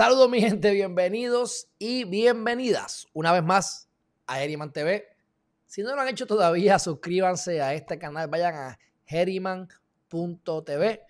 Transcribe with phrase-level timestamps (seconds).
[0.00, 3.86] Saludos mi gente, bienvenidos y bienvenidas una vez más
[4.26, 5.06] a Heriman TV.
[5.66, 11.02] Si no lo han hecho todavía, suscríbanse a este canal, vayan a heriman.tv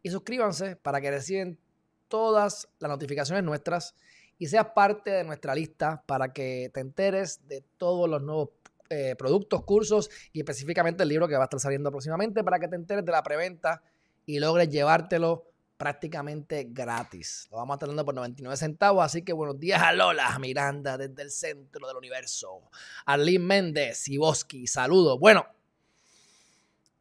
[0.00, 1.58] y suscríbanse para que reciban
[2.06, 3.96] todas las notificaciones nuestras
[4.38, 8.50] y seas parte de nuestra lista para que te enteres de todos los nuevos
[8.90, 12.68] eh, productos, cursos y específicamente el libro que va a estar saliendo próximamente para que
[12.68, 13.82] te enteres de la preventa
[14.24, 15.53] y logres llevártelo
[15.84, 17.46] prácticamente gratis.
[17.50, 19.04] Lo vamos a estar dando por 99 centavos.
[19.04, 22.70] Así que buenos días a Lola Miranda desde el centro del universo.
[23.04, 25.20] Arlene Méndez y Bosky, saludos.
[25.20, 25.46] Bueno,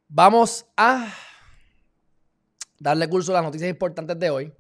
[0.09, 1.13] vamos a
[2.77, 4.53] darle curso a las noticias importantes de hoy.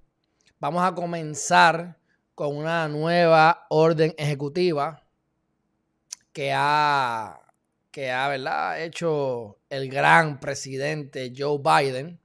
[0.57, 1.99] Vamos a comenzar
[2.33, 5.03] con una nueva orden ejecutiva
[6.31, 7.41] que ha,
[7.91, 8.81] que ha ¿verdad?
[8.81, 12.21] hecho el gran presidente Joe Biden.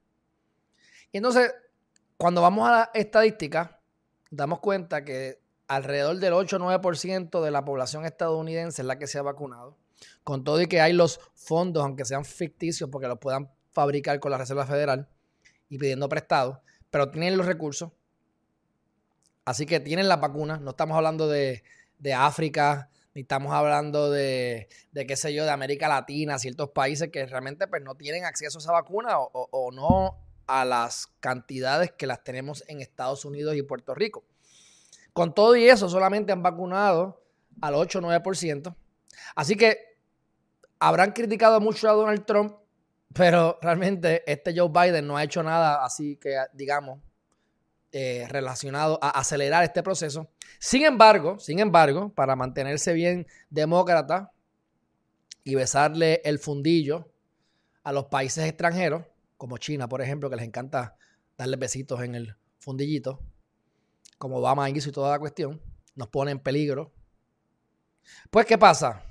[1.10, 1.52] Y entonces,
[2.18, 3.80] cuando vamos a la estadística,
[4.30, 9.06] damos cuenta que alrededor del 8 o 9% de la población estadounidense es la que
[9.06, 9.78] se ha vacunado.
[10.24, 14.32] Con todo y que hay los fondos, aunque sean ficticios, porque los puedan fabricar con
[14.32, 15.08] la Reserva Federal
[15.68, 16.60] y pidiendo prestado,
[16.90, 17.92] pero tienen los recursos.
[19.44, 20.60] Así que tienen las vacunas.
[20.60, 21.62] No estamos hablando de,
[21.98, 27.10] de África, ni estamos hablando de, de, qué sé yo, de América Latina, ciertos países
[27.10, 31.92] que realmente pues, no tienen acceso a esa vacuna o, o, no a las cantidades
[31.92, 34.24] que las tenemos en Estados Unidos y Puerto Rico.
[35.12, 37.22] Con todo y eso, solamente han vacunado
[37.60, 38.74] al 8 o 9%.
[39.36, 39.98] Así que
[40.78, 42.56] habrán criticado mucho a Donald Trump,
[43.12, 47.00] pero realmente este Joe Biden no ha hecho nada así que, digamos,
[47.92, 50.30] eh, relacionado a acelerar este proceso.
[50.58, 54.32] Sin embargo, sin embargo, para mantenerse bien demócrata
[55.42, 57.10] y besarle el fundillo
[57.82, 59.04] a los países extranjeros,
[59.38, 60.96] como China, por ejemplo, que les encanta
[61.38, 63.20] darle besitos en el fundillito,
[64.18, 65.62] como Obama hizo y toda la cuestión,
[65.94, 66.92] nos pone en peligro.
[68.30, 69.02] Pues, ¿qué pasa?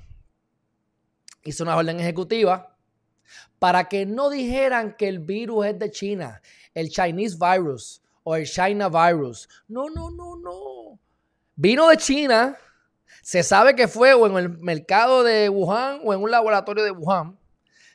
[1.42, 2.76] Hizo una orden ejecutiva
[3.58, 6.42] para que no dijeran que el virus es de China,
[6.74, 9.48] el Chinese virus, o el China virus.
[9.66, 10.98] No, no, no, no.
[11.56, 12.56] Vino de China.
[13.22, 16.90] Se sabe que fue o en el mercado de Wuhan o en un laboratorio de
[16.90, 17.37] Wuhan.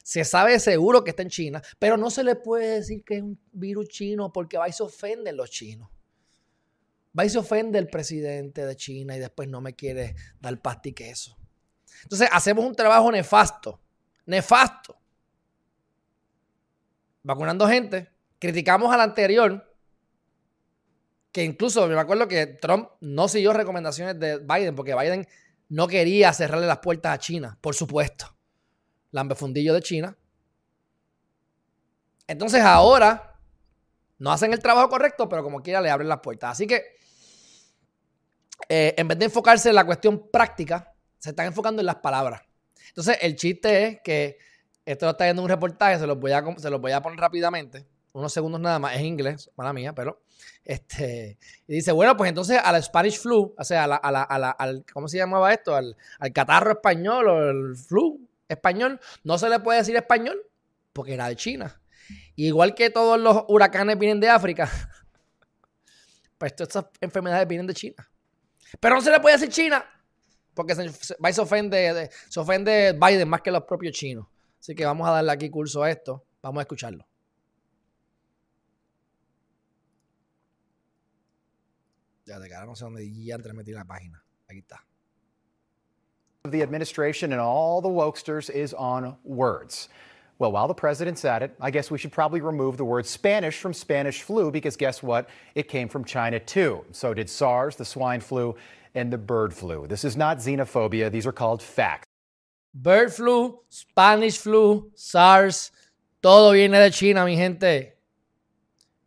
[0.03, 3.24] Se sabe seguro que está en China, pero no se le puede decir que es
[3.24, 5.90] un virus chino porque va y se ofenden los chinos.
[7.18, 11.09] Va y se ofende el presidente de China y después no me quiere dar pastique
[11.09, 11.38] eso.
[12.03, 13.80] Entonces hacemos un trabajo nefasto,
[14.25, 14.97] nefasto.
[17.22, 19.74] Vacunando gente, criticamos al anterior,
[21.31, 25.25] que incluso me acuerdo que Trump no siguió recomendaciones de Biden porque Biden
[25.69, 28.36] no quería cerrarle las puertas a China, por supuesto.
[29.13, 30.18] Lambefundillo de China.
[32.28, 33.40] Entonces ahora
[34.18, 36.51] no hacen el trabajo correcto, pero como quiera le abren las puertas.
[36.51, 36.84] Así que
[38.68, 42.41] eh, en vez de enfocarse en la cuestión práctica, se están enfocando en las palabras.
[42.90, 44.38] Entonces el chiste es que
[44.85, 47.88] esto lo está viendo un reportaje, se los voy a, se voy a poner rápidamente
[48.13, 50.22] unos segundos nada más, es inglés, mala mía, pero
[50.63, 51.38] este,
[51.68, 54.51] y dice, bueno, pues entonces a la Spanish flu, o sea, a la, a la,
[54.51, 55.75] al, ¿cómo se llamaba esto?
[55.75, 58.22] Al, al, catarro español o el flu
[58.53, 60.41] español, no se le puede decir español
[60.94, 61.81] porque era de China.
[62.36, 64.69] igual que todos los huracanes vienen de África,
[66.38, 68.09] pues todas estas enfermedades vienen de China.
[68.80, 69.86] Pero no se le puede decir China
[70.53, 74.28] porque se, se, se, ofende, se Biden más que los propios chinos.
[74.59, 76.25] Así que vamos a darle aquí curso a esto.
[76.42, 77.06] Vamos a escucharlo.
[82.25, 84.24] Ya de cara no sé dónde ya metí la página.
[84.48, 84.86] Aquí está.
[86.50, 89.88] The administration and all the wokesters is on words.
[90.40, 93.60] Well, while the president's at it, I guess we should probably remove the word Spanish
[93.60, 95.30] from Spanish flu because guess what?
[95.56, 96.84] It came from China too.
[96.92, 98.57] So did SARS, the swine flu,
[98.94, 99.88] and the bird flu.
[99.88, 102.07] This is not xenophobia, these are called facts.
[102.74, 105.72] Bird flu, Spanish flu, SARS,
[106.22, 107.94] todo viene de China, mi gente.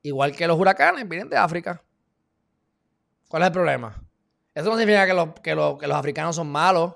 [0.02, 1.82] Igual que los huracanes, vienen de África.
[3.28, 3.92] ¿Cuál es el problema?
[4.54, 6.94] Eso no significa que los, que, los, que los africanos son malos.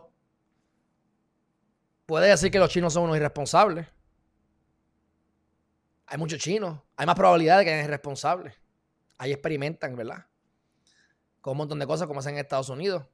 [2.10, 3.86] Puede decir que los chinos son unos irresponsables.
[6.06, 6.80] Hay muchos chinos.
[6.96, 8.52] Hay más probabilidad de que sean irresponsables.
[9.16, 10.26] Ahí experimentan, ¿verdad?
[11.40, 13.04] Con un montón de cosas como hacen en Estados Unidos.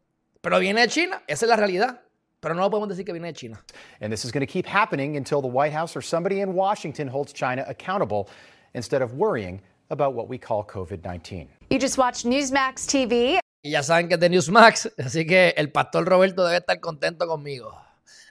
[0.40, 1.22] Pero viene de China.
[1.26, 2.00] Esa es la realidad.
[2.40, 3.62] Pero no podemos decir que viene de China.
[4.00, 7.06] And this is going to keep happening until the White House or somebody in Washington
[7.06, 8.30] holds China accountable
[8.72, 9.60] instead of worrying
[9.90, 11.50] about what we call COVID 19.
[11.68, 13.40] You just watched Newsmax TV.
[13.62, 17.26] Y ya saben que es de Newsmax, así que el pastor Roberto debe estar contento
[17.26, 17.85] conmigo.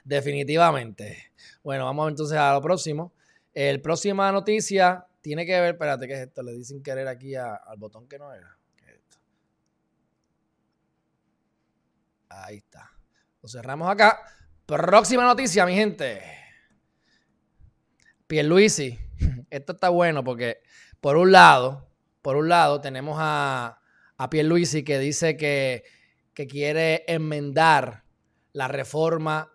[0.06, 1.32] Definitivamente.
[1.64, 3.12] Bueno, vamos entonces a lo próximo.
[3.52, 6.44] El próxima noticia tiene que ver, espérate, ¿qué es esto?
[6.44, 8.56] Le dicen querer aquí al botón que no era.
[8.76, 9.18] ¿Qué es esto?
[12.28, 12.88] Ahí está.
[13.42, 14.20] Lo cerramos acá.
[14.64, 16.22] Próxima noticia, mi gente.
[18.28, 18.96] Pierluisi.
[19.50, 20.62] Esto está bueno porque,
[21.00, 21.90] por un lado,
[22.22, 23.80] por un lado, tenemos a,
[24.16, 25.82] a Pierluisi que dice que,
[26.32, 28.04] que quiere enmendar
[28.52, 29.52] la reforma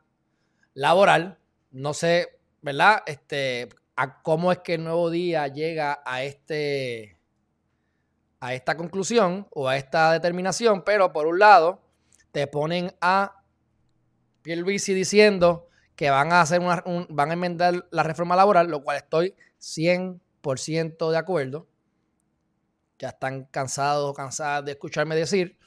[0.74, 1.38] laboral.
[1.72, 3.04] No sé, ¿verdad?
[3.06, 7.18] Este, a cómo es que el nuevo día llega a este
[8.40, 11.84] a esta conclusión o a esta determinación, pero por un lado
[12.32, 13.44] te ponen a
[14.42, 18.98] Pierluisi diciendo que van a hacer una, van a enmendar la reforma laboral, lo cual
[18.98, 21.68] estoy 100% de acuerdo.
[22.98, 25.60] Ya están cansados o cansadas de escucharme decir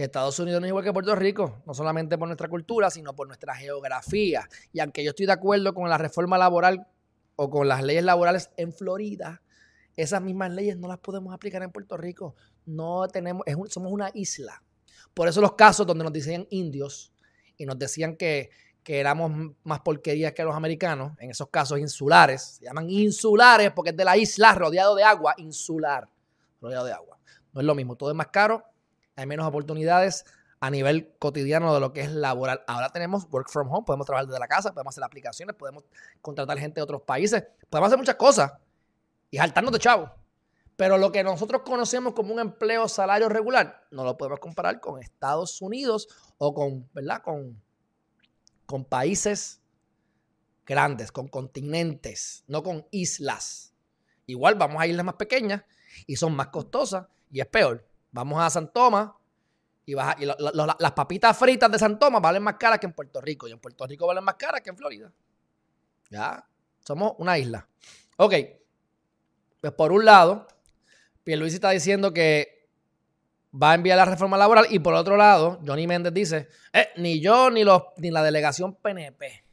[0.00, 3.14] que Estados Unidos no es igual que Puerto Rico, no solamente por nuestra cultura, sino
[3.14, 4.48] por nuestra geografía.
[4.72, 6.86] Y aunque yo estoy de acuerdo con la reforma laboral
[7.36, 9.42] o con las leyes laborales en Florida,
[9.96, 12.34] esas mismas leyes no las podemos aplicar en Puerto Rico.
[12.64, 14.62] No tenemos, somos una isla.
[15.12, 17.12] Por eso los casos donde nos decían indios
[17.58, 18.48] y nos decían que,
[18.82, 23.90] que éramos más porquerías que los americanos, en esos casos insulares, se llaman insulares porque
[23.90, 26.08] es de la isla rodeado de agua, insular,
[26.58, 27.18] rodeado de agua.
[27.52, 28.64] No es lo mismo, todo es más caro,
[29.20, 30.24] hay menos oportunidades
[30.60, 32.62] a nivel cotidiano de lo que es laboral.
[32.66, 35.84] Ahora tenemos work from home, podemos trabajar desde la casa, podemos hacer aplicaciones, podemos
[36.20, 38.52] contratar gente de otros países, podemos hacer muchas cosas
[39.30, 40.10] y saltarnos de chavo.
[40.76, 45.00] Pero lo que nosotros conocemos como un empleo salario regular, no lo podemos comparar con
[45.02, 46.08] Estados Unidos
[46.38, 47.22] o con, ¿verdad?
[47.22, 47.62] Con,
[48.64, 49.60] con países
[50.64, 53.74] grandes, con continentes, no con islas.
[54.24, 55.62] Igual vamos a islas más pequeñas
[56.06, 57.89] y son más costosas y es peor.
[58.12, 59.10] Vamos a San Tomás
[59.86, 63.52] y, las papitas fritas de San Tomás valen más caras que en Puerto Rico y
[63.52, 65.12] en Puerto Rico valen más caras que en Florida.
[66.10, 66.44] Ya,
[66.80, 67.66] somos una isla.
[68.16, 68.34] Ok,
[69.60, 70.46] pues por un lado,
[71.24, 72.68] Pierluisi está diciendo que
[73.54, 77.20] va a enviar la reforma laboral y por otro lado, Johnny Méndez dice, eh, ni
[77.20, 79.44] yo ni, los, ni la delegación PNP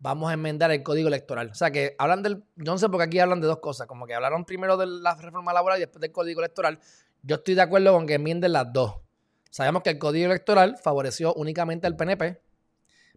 [0.00, 1.50] vamos a enmendar el código electoral.
[1.50, 4.06] O sea que hablan del, yo no sé porque aquí hablan de dos cosas, como
[4.06, 6.80] que hablaron primero de la reforma laboral y después del código electoral.
[7.22, 8.96] Yo estoy de acuerdo con que enmienden las dos.
[9.50, 12.40] Sabemos que el código electoral favoreció únicamente al PNP.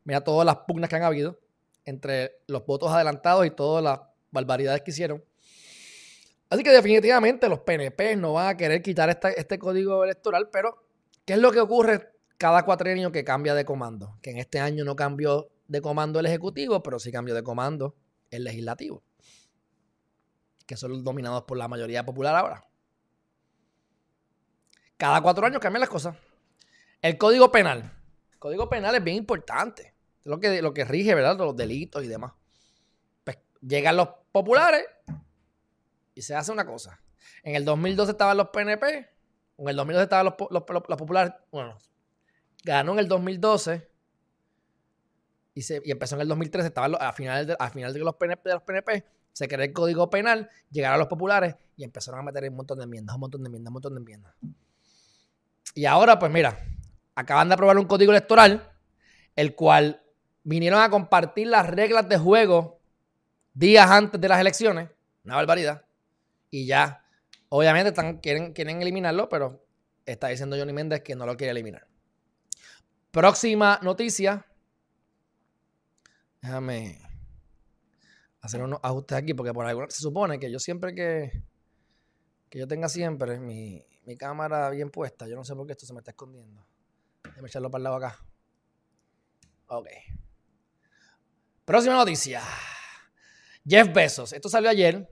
[0.04, 1.40] Mira todas las pugnas que han habido
[1.86, 4.00] entre los votos adelantados y todas las
[4.32, 5.24] barbaridades que hicieron.
[6.50, 10.86] Así que definitivamente los PNP no van a querer quitar este código electoral, pero
[11.26, 14.18] ¿qué es lo que ocurre cada cuatrienio que cambia de comando?
[14.22, 17.96] Que en este año no cambió de comando el Ejecutivo, pero sí cambió de comando
[18.30, 19.02] el Legislativo,
[20.68, 22.68] que son dominados por la mayoría popular ahora.
[25.04, 26.16] Cada cuatro años cambian las cosas.
[27.02, 27.92] El Código Penal.
[28.32, 29.94] El Código Penal es bien importante.
[30.22, 31.38] Es lo que, lo que rige, ¿verdad?
[31.38, 32.32] Los delitos y demás.
[33.26, 34.86] Pues llegan los populares
[36.16, 37.02] y se hace una cosa.
[37.44, 39.10] En el 2012 estaban los PNP,
[39.58, 41.34] en el 2012 estaban los, los, populares.
[41.52, 41.78] Bueno,
[42.64, 43.86] ganó en el 2012
[45.54, 46.69] y, se, y empezó en el 2013.
[46.69, 50.50] Estaban a a final de los PNP, de los PNP se creó el código penal,
[50.72, 53.69] llegaron los populares y empezaron a meter un montón de enmiendas, un montón de enmiendas,
[53.69, 54.33] un montón de enmiendas.
[55.73, 56.59] Y ahora, pues mira,
[57.15, 58.71] acaban de aprobar un código electoral,
[59.35, 60.03] el cual
[60.44, 62.80] vinieron a compartir las reglas de juego
[63.53, 64.89] días antes de las elecciones.
[65.23, 65.85] Una barbaridad
[66.49, 67.06] y ya.
[67.49, 69.65] Obviamente están, quieren, quieren eliminarlo, pero
[70.06, 71.87] está diciendo Johnny Méndez que no lo quiere eliminar.
[73.11, 74.45] Próxima noticia.
[76.42, 76.99] Déjame
[78.42, 81.44] hacer unos ajustes aquí, porque por alguna se supone que yo siempre que,
[82.49, 85.86] que yo tenga siempre mi, mi cámara bien puesta, yo no sé por qué esto
[85.86, 86.66] se me está escondiendo.
[87.24, 88.19] Déjame echarlo para el lado acá.
[89.68, 89.88] Ok.
[91.66, 92.42] Próxima noticia.
[93.66, 94.33] Jeff Bezos.
[94.33, 95.10] Esto salió ayer.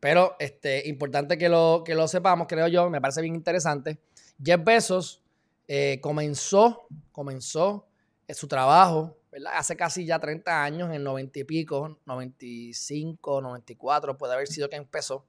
[0.00, 3.98] Pero este, importante que lo, que lo sepamos, creo yo, me parece bien interesante.
[4.42, 5.24] Jeff Bezos
[5.66, 7.88] eh, comenzó, comenzó
[8.28, 9.16] eh, su trabajo.
[9.52, 14.76] Hace casi ya 30 años, en 90 y pico, 95, 94, puede haber sido que
[14.76, 15.26] empezó.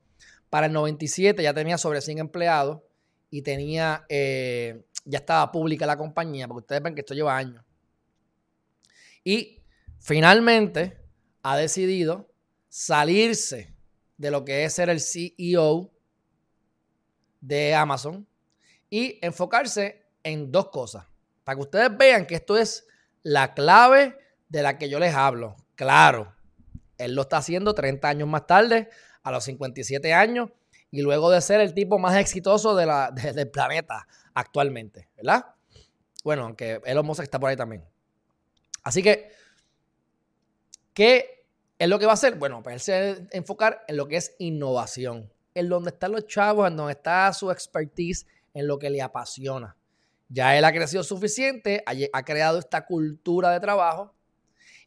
[0.49, 2.81] Para el 97 ya tenía sobre 100 empleados
[3.29, 7.63] y tenía, eh, ya estaba pública la compañía, porque ustedes ven que esto lleva años.
[9.23, 9.63] Y
[9.99, 10.97] finalmente
[11.43, 12.31] ha decidido
[12.67, 13.75] salirse
[14.17, 15.91] de lo que es ser el CEO
[17.41, 18.27] de Amazon
[18.89, 21.05] y enfocarse en dos cosas.
[21.43, 22.85] Para que ustedes vean que esto es
[23.23, 24.17] la clave
[24.49, 25.55] de la que yo les hablo.
[25.75, 26.35] Claro,
[26.97, 28.89] él lo está haciendo 30 años más tarde,
[29.23, 30.49] a los 57 años,
[30.91, 35.45] y luego de ser el tipo más exitoso de la, del planeta actualmente, ¿verdad?
[36.23, 37.83] Bueno, aunque Elon Musk está por ahí también.
[38.83, 39.31] Así que,
[40.93, 41.45] ¿qué
[41.77, 42.35] es lo que va a hacer?
[42.35, 46.11] Bueno, pues él se va a enfocar en lo que es innovación, en donde están
[46.11, 49.75] los chavos, en donde está su expertise, en lo que le apasiona.
[50.27, 54.13] Ya él ha crecido suficiente, ha, ha creado esta cultura de trabajo.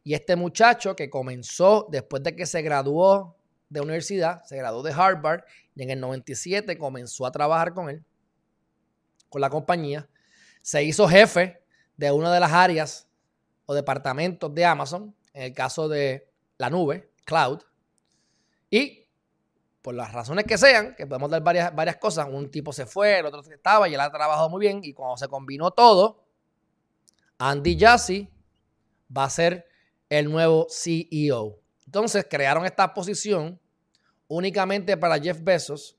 [0.05, 3.37] Y este muchacho que comenzó después de que se graduó
[3.73, 5.43] de universidad, se graduó de Harvard
[5.75, 8.05] y en el 97 comenzó a trabajar con él,
[9.29, 10.07] con la compañía.
[10.61, 11.61] Se hizo jefe
[11.97, 13.09] de una de las áreas
[13.65, 17.61] o departamentos de Amazon, en el caso de la nube, cloud.
[18.69, 19.07] Y
[19.81, 23.19] por las razones que sean, que podemos dar varias, varias cosas, un tipo se fue,
[23.19, 24.81] el otro estaba y él ha trabajado muy bien.
[24.83, 26.23] Y cuando se combinó todo,
[27.39, 28.29] Andy Jassy
[29.15, 29.67] va a ser
[30.09, 31.59] el nuevo CEO.
[31.87, 33.59] Entonces crearon esta posición
[34.33, 35.97] únicamente para Jeff Bezos,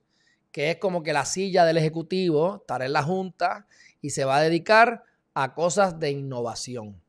[0.50, 3.67] que es como que la silla del ejecutivo, estará en la junta
[4.00, 7.00] y se va a dedicar a cosas de innovación.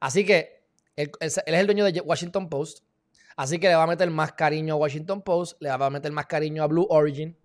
[0.00, 0.62] Así que
[0.96, 2.84] él, es el dueño de Washington Post,
[3.36, 6.10] así que le va a meter más cariño a Washington Post, le va a meter
[6.10, 7.36] más cariño a Blue Origin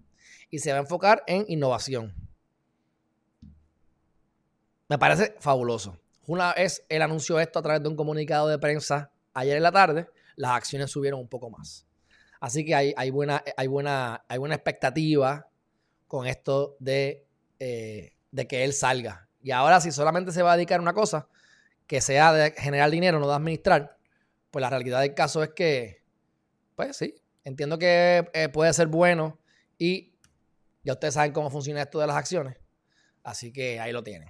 [0.50, 2.14] y se va a enfocar en innovación.
[4.88, 6.00] Me parece fabuloso.
[6.28, 9.72] Una vez él anunció esto a través de un comunicado de prensa ayer en la
[9.72, 11.85] tarde, las acciones subieron un poco más.
[12.46, 15.50] Así que hay, buena, hay, buena, hay buena expectativa
[16.08, 17.26] con esto de,
[17.58, 19.28] eh, de que él salga.
[19.42, 21.28] Y ahora si solamente se va a dedicar a una cosa,
[21.88, 23.98] que sea de generar dinero, no de administrar,
[24.52, 26.04] pues la realidad del caso es que,
[26.76, 29.40] pues sí, entiendo que eh, puede ser bueno
[29.80, 30.14] y
[30.84, 32.60] ya ustedes saben cómo funciona esto de las acciones.
[33.24, 34.30] Así que ahí lo tienen.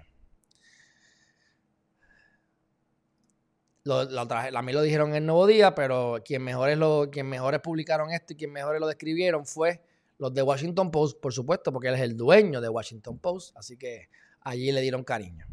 [3.85, 7.61] Lo, a mí lo dijeron en el Nuevo Día, pero quien mejores, lo, quien mejores
[7.61, 9.83] publicaron esto y quien mejores lo describieron fue
[10.17, 13.77] los de Washington Post, por supuesto, porque él es el dueño de Washington Post, así
[13.77, 14.09] que
[14.41, 15.45] allí le dieron cariño.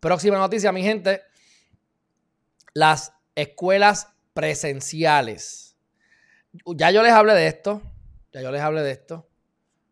[0.00, 1.20] Próxima noticia, mi gente.
[2.72, 5.76] Las escuelas presenciales.
[6.64, 7.82] Ya yo les hablé de esto,
[8.32, 9.28] ya yo les hablé de esto,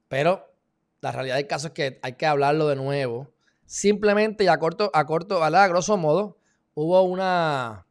[0.09, 0.55] pero
[1.03, 3.31] la realidad del caso es que hay que hablarlo de nuevo.
[3.67, 5.65] Simplemente y a corto, a corto, ¿verdad?
[5.65, 6.38] A grosso modo,
[6.81, 7.85] hubo una,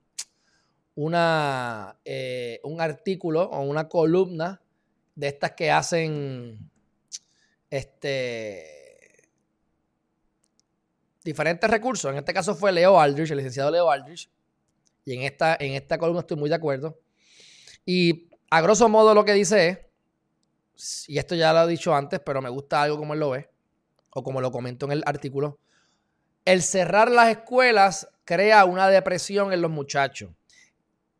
[0.95, 4.61] una, eh, un artículo o una columna
[5.13, 6.57] de estas que hacen
[7.69, 9.27] este,
[11.21, 12.09] diferentes recursos.
[12.09, 14.29] En este caso fue Leo Aldrich, el licenciado Leo Aldrich.
[15.03, 16.97] Y en esta, en esta columna estoy muy de acuerdo.
[17.85, 19.67] Y a grosso modo lo que dice
[20.75, 23.31] es, y esto ya lo he dicho antes, pero me gusta algo como él lo
[23.31, 23.49] ve,
[24.11, 25.59] o como lo comento en el artículo,
[26.45, 30.29] el cerrar las escuelas crea una depresión en los muchachos.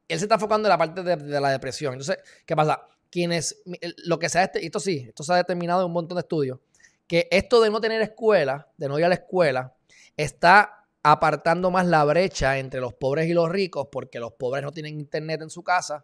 [0.10, 1.94] Él se está enfocando en la parte de, la depresión.
[1.94, 2.82] Entonces, ¿qué pasa?
[3.10, 3.64] Quienes,
[4.04, 6.60] lo que se ha, esto sí, esto se ha determinado en un montón de estudios,
[7.08, 9.74] que esto de no tener escuela, de no ir a la escuela,
[10.18, 14.74] está apartando más la brecha entre los pobres y los ricos, porque los pobres no
[14.74, 16.04] tienen internet en su casa,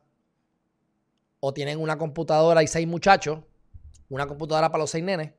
[1.42, 3.40] o tienen una computadora y seis muchachos,
[4.08, 5.34] una computadora para los seis nenes,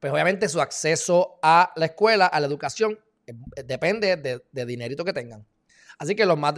[0.00, 2.98] pues obviamente su acceso a la escuela, a la educación,
[3.64, 5.46] depende de, dinerito que tengan.
[5.98, 6.54] Así que los más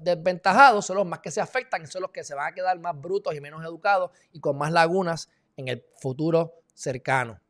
[0.00, 2.98] desventajados son los más que se afectan son los que se van a quedar más
[3.00, 7.40] brutos y menos educados y con más lagunas en el futuro cercano.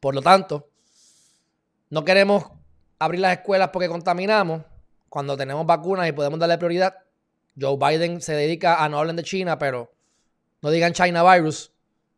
[0.00, 0.68] Por lo tanto,
[1.90, 2.44] no queremos
[2.98, 4.62] abrir las escuelas porque contaminamos
[5.08, 6.96] cuando tenemos vacunas y podemos darle prioridad.
[7.60, 9.92] Joe Biden se dedica a no hablar de China, pero
[10.62, 11.72] no digan China virus,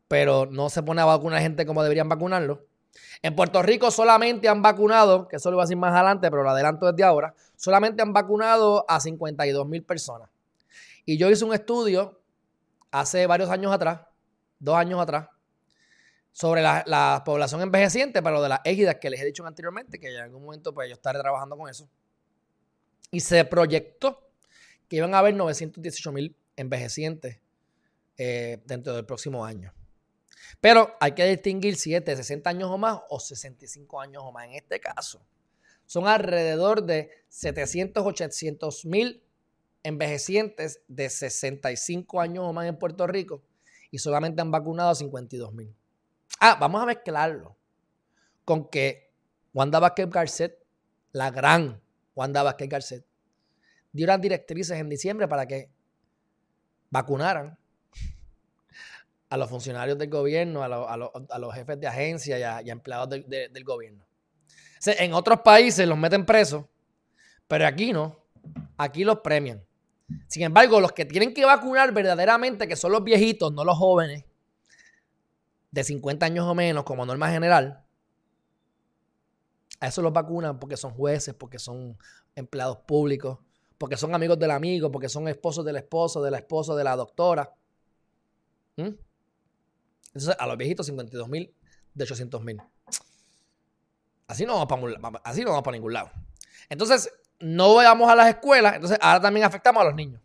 [0.06, 2.66] pero no se pone a vacunar gente como deberían vacunarlo.
[3.22, 6.42] En Puerto Rico solamente han vacunado, que eso lo voy a decir más adelante, pero
[6.42, 10.28] lo adelanto desde ahora, solamente han vacunado a 52 mil personas.
[11.06, 12.20] Y yo hice un estudio
[12.90, 14.00] hace varios años atrás,
[14.58, 15.28] dos años atrás,
[16.32, 20.22] sobre la, población envejeciente, pero de las égidas que les he dicho anteriormente, que en
[20.22, 21.88] algún momento pues yo estaré trabajando con eso.
[23.10, 24.28] Y se proyectó
[24.88, 27.38] que iban a haber 918 mil envejecientes
[28.16, 29.72] eh, dentro del próximo año.
[30.60, 34.32] Pero hay que distinguir si es de 60 años o más o 65 años o
[34.32, 34.46] más.
[34.46, 35.24] En este caso,
[35.86, 39.22] son alrededor de 700, 800 mil
[39.82, 43.42] envejecientes de 65 años o más en Puerto Rico
[43.90, 45.74] y solamente han vacunado a 52 mil.
[46.40, 47.56] Ah, vamos a mezclarlo
[48.44, 49.12] con que
[49.52, 50.58] Wanda Vázquez Garcet,
[51.12, 51.80] la gran
[52.14, 53.06] Wanda Vázquez Garcet,
[53.92, 55.70] dio unas directrices en diciembre para que
[56.90, 57.56] vacunaran
[59.34, 64.06] a los funcionarios del gobierno, a, los jefes de agencia y a, empleados del gobierno.
[64.86, 66.64] en otros países los meten presos,
[67.48, 68.24] pero aquí no.
[68.76, 69.64] Aquí los premian.
[70.28, 74.24] Sin embargo, los que tienen que vacunar verdaderamente, que son los viejitos, no los jóvenes,
[75.72, 77.84] de 50 años o menos, como norma general,
[79.80, 81.98] a eso los vacunan porque son jueces, porque son
[82.36, 83.40] empleados públicos,
[83.78, 86.94] porque son amigos del amigo, porque son esposos del esposo, de la esposa, de la
[86.94, 87.52] doctora.
[90.14, 91.52] Entonces, a los viejitos, 52 mil
[91.94, 92.62] de 800 mil.
[94.26, 96.10] Así no vamos para, ningún lado.
[96.68, 100.20] Entonces, no vayamos a las escuelas, entonces ahora también afectamos a los niños.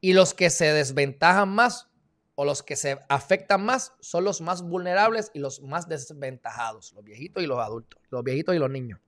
[0.00, 1.88] Y los que se desventajan más
[2.34, 7.04] o los que se afectan más son los más vulnerables y los más desventajados, los
[7.04, 9.00] viejitos y los adultos, los viejitos y los niños.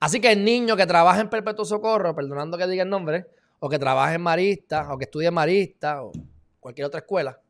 [0.00, 3.26] Así que el niño que trabaja en Perpetuo Socorro, perdonando que diga el nombre,
[3.60, 6.12] o que trabaje en Marista, o que estudie Marista, o
[6.58, 7.41] cualquier otra escuela,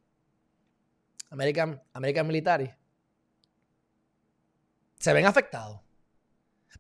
[1.33, 2.71] American, Military,
[4.99, 5.81] se ven afectados.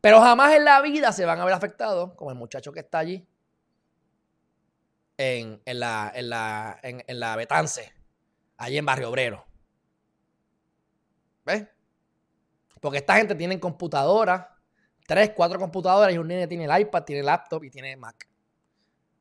[0.01, 2.99] Pero jamás en la vida se van a ver afectados como el muchacho que está
[2.99, 3.27] allí
[5.17, 7.93] en, la, en, la, en, la Betance,
[8.59, 9.47] allí en Barrio Obrero.
[11.47, 11.67] ¿Ves?
[12.81, 14.49] Porque esta gente tiene computadoras,
[15.07, 18.29] tres, cuatro computadoras y un niño tiene el iPad, tiene el laptop y tiene Mac.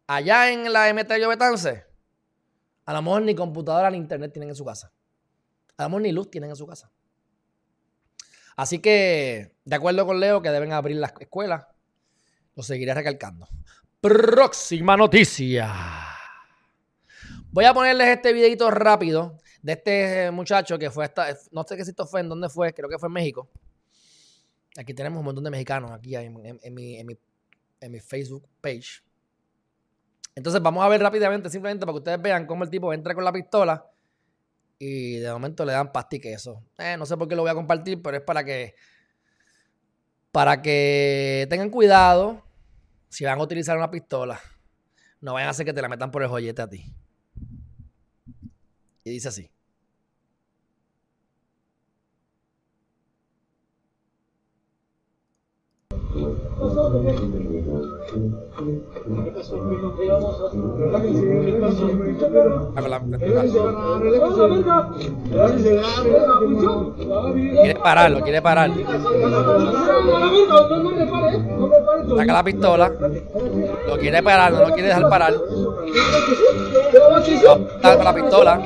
[0.07, 1.85] Allá en la MTL Betance,
[2.85, 4.91] a lo mejor ni computadora ni internet tienen en su casa.
[5.81, 6.91] A lo mejor ni luz tienen en su casa.
[8.55, 11.65] Así que, de acuerdo con Leo, que deben abrir las escuelas,
[12.55, 13.47] lo seguiré recalcando.
[14.00, 15.73] Próxima noticia.
[17.51, 21.83] Voy a ponerles este videito rápido de este muchacho que fue hasta, no sé qué
[21.83, 23.50] si esto fue, en dónde fue, creo que fue en México.
[24.77, 27.17] Aquí tenemos un montón de mexicanos aquí en, mi, en, mi,
[27.79, 29.03] en mi Facebook page.
[30.33, 33.25] Entonces vamos a ver rápidamente, simplemente para que ustedes vean cómo el tipo entra con
[33.25, 33.90] la pistola
[34.83, 36.63] y de momento le dan pastique eso.
[36.79, 38.73] Eh, no sé por qué lo voy a compartir, pero es para que
[40.31, 42.41] para que tengan cuidado
[43.07, 44.39] si van a utilizar una pistola,
[45.20, 46.83] no vayan a hacer que te la metan por el joyete a ti.
[49.03, 49.51] Y dice así.
[67.61, 68.71] Quiere pararlo, quiere parar.
[72.17, 72.91] Saca la pistola.
[73.87, 75.33] Lo quiere parar, no lo quiere dejar parar.
[77.81, 78.61] Saca la pistola.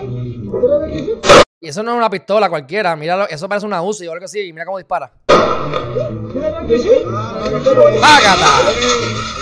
[1.59, 2.95] Y eso no es una pistola cualquiera.
[2.95, 4.53] Mira, eso parece una UCI o algo así.
[4.53, 5.11] Mira cómo dispara.
[8.01, 9.34] ¡Págata!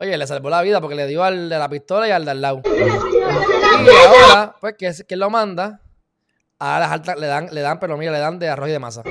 [0.00, 2.30] Oye, le salvó la vida porque le dio al de la pistola y al de
[2.32, 2.62] al lado.
[2.64, 5.80] Y ahora, pues, que es que lo manda?
[6.58, 8.78] A las altas le dan, le dan, pero mira, le dan de arroz y de
[8.78, 9.02] masa.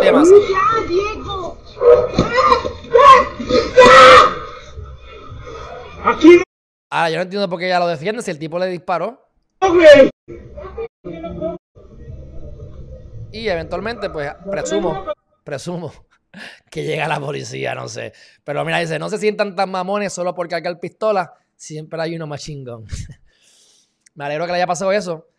[0.00, 0.34] De masa.
[6.94, 9.26] Ahora, yo no entiendo por qué ella lo defiende si el tipo le disparó.
[13.32, 15.06] Y eventualmente, pues, presumo,
[15.42, 15.90] presumo
[16.70, 18.12] que llega la policía, no sé.
[18.44, 21.32] Pero mira, dice, no se sientan tan mamones solo por cargar pistola.
[21.56, 22.84] Siempre hay uno más chingón.
[24.14, 25.30] Me alegro que le haya pasado eso.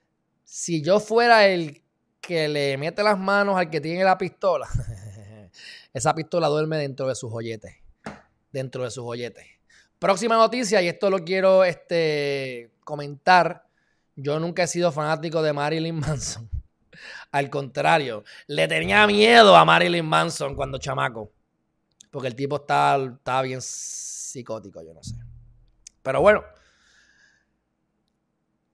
[0.43, 1.83] Si yo fuera el
[2.19, 4.67] que le mete las manos al que tiene la pistola,
[5.93, 7.75] esa pistola duerme dentro de sus joyetes.
[8.51, 9.52] Dentro de sus joyetes.
[10.03, 13.65] Próxima noticia, y esto lo quiero este, comentar.
[14.17, 16.49] Yo nunca he sido fanático de Marilyn Manson.
[17.31, 21.31] Al contrario, le tenía miedo a Marilyn Manson cuando chamaco.
[22.11, 25.15] Porque el tipo estaba, estaba bien psicótico, yo no sé.
[26.01, 26.43] Pero bueno,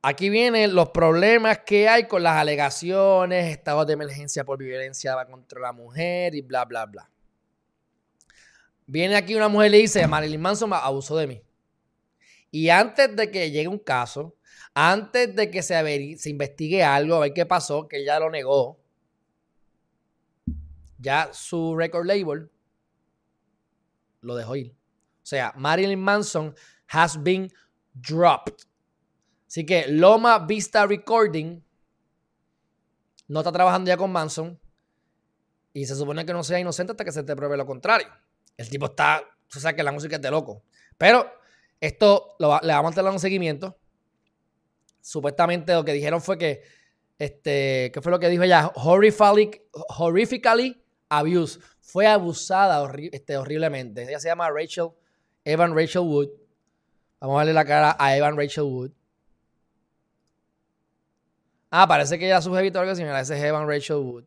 [0.02, 5.60] aquí vienen los problemas que hay con las alegaciones, estados de emergencia por violencia contra
[5.60, 7.08] la mujer y bla, bla, bla.
[8.92, 11.44] Viene aquí una mujer y le dice, Marilyn Manson abusó de mí.
[12.50, 14.36] Y antes de que llegue un caso,
[14.74, 18.80] antes de que se, se investigue algo, a ver qué pasó, que ella lo negó,
[20.98, 22.50] ya su record label
[24.22, 24.72] lo dejó ir.
[24.72, 26.56] O sea, Marilyn Manson
[26.88, 27.48] has been
[27.94, 28.66] dropped.
[29.48, 31.62] Así que Loma Vista Recording
[33.28, 34.60] no está trabajando ya con Manson
[35.74, 38.08] y se supone que no sea inocente hasta que se te pruebe lo contrario.
[38.60, 39.24] El tipo está,
[39.56, 40.64] o sea que la música es de loco.
[40.98, 41.32] Pero
[41.80, 43.80] esto lo, le vamos a dar un seguimiento.
[45.00, 46.62] Supuestamente lo que dijeron fue que,
[47.18, 48.70] este, ¿qué fue lo que dijo ella?
[48.76, 49.62] Horrifically,
[49.98, 51.62] horrifically abused.
[51.80, 54.04] Fue abusada este, horriblemente.
[54.04, 54.90] Ella se llama Rachel,
[55.46, 56.28] Evan Rachel Wood.
[57.22, 58.92] Vamos a darle la cara a Evan Rachel Wood.
[61.72, 63.04] Ah, parece que ella su jevito algo así.
[63.04, 64.26] Mira, ese es Evan Rachel Wood.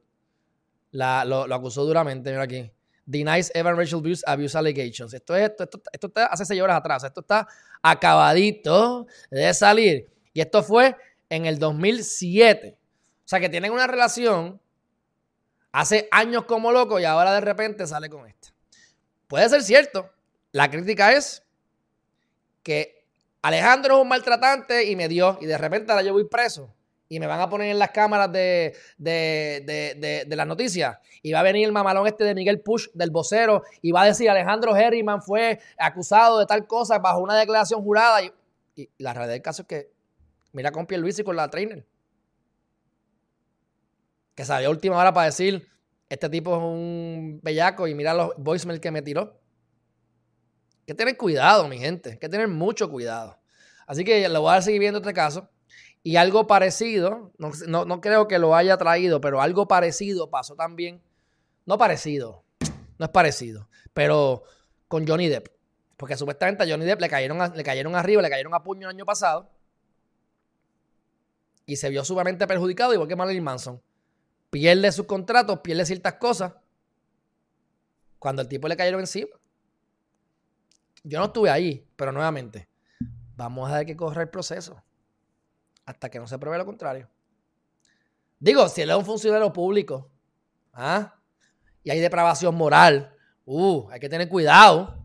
[0.90, 2.73] La, lo acusó duramente, mira aquí
[3.05, 5.12] denies Evan Rachel abuse, allegations.
[5.15, 7.05] Esto, es, esto, esto, está hace seis horas atrás.
[7.05, 7.47] Esto está
[7.83, 10.09] acabadito de salir.
[10.33, 10.97] Y esto fue
[11.29, 12.79] en el 2007.
[13.25, 14.61] O sea que tienen una relación
[15.73, 18.49] hace años como loco y ahora de repente sale con esto.
[19.27, 20.11] puede ser cierto.
[20.53, 21.43] La crítica es
[22.62, 23.07] que
[23.41, 26.73] Alejandro es un maltratante y me dio, y de repente ahora yo voy preso
[27.12, 30.96] y me van a poner en las cámaras de, de, las noticias.
[31.20, 34.07] Y va a venir el mamalón este de Miguel Push, del vocero, y va a
[34.07, 38.22] decir Alejandro Herriman fue acusado de tal cosa bajo una declaración jurada.
[38.22, 38.33] Y,
[38.77, 39.90] y la realidad del caso es que
[40.53, 41.85] mira con Luis y con la trainer.
[44.35, 45.68] Que salió a última hora para decir,
[46.09, 49.38] este tipo es un bellaco y mira los voicemails que me tiró.
[50.79, 52.12] Hay que tener cuidado, mi gente.
[52.12, 53.38] Hay que tener mucho cuidado.
[53.87, 55.51] Así que lo voy a seguir viendo este caso.
[56.05, 61.01] Y algo parecido, no, creo que lo haya traído, pero algo parecido pasó también.
[61.65, 62.43] No parecido,
[62.99, 64.43] no es parecido, pero
[64.88, 65.49] con Johnny Depp.
[65.97, 68.97] Porque supuestamente a Johnny Depp le cayeron, le cayeron arriba, le cayeron a puño el
[68.97, 69.49] año pasado.
[71.67, 73.81] Y se vio sumamente perjudicado, igual que Marilyn Manson.
[74.51, 76.53] Pierde sus contratos, pierde ciertas cosas.
[78.19, 79.31] Cuando el tipo le cayeron encima.
[81.05, 82.69] Yo no estuve ahí, pero nuevamente,
[83.37, 84.83] vamos a ver que correr el proceso
[85.92, 87.09] hasta que no se pruebe lo contrario.
[88.38, 90.11] Digo, si él es un funcionario público
[90.72, 91.14] ¿ah?
[91.85, 94.98] y hay depravación moral, uh, hay que tener cuidado.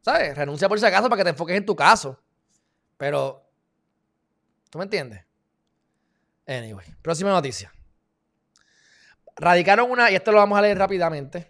[0.00, 0.36] ¿Sabes?
[0.36, 2.20] Renuncia por si acaso para que te enfoques en tu caso.
[2.96, 3.48] Pero,
[4.70, 5.24] ¿tú me entiendes?
[6.46, 7.72] Anyway, próxima noticia.
[9.36, 11.46] Radicaron una, y esto lo vamos a leer rápidamente.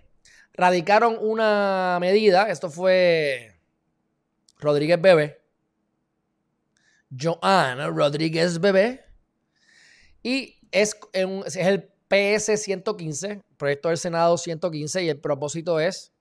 [0.55, 3.59] Radicaron una medida, esto fue
[4.59, 5.42] Rodríguez Bebe,
[7.19, 9.05] Joana Rodríguez Bebé.
[10.23, 16.13] Y es, es el PS 115, proyecto del Senado 115, y el propósito es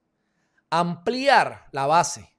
[0.69, 2.34] ampliar la base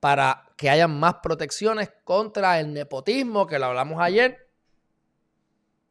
[0.00, 4.48] para que haya más protecciones contra el nepotismo, que lo hablamos ayer,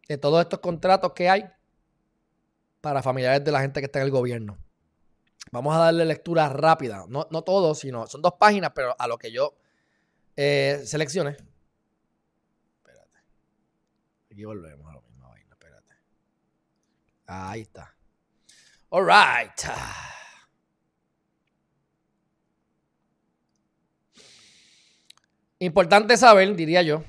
[0.07, 1.45] de todos estos contratos que hay
[2.81, 4.57] para familiares de la gente que está en el gobierno.
[5.51, 9.31] Vamos a darle lectura rápida, no, no sino son dos páginas, pero a lo que
[9.31, 9.55] yo
[10.35, 11.37] eh, seleccione.
[14.39, 15.93] Aquí volvemos a la misma vaina, espérate.
[17.27, 17.93] Ahí está.
[18.87, 19.51] All right.
[25.59, 27.03] Importante saber, diría yo,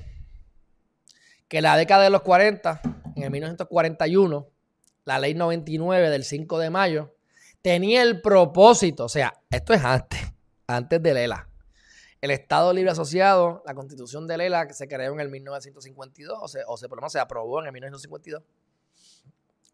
[1.47, 2.81] que la década de los 40,
[3.15, 4.49] en el 1941,
[5.05, 7.15] la ley 99 del 5 de mayo,
[7.61, 10.19] tenía el propósito, o sea, esto es antes,
[10.67, 11.47] antes de Lela,
[12.21, 16.77] el Estado Libre Asociado, la constitución de Lela, que se creó en el 1952, o,
[16.77, 18.43] se, por lo menos se aprobó en el 1952.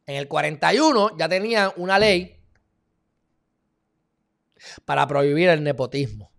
[0.07, 2.41] En el 41 ya tenía una ley
[4.85, 6.31] para prohibir el nepotismo,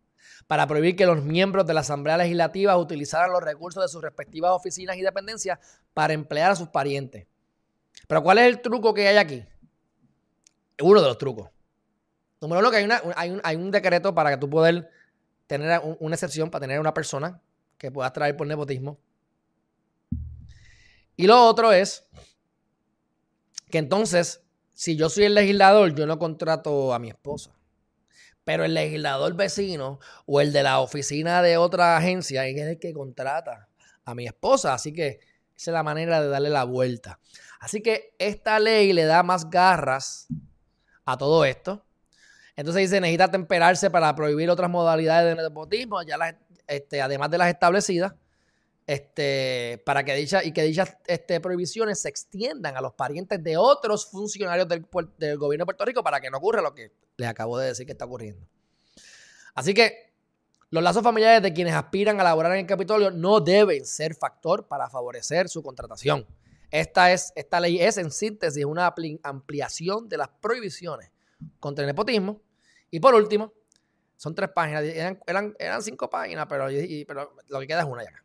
[0.46, 4.52] para prohibir que los miembros de la Asamblea Legislativa utilizaran los recursos de sus respectivas
[4.52, 5.58] oficinas y dependencias
[5.92, 7.26] para emplear a sus parientes.
[8.06, 9.44] Pero ¿cuál es el truco que hay aquí?
[10.80, 11.50] Uno de los trucos.
[12.40, 14.86] Número uno, que hay, hay, un, hay un decreto para que tú puedas
[15.48, 17.42] tener una excepción para tener una persona
[17.78, 19.00] que pueda traer por nepotismo.
[21.16, 22.08] Y lo otro es
[23.70, 24.42] que entonces,
[24.74, 27.50] si yo soy el legislador, yo no contrato a mi esposa.
[28.44, 32.92] Pero el legislador vecino o el de la oficina de otra agencia es el que
[32.92, 33.68] contrata
[34.04, 34.74] a mi esposa.
[34.74, 35.20] Así que
[35.56, 37.18] esa es la manera de darle la vuelta.
[37.58, 40.28] Así que esta ley le da más garras
[41.04, 41.84] a todo esto.
[42.58, 46.16] Entonces dice, necesita temperarse para prohibir otras modalidades de nepotismo, ya
[46.66, 48.14] este, además de las establecidas,
[48.84, 53.56] este, para que dicha, y que dichas este, prohibiciones se extiendan a los parientes de
[53.56, 54.84] otros funcionarios del,
[55.18, 57.86] del gobierno de Puerto Rico para que no ocurra lo que les acabo de decir
[57.86, 58.44] que está ocurriendo.
[59.54, 60.12] Así que
[60.70, 64.66] los lazos familiares de quienes aspiran a laborar en el Capitolio no deben ser factor
[64.66, 66.26] para favorecer su contratación.
[66.72, 68.92] Esta, es, esta ley es, en síntesis, una
[69.22, 71.12] ampliación de las prohibiciones
[71.60, 72.47] contra el nepotismo
[72.90, 73.52] y por último,
[74.16, 75.20] son tres páginas, eran,
[75.58, 76.66] eran, cinco páginas, pero,
[77.06, 78.22] pero, lo que queda es una ya.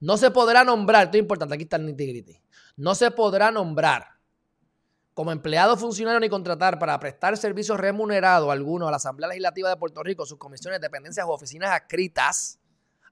[0.00, 2.40] No se podrá nombrar, esto es importante, aquí está el nitty
[2.76, 4.20] No se podrá nombrar
[5.14, 9.76] como empleado funcionario ni contratar para prestar servicios remunerados alguno a la Asamblea Legislativa de
[9.76, 12.58] Puerto Rico, sus comisiones, dependencias o oficinas adscritas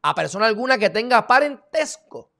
[0.00, 2.30] a persona alguna que tenga parentesco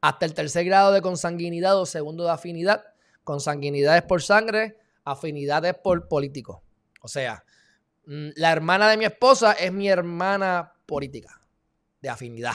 [0.00, 2.84] hasta el tercer grado de consanguinidad o segundo de afinidad.
[3.24, 6.62] Consanguinidad es por sangre, afinidad es por político.
[7.02, 7.44] O sea,
[8.08, 11.42] la hermana de mi esposa es mi hermana política,
[12.00, 12.54] de afinidad.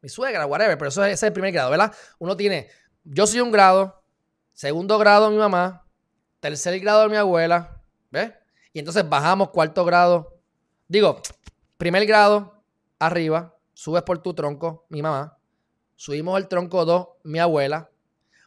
[0.00, 1.94] Mi suegra, whatever, pero eso es, el primer grado, ¿verdad?
[2.18, 2.68] Uno tiene,
[3.04, 4.02] yo soy un grado,
[4.54, 5.86] segundo grado mi mamá,
[6.40, 8.32] tercer grado mi abuela, ¿ves?
[8.72, 10.40] Y entonces bajamos cuarto grado,
[10.88, 11.20] digo,
[11.76, 12.64] primer grado
[12.98, 15.36] arriba, subes por tu tronco, mi mamá,
[15.94, 17.90] subimos el tronco 2, mi abuela,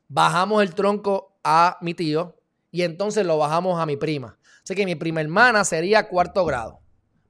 [0.07, 2.35] bajamos el tronco a mi tío
[2.71, 4.39] y entonces lo bajamos a mi prima.
[4.63, 6.79] Así que mi prima hermana sería cuarto grado.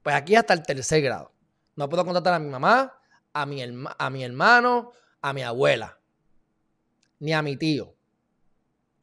[0.04, 1.34] Pues aquí hasta el tercer grado.
[1.76, 2.94] No puedo contratar a mi mamá,
[3.34, 4.92] a mi, a mi hermano,
[5.22, 6.00] a mi abuela,
[7.20, 7.96] ni a mi tío.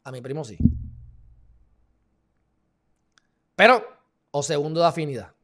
[0.04, 0.56] A mi primo sí.
[3.56, 3.84] Pero,
[4.30, 5.34] o segundo de afinidad.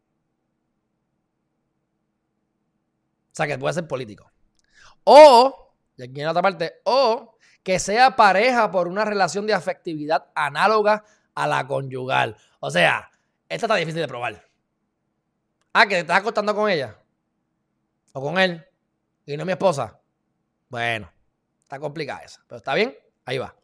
[3.33, 4.31] O sea, que puede ser político.
[5.05, 9.53] O, y aquí en la otra parte, o que sea pareja por una relación de
[9.53, 12.37] afectividad análoga a la conyugal.
[12.67, 13.09] O sea,
[13.49, 14.45] esta está difícil de probar.
[15.73, 16.99] Ah, que te estás acostando con ella.
[18.13, 18.67] O con él.
[19.25, 20.01] Y no mi esposa.
[20.69, 21.09] Bueno,
[21.63, 22.43] está complicada esa.
[22.49, 23.55] Pero está bien, ahí va.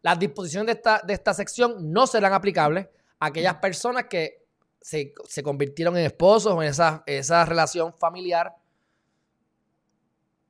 [0.00, 2.86] Las disposiciones de esta, de esta sección no serán aplicables
[3.18, 4.46] a aquellas personas que
[4.80, 8.54] se, convirtieron en esposos o en esa, esa relación familiar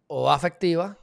[0.06, 0.98] o afectiva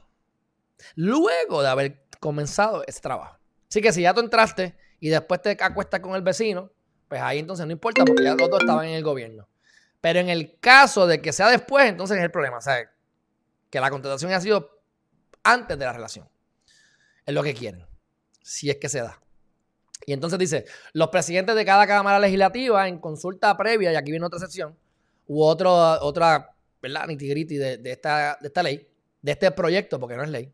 [0.94, 3.36] luego de haber comenzado ese trabajo.
[3.68, 6.70] Así que si ya tú entraste y después te acuestas con el vecino,
[7.08, 9.48] pues ahí entonces no importa porque ya los dos estaban en el gobierno.
[10.00, 12.58] Pero en el caso de que sea después, entonces es el problema.
[12.58, 12.90] O sea,
[13.70, 14.82] que la contratación haya sido
[15.42, 16.28] antes de la relación.
[17.24, 17.86] Es lo que quieren.
[18.42, 19.20] Si es que se da.
[20.06, 24.26] Y entonces dice, los presidentes de cada Cámara Legislativa en consulta previa, y aquí viene
[24.26, 24.76] otra sección,
[25.26, 27.06] u otra, ¿verdad?
[27.06, 28.86] Nitigriti de, de, esta, de esta ley,
[29.22, 30.52] de este proyecto, porque no es ley,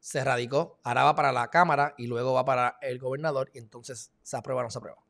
[0.00, 4.10] se radicó, ahora va para la Cámara y luego va para el gobernador y entonces
[4.22, 5.07] se aprueba o no se aprueba.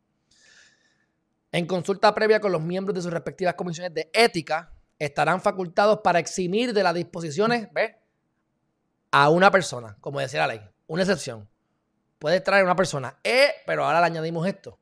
[1.52, 6.18] En consulta previa con los miembros de sus respectivas comisiones de ética, estarán facultados para
[6.18, 7.94] eximir de las disposiciones, ¿ves?
[9.10, 11.48] A una persona, como decía la ley, una excepción.
[12.18, 14.78] Puede traer una persona, eh, pero ahora le añadimos esto.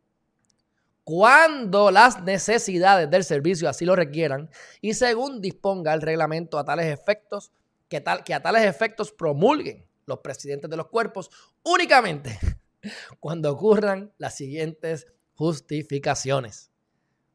[1.04, 4.50] Cuando las necesidades del servicio así lo requieran
[4.80, 7.52] y según disponga el reglamento a tales efectos,
[7.88, 11.30] que, tal, que a tales efectos promulguen los presidentes de los cuerpos
[11.62, 12.36] únicamente
[13.20, 16.70] cuando ocurran las siguientes justificaciones.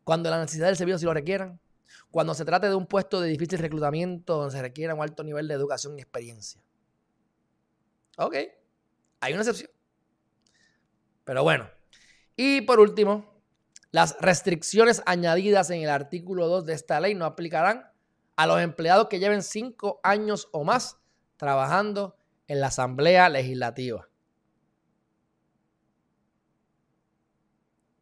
[0.03, 1.59] Cuando la necesidad del servicio si lo requieran.
[2.09, 5.47] Cuando se trate de un puesto de difícil reclutamiento donde se requiera un alto nivel
[5.47, 6.61] de educación y experiencia.
[8.17, 8.35] Ok,
[9.21, 9.69] hay una excepción.
[11.23, 11.69] Pero bueno.
[12.35, 13.41] Y por último,
[13.91, 17.91] las restricciones añadidas en el artículo 2 de esta ley no aplicarán
[18.35, 20.97] a los empleados que lleven cinco años o más
[21.37, 22.15] trabajando
[22.47, 24.10] en la Asamblea Legislativa.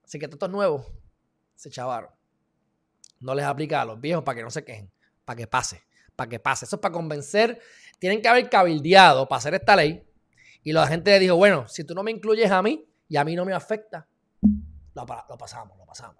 [0.10, 0.88] Así que todos estos nuevos
[1.54, 2.10] se chavaron.
[3.20, 4.92] No les aplica a los viejos para que no se quejen,
[5.24, 5.84] para que pase,
[6.16, 6.66] para que pase.
[6.66, 7.62] Eso es para convencer.
[8.00, 10.04] Tienen que haber cabildeado para hacer esta ley.
[10.64, 13.24] Y la gente le dijo, bueno, si tú no me incluyes a mí y a
[13.24, 14.08] mí no me afecta,
[14.96, 16.18] lo, pasamos, lo pasamos.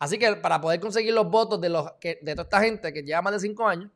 [0.00, 3.38] Así que para poder conseguir los votos de toda esta gente que lleva más de
[3.38, 3.92] cinco años,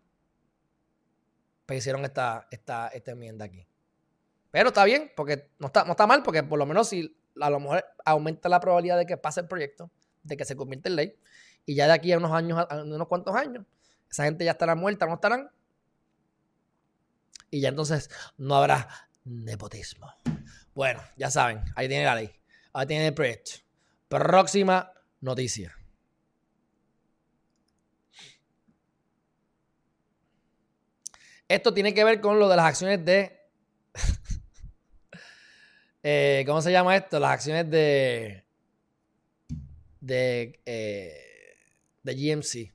[1.66, 3.66] pues hicieron esta, esta, esta enmienda aquí.
[4.52, 7.50] Pero está bien, porque no está, no está mal, porque por lo menos si a
[7.50, 9.90] lo mejor aumenta la probabilidad de que pase el proyecto,
[10.22, 11.18] de que se convierta en ley,
[11.64, 13.64] y ya de aquí a unos años, a unos cuantos años,
[14.10, 15.50] esa gente ya estará muerta, no estarán.
[17.50, 18.88] Y ya entonces no habrá
[19.24, 20.12] nepotismo.
[20.74, 22.30] Bueno, ya saben, ahí tiene la ley.
[22.72, 23.52] Ahí tiene el proyecto.
[24.08, 25.74] Próxima noticia.
[31.48, 33.40] Esto tiene que ver con lo de las acciones de
[36.08, 37.18] eh, ¿cómo se llama esto?
[37.18, 38.44] Las acciones de,
[40.00, 41.56] de, eh,
[42.04, 42.72] de GMC.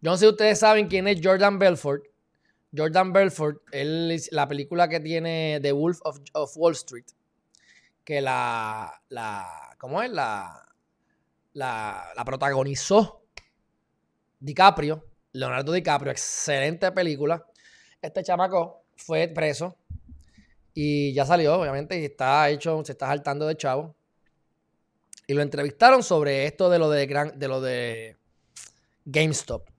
[0.00, 2.04] Yo no sé si ustedes saben quién es Jordan Belfort.
[2.74, 7.04] Jordan Belfort, él, la película que tiene The Wolf of, Wall Street,
[8.02, 10.10] que la, la ¿cómo es?
[10.10, 10.66] La,
[11.52, 13.26] la, la protagonizó
[14.40, 17.46] DiCaprio, Leonardo DiCaprio, excelente película.
[18.00, 19.76] Este chamaco fue preso
[20.74, 23.94] y ya salió, obviamente, y está hecho, se está saltando de chavo.
[25.26, 28.16] Y lo entrevistaron sobre esto de lo de, gran, de, lo de
[29.04, 29.70] GameStop.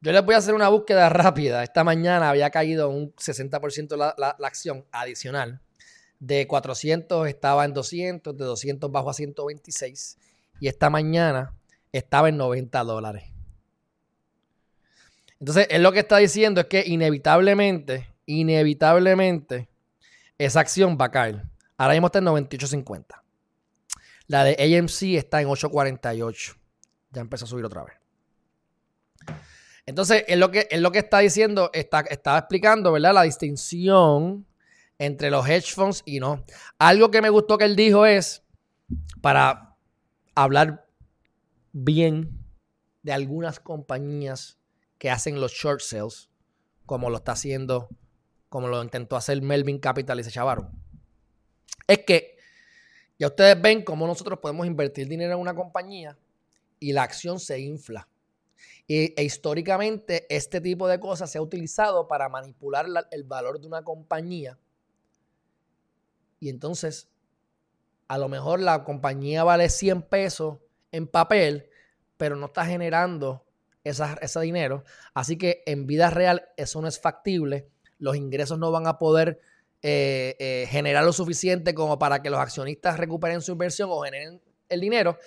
[0.00, 1.62] Yo les voy a hacer una búsqueda rápida.
[1.62, 5.60] Esta mañana había caído un 60% la, la, la, acción adicional.
[6.20, 10.18] De 400 estaba en 200, de 200 bajó a 126.
[10.60, 11.54] Y esta mañana
[11.90, 13.24] estaba en 90 dólares.
[15.40, 19.68] Entonces, él lo que está diciendo es que inevitablemente, inevitablemente,
[20.44, 21.44] esa acción va a caer.
[21.76, 23.22] Ahora mismo está en 98.50.
[24.26, 26.56] La de AMC está en 8.48.
[27.10, 27.94] Ya empezó a subir otra vez.
[29.84, 33.14] Entonces, es lo que, es lo que está diciendo, está, estaba explicando, ¿verdad?
[33.14, 34.46] La distinción
[34.98, 36.44] entre los hedge funds y no.
[36.78, 38.42] Algo que me gustó que él dijo es,
[39.20, 39.76] para
[40.34, 40.86] hablar
[41.72, 42.38] bien
[43.02, 44.58] de algunas compañías
[44.98, 46.30] que hacen los short sales,
[46.86, 47.88] como lo está haciendo
[48.52, 50.68] como lo intentó hacer Melvin Capital y se chavaron.
[51.86, 52.36] Es que
[53.18, 56.18] ya ustedes ven cómo nosotros podemos invertir dinero en una compañía
[56.78, 58.06] y la acción se infla.
[58.86, 63.82] E históricamente este tipo de cosas se ha utilizado para manipular el valor de una
[63.82, 64.58] compañía.
[66.38, 67.08] Y entonces,
[68.06, 70.58] a lo mejor la compañía vale 100 pesos
[70.90, 71.70] en papel,
[72.18, 73.46] pero no está generando
[73.82, 74.84] ese dinero.
[75.14, 77.71] Así que en vida real eso no es factible.
[78.02, 79.38] Los ingresos no van a poder
[79.80, 84.42] eh, eh, generar lo suficiente como para que los accionistas recuperen su inversión o generen
[84.68, 85.18] el dinero.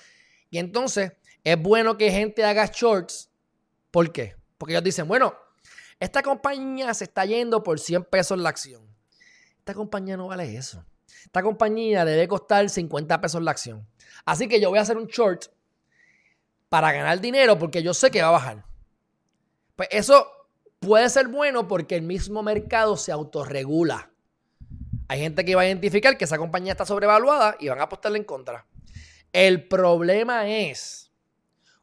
[0.49, 1.13] Y entonces
[1.45, 3.29] es bueno que gente haga shorts.
[3.91, 4.35] ¿Por qué?
[4.57, 5.33] Porque ellos dicen, bueno,
[6.01, 8.85] esta compañía se está yendo por 100 pesos la acción.
[9.59, 10.85] Esta compañía no vale eso.
[11.23, 13.87] Esta compañía debe costar 50 pesos la acción.
[14.25, 15.45] Así que yo voy a hacer un short
[16.67, 18.65] para ganar dinero porque yo sé que va a bajar.
[19.77, 20.27] Pues eso
[20.85, 24.11] puede ser bueno porque el mismo mercado se autorregula.
[25.07, 28.19] Hay gente que va a identificar que esa compañía está sobrevaluada y van a apostarle
[28.19, 28.65] en contra.
[29.33, 31.11] El problema es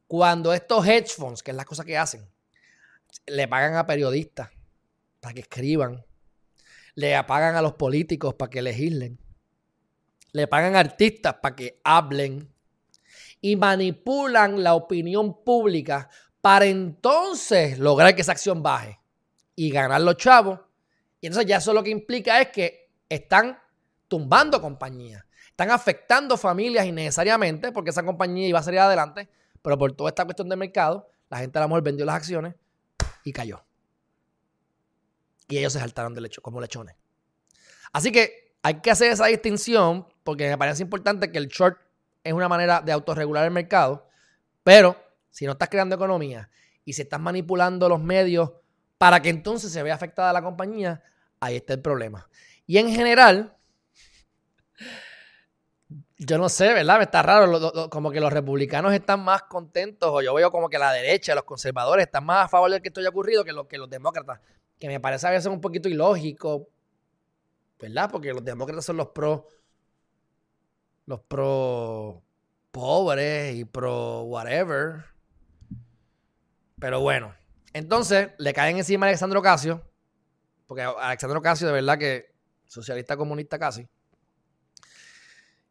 [0.06, 2.28] cuando estos hedge funds, que es la cosa que hacen,
[3.26, 4.50] le pagan a periodistas
[5.20, 6.04] para que escriban,
[6.94, 9.18] le pagan a los políticos para que legislen,
[10.32, 12.52] le pagan a artistas para que hablen,
[13.44, 16.08] y manipulan la opinión pública
[16.42, 19.00] para entonces lograr que esa acción baje
[19.55, 20.59] y ganar los chavos.
[21.20, 23.59] Y entonces ya eso lo que implica es que están
[24.09, 29.28] tumbando compañías, están afectando familias innecesariamente porque esa compañía iba a salir adelante,
[29.62, 32.57] pero por toda esta cuestión de mercado, la gente a lo mejor vendió las acciones
[33.22, 33.64] y cayó.
[35.48, 36.96] Y ellos se saltaron de lecho, como lechones.
[37.92, 41.78] Así que hay que hacer esa distinción porque me parece importante que el short
[42.24, 44.09] es una manera de autorregular el mercado,
[44.64, 44.96] pero
[45.33, 46.49] si no estás creando economía
[46.85, 48.53] y si estás manipulando los medios
[48.99, 51.03] para que entonces se vea afectada la compañía,
[51.40, 52.29] ahí está el problema.
[52.66, 53.57] Y en general,
[56.18, 56.99] yo no sé, ¿verdad?
[56.99, 60.79] Me está raro, como que los republicanos están más contentos, o yo veo como que
[60.79, 63.66] la derecha, los conservadores, están más a favor de que esto haya ocurrido que, lo,
[63.66, 64.38] que los demócratas,
[64.79, 66.68] que me parece a veces un poquito ilógico,
[67.81, 68.09] ¿verdad?
[68.09, 69.42] Porque los demócratas son los pros
[71.07, 72.23] los pro
[72.71, 75.12] pobres y pro whatever.
[76.83, 77.33] Pero bueno,
[77.73, 79.88] entonces le caen encima a Alexandro Casio,
[80.66, 82.35] porque Alexandro Casio de verdad que
[82.66, 83.87] socialista comunista casi.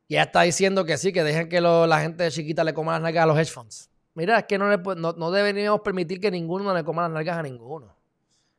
[0.08, 3.24] Y está diciendo que sí, que dejen que la gente chiquita le coma las nalgas
[3.24, 3.90] a los hedge funds.
[4.14, 7.94] Mira, es que no, no, deberíamos permitir que ninguno le coma las nalgas a ninguno.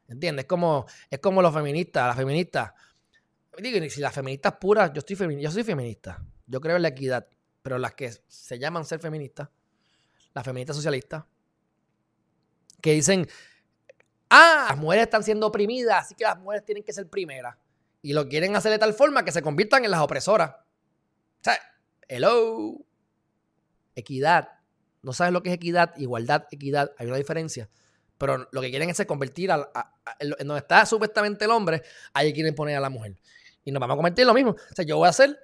[0.08, 0.44] ¿Entiendes?
[0.44, 2.72] Es como, es como los feministas, las feministas.
[3.56, 6.22] Digo, si las feministas puras, yo, estoy yo soy feminista.
[6.46, 7.26] Yo creo en la equidad,
[7.62, 9.48] pero las que se llaman ser feministas,
[10.34, 11.24] las feministas socialistas,
[12.82, 13.26] que dicen,
[14.28, 17.56] ah, las mujeres están siendo oprimidas, así que las mujeres tienen que ser primeras.
[18.02, 20.50] Y lo quieren hacer de tal forma que se conviertan en las opresoras.
[20.50, 21.58] O sea,
[22.08, 22.74] hello.
[23.94, 24.48] Equidad.
[25.02, 26.92] No sabes lo que es equidad, igualdad, equidad.
[26.98, 27.70] Hay una diferencia.
[28.18, 32.76] Pero lo que quieren es convertir en donde está supuestamente el hombre, ahí quieren poner
[32.76, 33.16] a la mujer.
[33.64, 34.50] Y nos vamos a convertir en lo mismo.
[34.52, 35.38] O sea, yo voy a hacer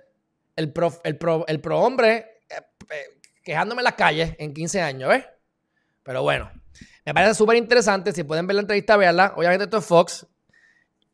[0.54, 4.80] el pro, el pro, el pro hombre eh, eh, quejándome en las calles en 15
[4.80, 5.24] años, ¿ves?
[6.02, 6.50] Pero bueno,
[7.04, 8.12] me parece súper interesante.
[8.12, 9.34] Si pueden ver la entrevista, veanla.
[9.36, 10.26] Obviamente esto es Fox.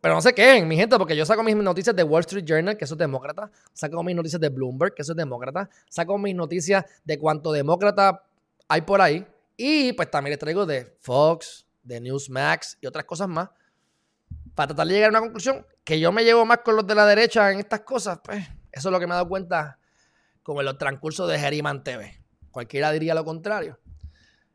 [0.00, 2.76] Pero no sé qué, mi gente, porque yo saco mis noticias de Wall Street Journal,
[2.76, 3.50] que eso es demócrata.
[3.72, 5.70] Saco mis noticias de Bloomberg, que eso es demócrata.
[5.88, 8.22] Saco mis noticias de cuánto demócrata
[8.68, 9.26] hay por ahí.
[9.56, 13.48] Y pues también les traigo de Fox, de Newsmax y otras cosas más.
[14.54, 16.94] Para tratar de llegar a una conclusión que yo me llevo más con los de
[16.94, 19.78] la derecha en estas cosas, pues eso es lo que me he dado cuenta
[20.42, 22.20] como en los transcursos de Geriman TV.
[22.50, 23.78] Cualquiera diría lo contrario.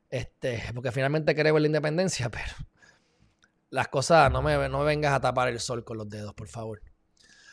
[0.10, 2.54] Este, porque finalmente creo en la independencia, pero
[3.70, 6.82] las cosas no me, no vengas a tapar el sol con los dedos, por favor.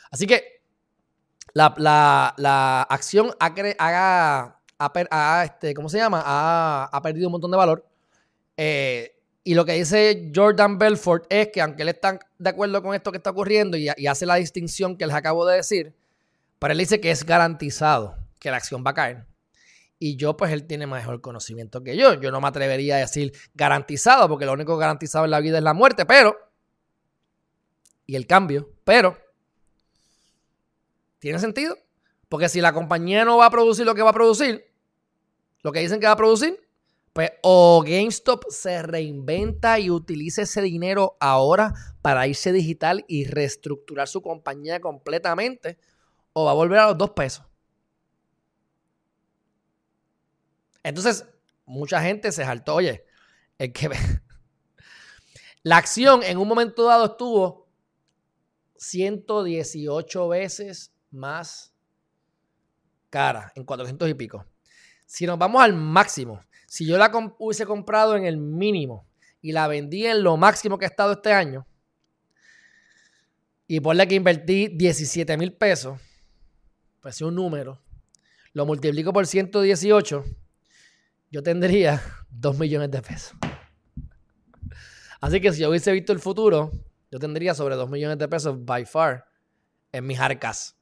[0.09, 0.61] Así que
[1.53, 6.23] la, acción ha, ha, este, ¿cómo se llama?
[6.25, 7.85] Ha, perdido un montón de valor.
[8.55, 12.93] Eh, y lo que dice Jordan Belfort es que aunque él está de acuerdo con
[12.93, 15.95] esto que está ocurriendo y, y hace la distinción que les acabo de decir,
[16.59, 19.26] pero él dice que es garantizado que la acción va a caer.
[19.99, 22.13] Y yo, pues él tiene mejor conocimiento que yo.
[22.13, 25.63] Yo no me atrevería a decir garantizado, porque lo único garantizado en la vida es
[25.63, 26.37] la muerte, pero.
[28.05, 29.17] Y el cambio, pero.
[31.19, 31.75] ¿Tiene sentido?
[32.29, 34.63] Porque si la compañía no va a producir lo que va a producir,
[35.63, 36.59] lo que dicen que va a producir,
[37.13, 41.73] pues o GameStop se reinventa y utiliza ese dinero ahora
[42.03, 45.79] para irse digital y reestructurar su compañía completamente,
[46.33, 47.46] o va a volver a los dos pesos.
[50.87, 51.25] Entonces,
[51.65, 53.03] mucha gente se saltó, oye,
[53.57, 53.89] el que
[55.63, 57.67] la acción en un momento dado estuvo
[58.77, 61.73] 118 veces más
[63.09, 64.45] cara, en 400 y pico.
[65.05, 69.07] Si nos vamos al máximo, Si yo la hubiese comprado en el mínimo
[69.41, 71.67] y la vendí en lo máximo que ha estado este año,
[73.67, 75.99] y ponle que invertí 17 mil pesos,
[77.01, 77.81] pues es un número,
[78.53, 80.23] lo multiplico por 118,
[81.31, 83.33] yo tendría 2 millones de pesos.
[85.19, 86.71] Así que si yo hubiese visto el futuro,
[87.11, 89.25] yo tendría sobre 2 millones de pesos by far
[89.91, 90.75] en mis arcas.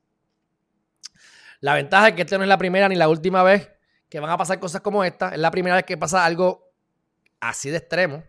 [1.61, 3.71] La ventaja es que esta no es la primera ni la última vez
[4.09, 5.29] que van a pasar cosas como esta.
[5.29, 6.71] Es la primera vez que pasa algo
[7.39, 8.23] así de extremo.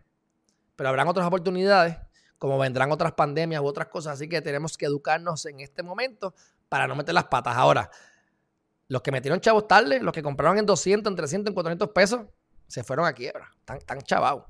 [0.76, 1.96] Pero habrán otras oportunidades,
[2.38, 4.14] como vendrán otras pandemias u otras cosas.
[4.14, 6.34] Así que tenemos que educarnos en este momento
[6.68, 7.56] para no meter las patas.
[7.56, 7.90] Ahora,
[8.88, 12.20] los que metieron chavos tarde, los que compraron en 200, en 300, en 400 pesos,
[12.66, 13.50] se fueron a quiebra.
[13.58, 14.44] Están, están chavados.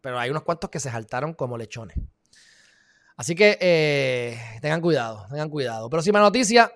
[0.00, 1.96] Pero hay unos cuantos que se saltaron como lechones.
[3.16, 5.90] Así que eh, tengan cuidado, tengan cuidado.
[5.90, 6.72] Próxima noticia,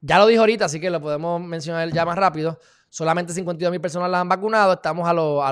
[0.00, 2.58] ya lo dijo ahorita, así que lo podemos mencionar ya más rápido.
[2.88, 4.74] Solamente 52 mil personas las han vacunado.
[4.74, 5.42] Estamos a los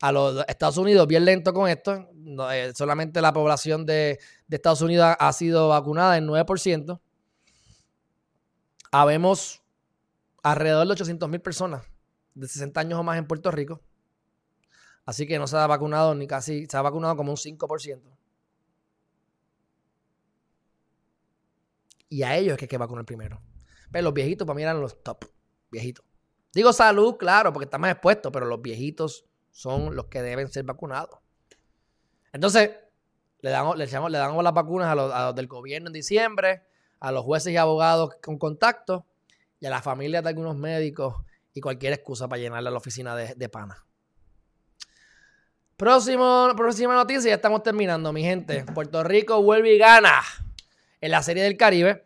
[0.00, 2.08] a los Estados Unidos bien lento con esto.
[2.52, 7.00] Eh, solamente la población de, de, Estados Unidos ha sido vacunada en 9%.
[8.90, 9.62] Habemos
[10.42, 11.86] alrededor de 800 mil personas
[12.34, 13.80] de 60 años o más en Puerto Rico.
[15.04, 18.02] Así que no se ha vacunado ni casi, se ha vacunado como un 5%.
[22.10, 23.40] Y a ellos es que hay que vacunar primero.
[23.90, 25.24] Pero los viejitos para mí eran los top.
[25.70, 26.04] Viejitos.
[26.52, 30.64] Digo salud, claro, porque están más expuestos, pero los viejitos son los que deben ser
[30.64, 31.18] vacunados.
[32.32, 32.70] Entonces,
[33.40, 36.67] le damos, le, le damos las vacunas a los, del gobierno en diciembre,
[37.00, 39.06] a los jueces y abogados con contacto
[39.60, 41.14] y a las familias de algunos médicos
[41.54, 43.84] y cualquier excusa para llenarle a la oficina de, de pana.
[45.76, 48.64] Próximo, próxima noticia, ya estamos terminando, mi gente.
[48.74, 50.22] Puerto Rico vuelve y gana
[51.00, 52.04] en la Serie del Caribe.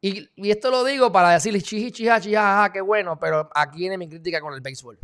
[0.00, 4.08] Y, esto lo digo para decirles chiji, chija, chija, qué bueno, pero aquí viene mi
[4.08, 4.98] crítica con el béisbol.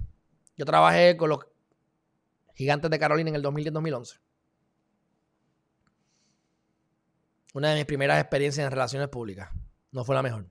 [0.56, 1.40] Yo trabajé con los
[2.54, 4.18] gigantes de Carolina en el 2010-2011.
[7.56, 9.48] Una de mis primeras experiencias en relaciones públicas.
[9.90, 10.46] No fue la mejor.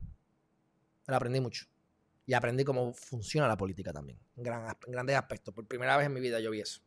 [1.05, 1.67] Pero aprendí mucho.
[2.25, 4.17] Y aprendí cómo funciona la política también.
[4.35, 4.43] En,
[4.87, 5.53] grandes aspectos.
[5.53, 6.81] Por primera vez en mi vida yo vi eso.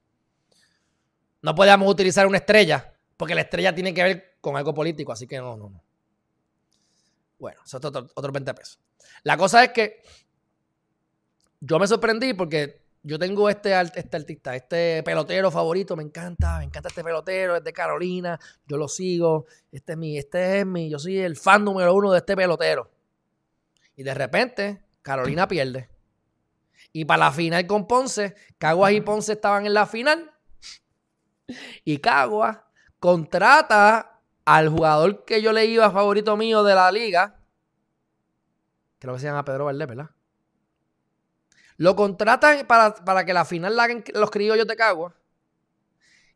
[1.41, 5.29] No podíamos utilizar una estrella porque la estrella tiene que ver con algo político, así
[5.29, 5.85] que no, no, no.
[7.39, 8.81] Bueno, eso es otro, otro 20 pesos.
[9.23, 10.03] La cosa es que
[11.61, 16.65] yo me sorprendí porque yo tengo este, este artista, este pelotero favorito, me encanta, me
[16.65, 20.91] encanta este pelotero, es de Carolina, yo lo sigo, este es mi, este es mi,
[20.91, 22.91] yo soy el fan número uno de este pelotero.
[23.97, 25.89] Y de repente, Carolina pierde.
[26.93, 30.31] Y para la final con Ponce, Caguas y Ponce estaban en la final.
[31.87, 32.59] Y Caguas
[33.01, 37.41] contrata al jugador que yo le iba favorito mío de la liga,
[38.99, 40.11] creo que se llama Pedro Valdés, ¿verdad?
[41.79, 45.15] Lo contratan para, que la final la hagan los criollos de Cagua.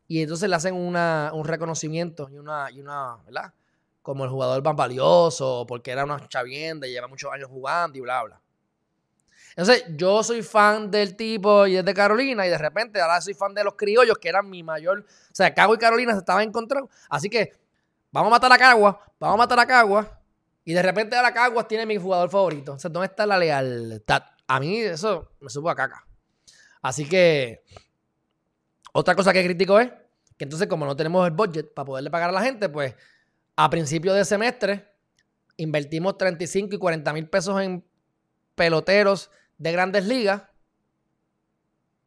[0.06, 3.52] Y entonces le hacen un reconocimiento y una, y una, ¿verdad?
[4.02, 8.00] Como el jugador más valioso, porque era una chavienda y lleva muchos años jugando y
[8.00, 8.40] bla, bla.
[9.50, 13.34] Entonces, yo soy fan del tipo y es de Carolina, y de repente ahora soy
[13.34, 15.00] fan de los criollos, que eran mi mayor.
[15.00, 16.88] O sea, Cagua y Carolina se estaban encontrando.
[17.10, 17.52] Así que
[18.10, 20.20] vamos a matar a Cagua, vamos a matar a Cagua,
[20.64, 22.74] y de repente ahora Caguas tiene mi jugador favorito.
[22.74, 24.22] O sea, ¿dónde está la lealtad?
[24.46, 26.06] A mí eso me supo a caca.
[26.82, 27.62] Así que,
[28.92, 29.90] otra cosa que critico es
[30.36, 32.94] que entonces, como no tenemos el budget para poderle pagar a la gente, pues
[33.56, 34.92] a principio de semestre
[35.56, 37.84] invertimos 35 y 40 mil pesos en
[38.54, 40.42] peloteros de grandes ligas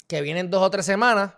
[0.07, 1.33] que vienen dos o tres semanas,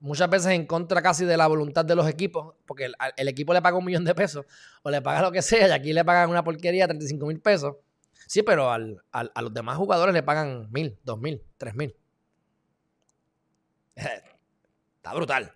[0.00, 3.62] muchas veces en contra casi de la voluntad de los equipos, porque el, equipo le
[3.62, 4.44] paga un millón de pesos
[4.82, 7.76] o le paga lo que sea y aquí le pagan una porquería 35 mil pesos.
[8.26, 11.96] Sí, pero a los demás jugadores le pagan mil, dos mil, tres mil.
[13.94, 15.52] Está brutal.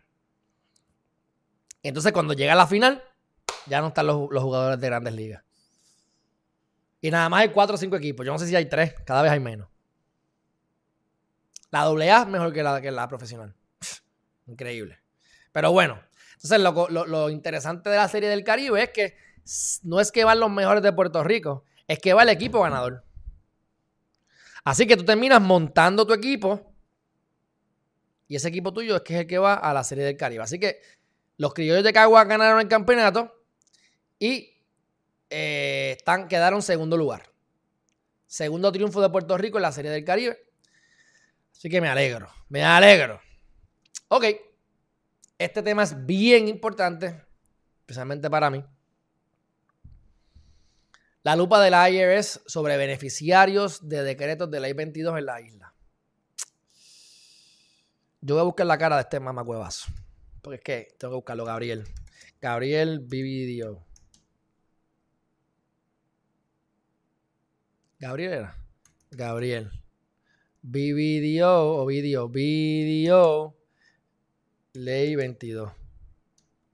[1.82, 3.02] Entonces cuando llega la final,
[3.66, 5.44] ya no están los, los jugadores de grandes ligas.
[7.00, 8.26] Y nada más hay cuatro o cinco equipos.
[8.26, 9.68] Yo no sé si hay tres, cada vez hay menos.
[11.70, 13.54] La AA es mejor que la, que la profesional.
[14.46, 14.98] Increíble.
[15.52, 16.00] Pero bueno,
[16.34, 19.16] entonces lo, interesante de la Serie del Caribe es que
[19.82, 23.04] no es que van los mejores de Puerto Rico, es que va el equipo ganador.
[24.62, 26.74] Así que tú terminas montando tu equipo
[28.28, 30.44] y ese equipo tuyo es que es el que va a la Serie del Caribe.
[30.44, 30.80] Así que
[31.38, 33.34] los criollos de Cagua ganaron el campeonato
[34.18, 34.62] y
[35.30, 37.30] eh, están, quedaron segundo lugar.
[38.26, 40.38] Segundo triunfo de Puerto Rico en la Serie del Caribe.
[41.50, 43.20] Así que me alegro, me alegro.
[44.08, 44.24] Ok,
[45.38, 47.24] este tema es bien importante,
[47.80, 48.62] especialmente para mí.
[51.22, 55.74] La lupa de la IRS sobre beneficiarios de decretos de ley 22 en la isla.
[58.20, 59.90] Yo voy a buscar la cara de este mamacuevazo.
[60.42, 61.84] Porque es que tengo que buscarlo, Gabriel.
[62.40, 63.84] Gabriel Vividio.
[67.98, 68.56] Gabriel era.
[69.10, 69.70] Gabriel.
[70.62, 72.28] Vividio o video.
[72.28, 73.56] Video.
[74.72, 75.72] Ley 22.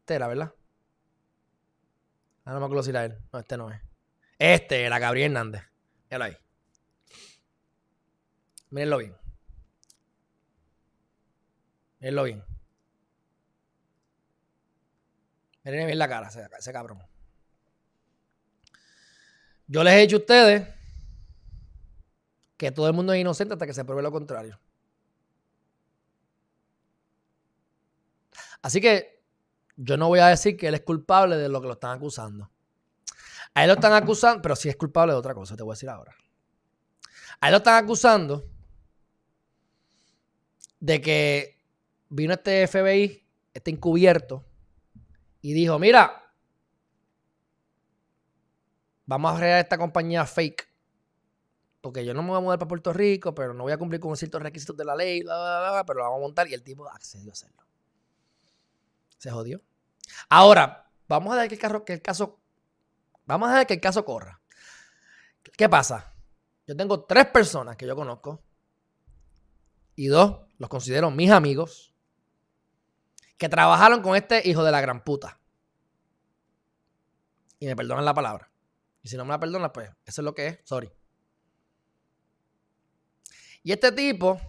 [0.01, 0.55] Este era, ¿verdad?
[2.45, 3.17] Ah, no me acuerdo si era él.
[3.33, 3.81] No, este no es.
[4.53, 5.63] Este era Gabriel Hernández.
[6.11, 6.37] Míralo ahí.
[8.69, 9.17] Mírenlo bien.
[11.99, 12.45] Mírenlo bien.
[15.63, 17.01] Miren bien la cara, ese, ese cabrón.
[19.67, 20.69] Yo les he dicho a ustedes
[22.59, 24.61] que todo el mundo es inocente hasta que se pruebe lo contrario.
[28.61, 29.25] Así que
[29.77, 32.51] yo no voy a decir que él es culpable de lo que lo están acusando.
[33.55, 35.77] A él lo están acusando, pero sí es culpable de otra cosa, te voy a
[35.77, 36.15] decir ahora.
[37.41, 38.45] A él lo están acusando
[40.81, 41.65] de que
[42.09, 44.45] vino este FBI, este encubierto,
[45.41, 46.25] y dijo, mira,
[49.07, 50.69] vamos a crear esta compañía fake,
[51.81, 54.01] porque yo no me voy a mudar para Puerto Rico, pero no voy a cumplir
[54.01, 56.55] con ciertos requisitos de la ley, bla, bla, bla, pero lo vamos a montar y
[56.55, 57.63] el tipo accedió a hacerlo.
[59.19, 59.63] Se jodió.
[60.29, 62.41] Ahora, vamos a carro, que el caso,
[63.27, 64.41] vamos a ver que el caso corra.
[65.57, 66.15] ¿Qué pasa?
[66.67, 68.43] Yo tengo tres personas que yo conozco
[69.95, 71.95] y dos los considero mis amigos
[73.37, 75.39] que trabajaron con este hijo de la gran puta.
[77.59, 78.51] Y me perdonan la palabra.
[79.03, 80.59] Y si no me la perdonan, pues eso es lo que es.
[80.65, 80.91] Sorry.
[83.63, 84.41] Y este tipo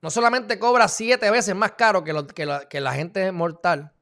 [0.00, 3.93] no solamente cobra siete veces más caro que, lo, que la gente mortal.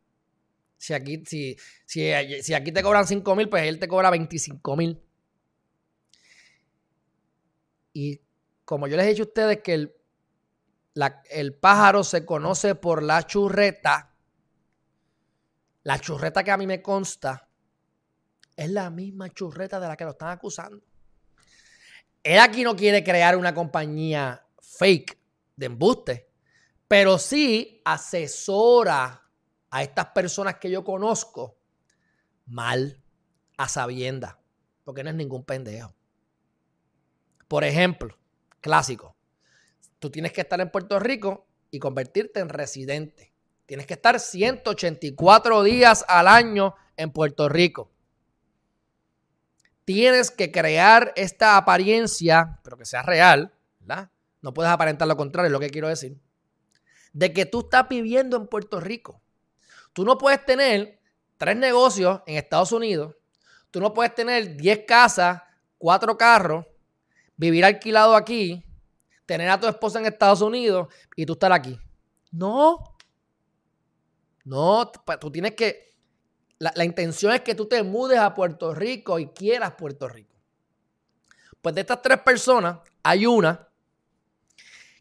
[0.82, 1.56] Si aquí, si,
[1.86, 2.10] si,
[2.42, 5.00] si aquí te cobran 5 mil, pues él te cobra 25 mil.
[7.92, 8.20] Y
[8.64, 9.94] como yo les he dicho a ustedes que el,
[10.94, 14.12] la, el pájaro se conoce por la churreta,
[15.84, 17.48] la churreta que a mí me consta
[18.56, 20.82] es la misma churreta de la que lo están acusando.
[22.24, 25.16] Él aquí no quiere crear una compañía fake
[25.54, 26.28] de embuste,
[26.88, 29.21] pero sí asesora
[29.72, 31.58] a estas personas que yo conozco
[32.44, 33.02] mal,
[33.56, 34.38] a sabienda,
[34.84, 35.94] porque no es ningún pendejo.
[37.48, 38.18] Por ejemplo,
[38.60, 39.16] clásico,
[39.98, 43.32] tú tienes que estar en Puerto Rico y convertirte en residente.
[43.64, 47.90] Tienes que estar 184 días al año en Puerto Rico.
[49.86, 54.10] Tienes que crear esta apariencia, pero que sea real, ¿verdad?
[54.42, 56.20] No puedes aparentar lo contrario, es lo que quiero decir.
[57.14, 59.22] De que tú estás viviendo en Puerto Rico.
[59.92, 61.00] Tú no puedes tener
[61.36, 63.14] tres negocios en Estados Unidos.
[63.70, 65.42] Tú no puedes tener 10 casas,
[65.78, 66.66] cuatro carros,
[67.36, 68.64] vivir alquilado aquí,
[69.26, 71.78] tener a tu esposa en Estados Unidos y tú estar aquí.
[72.30, 72.96] No.
[74.44, 74.90] No,
[75.20, 75.92] tú tienes que...
[76.58, 80.32] La, la, intención es que tú te mudes a Puerto Rico y quieras Puerto Rico.
[81.60, 83.68] Pues de estas tres personas, hay una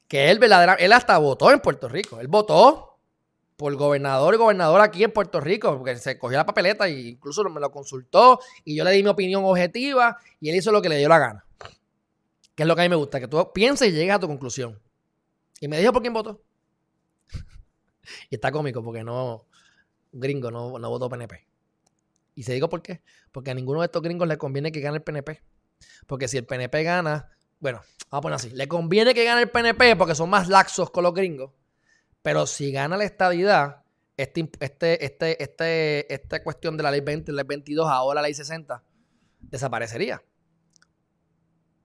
[0.08, 2.20] que él verdaderamente, él hasta votó en Puerto Rico.
[2.20, 2.91] Él votó
[3.62, 7.44] por gobernador y gobernador aquí en Puerto Rico, porque se cogió la papeleta e incluso
[7.44, 10.90] me lo consultó y yo le di mi opinión objetiva y él hizo lo que
[10.90, 11.46] le dio la gana.
[12.56, 14.26] Que es lo que a mí me gusta, que tú pienses y llegues a tu
[14.26, 14.82] conclusión.
[15.60, 16.42] Y me dijo por quién votó.
[18.32, 19.46] y está cómico porque no,
[20.12, 21.46] gringo no, no votó PNP.
[22.34, 23.04] Y se digo por qué.
[23.32, 25.40] Porque a ninguno de estos gringos le conviene que gane el PNP.
[26.08, 29.52] Porque si el PNP gana, bueno, vamos a poner así, le conviene que gane el
[29.52, 31.52] PNP porque son más laxos con los gringos.
[32.22, 33.84] Pero si gana la estadidad,
[34.18, 38.28] este, este, este, este, esta cuestión de la ley 20, la ley 22, ahora la
[38.28, 38.84] ley 60,
[39.40, 40.24] desaparecería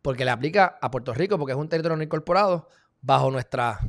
[0.07, 2.68] porque le aplica a Puerto Rico, porque es un territorio no incorporado,
[3.01, 3.80] bajo nuestras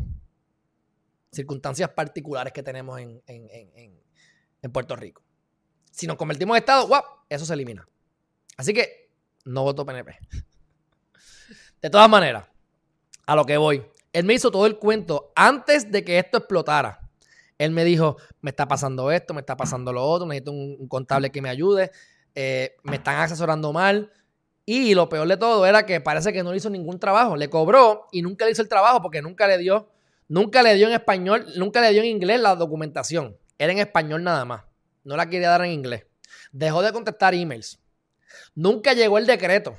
[1.32, 4.02] circunstancias particulares que tenemos en, en, en,
[4.64, 5.22] en Puerto Rico.
[5.92, 7.06] Si nos convertimos en Estado, ¡guap!
[7.30, 7.88] eso se elimina.
[8.58, 9.12] Así que
[9.46, 10.18] no voto PNP.
[11.84, 12.46] De todas maneras,
[13.28, 13.86] a lo que voy.
[14.18, 17.00] Él me hizo todo el cuento antes de que esto explotara.
[17.60, 20.88] Él me dijo, me está pasando esto, me está pasando lo otro, necesito un, un
[20.88, 21.92] contable que me ayude,
[22.34, 24.12] eh, me están asesorando mal,
[24.66, 27.38] y lo peor de todo era que parece que no le hizo ningún trabajo.
[27.38, 29.88] Le cobró y nunca le hizo el trabajo porque nunca le dio,
[30.28, 33.38] nunca le dio en español, nunca le dio en inglés la documentación.
[33.60, 34.64] Era en español nada más.
[35.04, 36.08] No la quería dar en inglés.
[36.52, 37.80] Dejó de contestar emails.
[38.56, 39.78] Nunca llegó el decreto.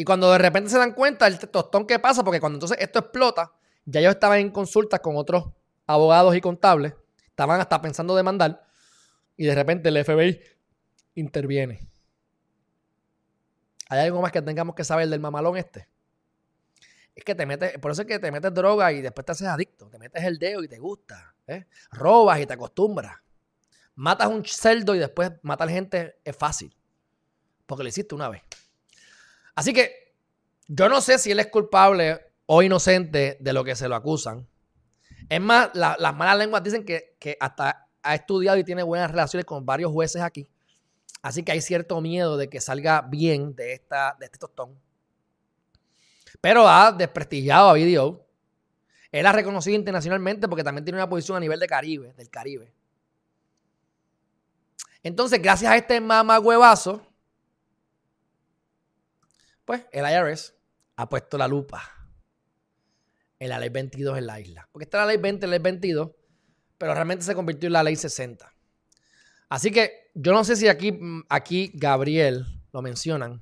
[0.00, 3.00] Y cuando de repente se dan cuenta el tostón que pasa, porque cuando entonces esto
[3.00, 3.52] explota,
[3.90, 5.50] ya yo estaba en consultas con otros
[5.86, 6.94] abogados y contables,
[7.26, 8.66] estaban hasta pensando demandar,
[9.34, 10.40] y de repente el FBI
[11.14, 11.88] interviene.
[13.88, 15.88] ¿Hay algo más que tengamos que saber del mamalón este?
[17.14, 19.48] Es que te metes, por eso es que te metes droga y después te haces
[19.48, 19.88] adicto.
[19.88, 21.34] Te metes el dedo y te gusta.
[21.46, 21.66] ¿eh?
[21.90, 23.16] Robas y te acostumbras.
[23.94, 26.76] Matas un cerdo y después matar gente es fácil.
[27.66, 28.42] Porque lo hiciste una vez.
[29.54, 30.14] Así que
[30.66, 34.48] yo no sé si él es culpable o inocente de lo que se lo acusan.
[35.28, 39.44] Es más, las malas lenguas dicen que, que hasta ha estudiado y tiene buenas relaciones
[39.44, 40.48] con varios jueces aquí.
[41.20, 44.80] Así que hay cierto miedo de que salga bien de, esta, de este tostón.
[46.40, 48.26] Pero ha desprestigiado a Video.
[49.12, 52.72] Él ha reconocido internacionalmente porque también tiene una posición a nivel de Caribe, del Caribe.
[55.02, 57.06] Entonces, gracias a este mamagüevazo,
[59.66, 60.54] pues el IRS
[60.96, 61.97] ha puesto la lupa
[63.38, 64.68] en la ley 22 en la isla.
[64.72, 66.10] Porque está la ley 20, la ley 22,
[66.76, 68.52] pero realmente se convirtió en la ley 60.
[69.48, 73.40] Así que yo no sé si aquí, aquí Gabriel lo mencionan.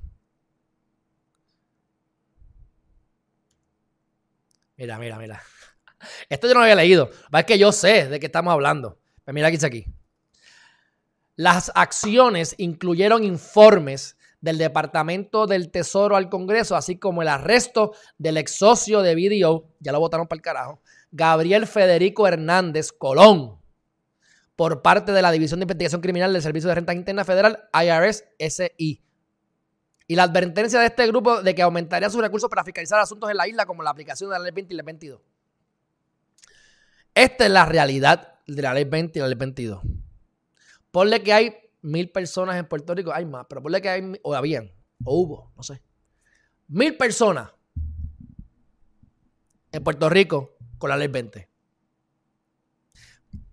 [4.77, 5.41] Mira, mira, mira.
[6.29, 7.09] Esto yo no había leído.
[7.31, 8.99] Es que yo sé de qué estamos hablando.
[8.99, 9.85] Pero pues mira aquí, aquí.
[11.35, 18.37] Las acciones incluyeron informes del Departamento del Tesoro al Congreso, así como el arresto del
[18.37, 20.81] ex socio de BDO, ya lo votaron para el carajo,
[21.11, 23.59] Gabriel Federico Hernández Colón,
[24.55, 28.25] por parte de la División de Investigación Criminal del Servicio de Rentas Internas Federal, IRS
[28.39, 29.03] SI.
[30.09, 33.37] Y la advertencia de este grupo de que aumentaría sus recursos para fiscalizar asuntos en
[33.37, 35.21] la isla, como la aplicación de la ley 20 y la ley 22.
[37.13, 39.81] Esta es la realidad de la ley 20 y la ley 22.
[40.91, 41.55] Ponle que hay
[41.87, 44.71] mil personas en Puerto Rico, hay más, pero ponle que hay, o habían,
[45.03, 45.81] o hubo, no sé.
[46.67, 47.51] Mil personas
[49.71, 51.49] en Puerto Rico con la ley 20.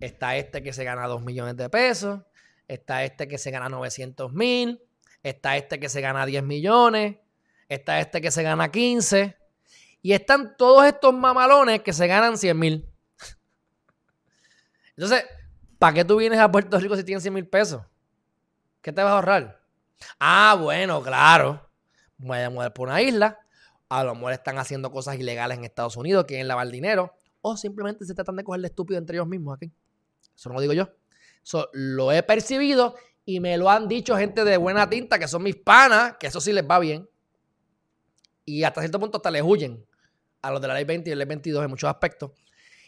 [0.01, 2.21] Está este que se gana 2 millones de pesos,
[2.67, 4.83] está este que se gana 900 mil,
[5.23, 7.17] está este que se gana 10 millones,
[7.69, 9.37] está este que se gana 15,
[10.03, 12.89] y están todos estos mamalones que se ganan 100 mil.
[14.97, 15.25] Entonces,
[15.79, 17.83] ¿para qué tú vienes a Puerto Rico si tienes 100 mil pesos?
[18.85, 19.63] ¿Qué te vas a ahorrar?
[20.21, 21.71] Ah, bueno, claro.
[22.19, 23.39] Voy a mover por una isla.
[23.89, 27.15] A lo mejor están haciendo cosas ilegales en Estados Unidos, quieren lavar dinero.
[27.41, 29.73] O simplemente se tratan de cogerle estúpido entre ellos mismos aquí.
[30.37, 30.91] Eso no lo digo yo.
[31.43, 35.43] Eso lo he percibido y me lo han dicho gente de buena tinta, que son
[35.43, 37.09] mis panas, que eso sí les va bien.
[38.45, 39.83] Y hasta cierto punto hasta les huyen
[40.43, 42.33] a los de la ley 20 y la ley 22 en muchos aspectos.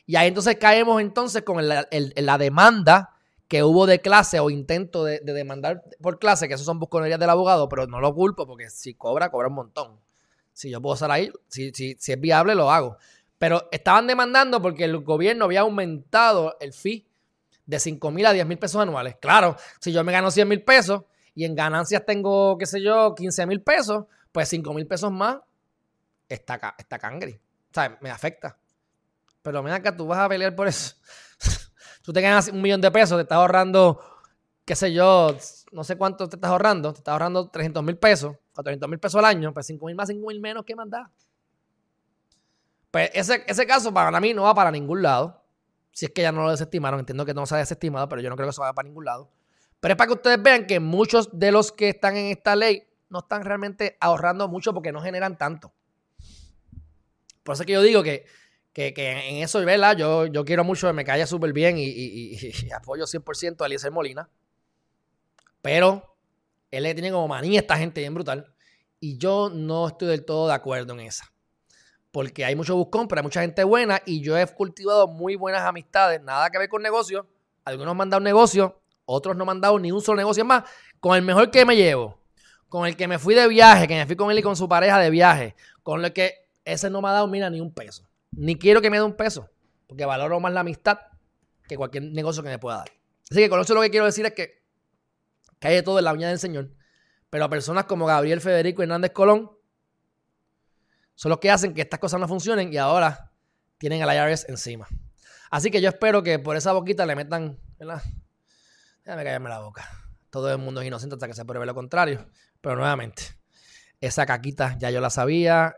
[0.05, 3.16] Y ahí entonces caemos entonces con la demanda
[3.49, 7.31] que hubo de clase o intento de, demandar por clase, que eso son busconerías del
[7.31, 10.01] abogado, pero no lo culpo porque si cobra, cobra un montón.
[10.53, 12.97] Si yo puedo estar ahí, si, si, si es viable, lo hago.
[13.39, 17.07] Pero estaban demandando porque el gobierno había aumentado el fee
[17.67, 19.17] de 5 mil a 10 mil pesos anuales.
[19.21, 21.03] Claro, si yo me gano 100 mil pesos
[21.35, 25.39] y en ganancias tengo, qué sé yo, 15 mil pesos, pues 5 mil pesos más
[26.29, 27.41] está, está cangre.
[27.71, 28.59] O sea, me afecta.
[29.43, 30.97] Pero mira que tú vas a pelear por eso.
[32.07, 34.01] Tú te ganas un millón de pesos, te estás ahorrando,
[34.65, 35.37] qué sé yo,
[35.73, 39.19] no sé cuánto te estás ahorrando, te estás ahorrando 300 mil pesos, 400 mil pesos
[39.19, 41.11] al año, pues 5 mil más, 5 mil menos, ¿qué más da?
[42.93, 45.43] Pues ese, ese caso para mí no va para ningún lado.
[45.91, 48.31] Si es que ya no lo desestimaron, entiendo que no se ha desestimado, pero yo
[48.31, 49.29] no creo que eso vaya para ningún lado.
[49.81, 52.85] Pero es para que ustedes vean que muchos de los que están en esta ley
[53.09, 55.73] no están realmente ahorrando mucho porque no generan tanto.
[57.43, 58.27] Por eso es que yo digo que,
[58.77, 59.97] que, en eso, ¿verdad?
[59.97, 64.29] Yo, yo quiero mucho, me calla súper bien y, y, apoyo 100% a Eliezer Molina.
[65.63, 66.17] Pero
[66.71, 68.53] él le tiene como manía esta gente bien brutal.
[69.01, 71.33] Y yo no estoy del todo de acuerdo en esa
[72.17, 75.61] porque hay mucho buscón, pero hay mucha gente buena y yo he cultivado muy buenas
[75.61, 77.27] amistades, nada que ver con negocios.
[77.63, 80.65] Algunos me han dado negocio, otros no me han dado ni un solo negocio más.
[80.99, 82.19] Con el mejor que me llevo,
[82.71, 84.67] con el que me fui de viaje, que me fui con él y con su
[84.67, 88.06] pareja de viaje, con el que ese no me ha dado, mira, ni un peso.
[88.37, 89.51] Ni quiero que me dé un peso,
[89.87, 90.99] porque valoro más la amistad
[91.67, 92.91] que cualquier negocio que me pueda dar.
[93.31, 94.63] Así que con eso lo que quiero decir es que,
[95.61, 96.71] de todo en la uña del Señor.
[97.31, 99.51] Pero a personas como Gabriel Federico Hernández Colón,
[101.15, 103.33] son los que hacen que estas cosas no funcionen y ahora
[103.79, 104.87] tienen el IRS encima.
[105.51, 107.59] Así que yo espero que por esa boquita le metan.
[107.79, 109.89] Déjame callarme la boca.
[110.31, 112.29] Todo el mundo es inocente hasta que se pruebe lo contrario.
[112.61, 113.23] Pero nuevamente,
[114.01, 115.77] esa caquita ya yo la sabía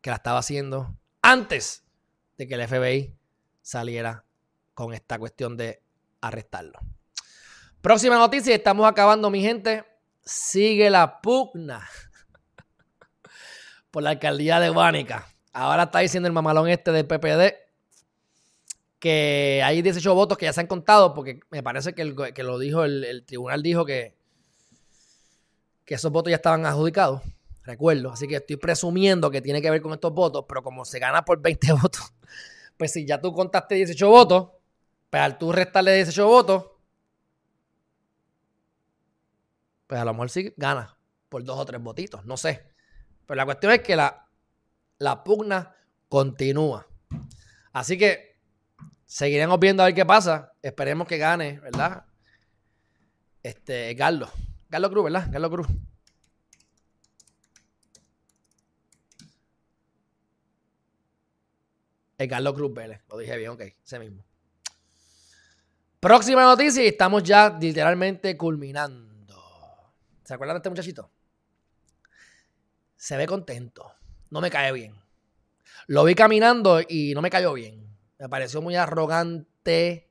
[0.00, 1.84] que la estaba haciendo antes
[2.36, 3.14] de que el FBI
[3.62, 4.24] saliera
[4.74, 5.80] con esta cuestión de
[6.20, 6.78] arrestarlo.
[7.80, 9.84] Próxima noticia, estamos acabando, mi gente.
[10.24, 11.88] Sigue la pugna
[13.90, 15.26] por la alcaldía de Guánica.
[15.52, 17.62] Ahora está diciendo el mamalón este del PPD
[19.02, 22.44] que hay 18 votos que ya se han contado, porque me parece que, el, que
[22.44, 24.14] lo dijo, el, tribunal dijo que,
[25.84, 27.20] que esos votos ya estaban adjudicados.
[27.64, 28.12] Recuerdo.
[28.12, 31.24] Así que estoy presumiendo que tiene que ver con estos votos, pero como se gana
[31.24, 32.14] por 20 votos,
[32.76, 34.48] pues si ya tú contaste 18 votos,
[35.10, 36.66] pues al tú restarle 18 votos,
[39.86, 40.96] pues a lo mejor sí gana
[41.28, 42.66] por dos o tres votitos, no sé.
[43.26, 44.28] Pero la cuestión es que la,
[44.98, 45.74] la pugna
[46.08, 46.86] continúa.
[47.72, 48.38] Así que
[49.06, 50.52] seguiremos viendo a ver qué pasa.
[50.62, 52.04] Esperemos que gane, ¿verdad?
[53.42, 54.30] Este, Carlos.
[54.70, 55.30] Carlos Cruz, ¿verdad?
[55.30, 55.68] Carlos Cruz.
[62.28, 63.00] Carlos Cruz Vélez.
[63.08, 63.60] Lo dije bien, ok.
[63.60, 64.24] Ese mismo.
[66.00, 69.40] Próxima noticia y estamos ya literalmente culminando.
[70.24, 71.10] ¿Se acuerdan de este muchachito?
[72.96, 73.92] Se ve contento.
[74.30, 74.94] No me cae bien.
[75.86, 77.86] Lo vi caminando y no me cayó bien.
[78.18, 80.10] Me pareció muy arrogante.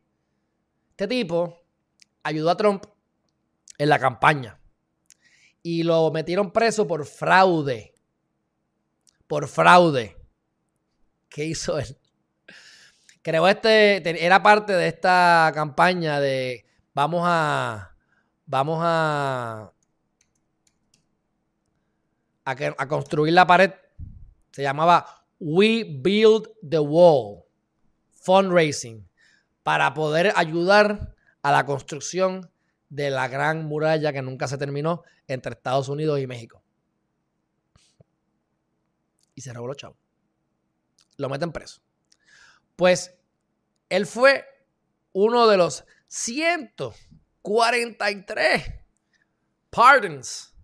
[0.91, 1.61] Este tipo
[2.23, 2.85] ayudó a Trump
[3.77, 4.59] en la campaña.
[5.63, 7.95] Y lo metieron preso por fraude.
[9.27, 10.17] Por fraude.
[11.29, 11.97] ¿Qué hizo él?
[13.21, 17.95] Creo este era parte de esta campaña de vamos a
[18.47, 19.71] vamos a
[22.45, 23.71] a, construir la pared.
[24.51, 27.43] Se llamaba We Build the Wall
[28.09, 29.07] Fundraising
[29.63, 32.49] para poder ayudar a la construcción
[32.89, 36.63] de la gran muralla que nunca se terminó entre Estados Unidos y México.
[39.35, 39.97] Y se robó los chavos.
[41.17, 41.81] Lo meten preso.
[42.81, 43.13] Pues
[43.89, 44.43] él fue
[45.13, 48.73] uno de los 143
[49.69, 50.55] pardons.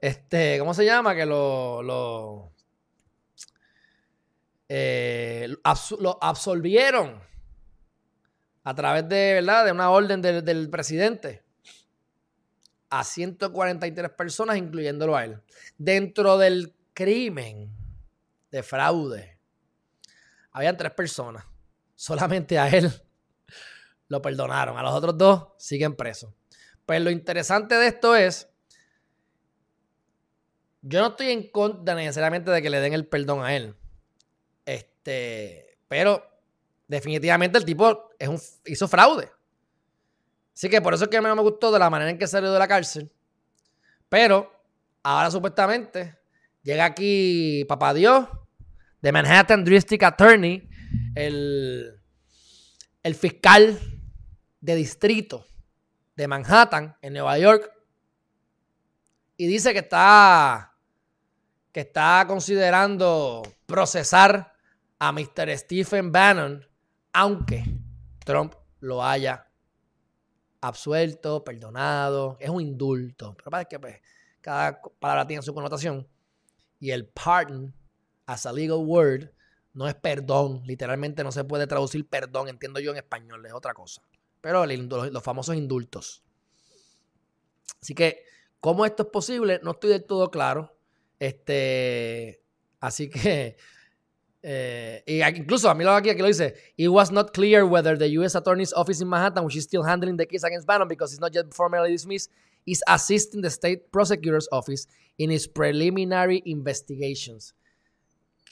[0.00, 1.14] Este, ¿cómo se llama?
[1.14, 2.54] Que lo, lo,
[4.66, 7.20] eh, absolvieron
[8.64, 9.66] a través de, ¿verdad?
[9.66, 11.44] de una orden del, del presidente
[12.88, 15.42] a 143 personas, incluyéndolo a él.
[15.76, 17.70] Dentro del crimen
[18.50, 19.38] de fraude,
[20.50, 21.44] habían tres personas.
[21.98, 22.92] Solamente a él
[24.06, 24.78] lo perdonaron.
[24.78, 26.32] A los otros dos siguen presos.
[26.86, 28.48] Pues lo interesante de esto es,
[30.80, 33.74] yo no estoy en contra necesariamente de que le den el perdón a él.
[34.64, 36.24] Este, pero
[36.86, 38.10] definitivamente el tipo
[38.64, 39.28] hizo fraude.
[40.54, 42.18] Así que por eso es que a mí no me gustó de la manera en
[42.18, 43.10] que salió de la cárcel.
[44.08, 44.52] Pero
[45.02, 46.16] ahora supuestamente
[46.62, 48.28] llega aquí Papá Dios
[49.00, 50.67] de Manhattan District Attorney,
[51.18, 52.00] el,
[53.02, 53.76] el fiscal
[54.60, 55.44] de distrito
[56.14, 57.72] de Manhattan en Nueva York
[59.36, 60.76] y dice que está
[61.72, 64.52] que está considerando procesar
[65.00, 65.58] a Mr.
[65.58, 66.64] Stephen Bannon
[67.12, 67.64] aunque
[68.24, 69.44] Trump lo haya
[70.60, 73.34] absuelto, perdonado, es un indulto.
[73.36, 74.00] Pero para que pues,
[74.40, 76.06] cada palabra tiene su connotación.
[76.78, 77.74] Y el pardon,
[78.26, 79.30] as a legal word,
[79.78, 80.62] no es perdón.
[80.66, 84.02] Literalmente no se puede traducir perdón, entiendo yo en español, es otra cosa.
[84.40, 86.24] Pero los famosos indultos.
[87.80, 88.24] Así que,
[88.58, 89.60] ¿cómo esto es posible?
[89.62, 90.76] No estoy del todo claro.
[91.20, 92.42] Este,
[92.80, 93.56] así que
[94.42, 97.96] eh, y incluso a mí lo aquí, aquí lo dice, it was not clear whether
[97.96, 98.36] the U.S.
[98.36, 101.32] Attorney's Office in Manhattan, which is still handling the case against Bannon because it's not
[101.32, 102.32] yet formally dismissed,
[102.66, 107.54] is assisting the state prosecutor's office in its preliminary investigations.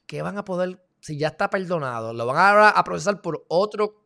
[0.07, 4.03] ¿Qué van a poder, si ya está perdonado, lo van a, procesar por otro,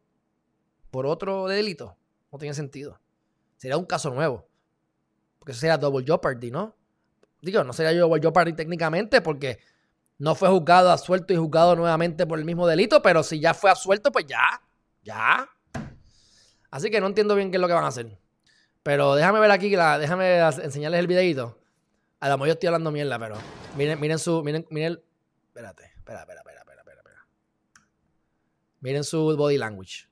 [0.91, 1.97] por otro delito?
[2.31, 3.01] No tiene sentido.
[3.57, 4.47] Sería un caso nuevo.
[5.39, 6.77] Porque eso sería double jeopardy, ¿no?
[7.41, 9.61] Digo, no sería double jeopardy técnicamente porque
[10.19, 13.71] no fue juzgado, absuelto y juzgado nuevamente por el mismo delito, pero si ya fue
[13.71, 14.61] absuelto, pues ya,
[15.03, 15.49] ya.
[16.71, 18.19] Así que no entiendo bien qué es lo que van a hacer.
[18.83, 21.59] Pero déjame ver aquí, déjame enseñarles el videito.
[22.21, 23.37] A lo mejor yo estoy hablando mierda, pero
[23.75, 25.01] miren, miren su, miren, miren,
[25.49, 26.60] espérate, espera, espera, espera.
[28.81, 30.09] Miren su body language.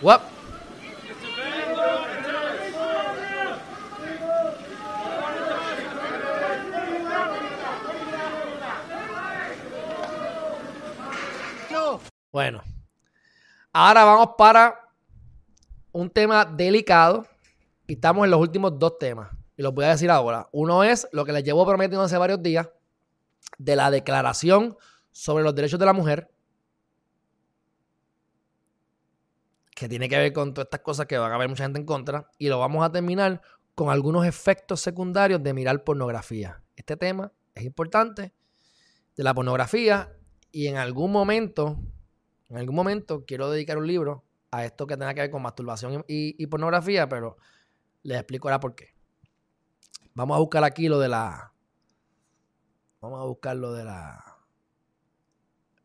[0.00, 0.31] What?
[12.32, 12.62] Bueno,
[13.74, 14.88] ahora vamos para
[15.92, 17.26] un tema delicado
[17.86, 19.30] y estamos en los últimos dos temas.
[19.54, 20.48] Y los voy a decir ahora.
[20.50, 22.70] Uno es lo que les llevo prometiendo hace varios días
[23.58, 24.78] de la declaración
[25.10, 26.32] sobre los derechos de la mujer
[29.74, 31.84] que tiene que ver con todas estas cosas que van a haber mucha gente en
[31.84, 32.30] contra.
[32.38, 33.42] Y lo vamos a terminar
[33.74, 36.62] con algunos efectos secundarios de mirar pornografía.
[36.76, 38.32] Este tema es importante
[39.16, 40.16] de la pornografía
[40.50, 41.78] y en algún momento,
[42.52, 46.04] en algún momento quiero dedicar un libro a esto que tenga que ver con masturbación
[46.06, 47.38] y, pornografía, pero
[48.02, 48.94] les explico ahora por qué.
[50.12, 51.54] Vamos a buscar aquí lo de la.
[53.00, 54.22] Vamos a buscar lo de la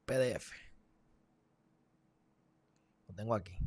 [0.06, 0.52] PDF.
[3.08, 3.58] Lo tengo aquí.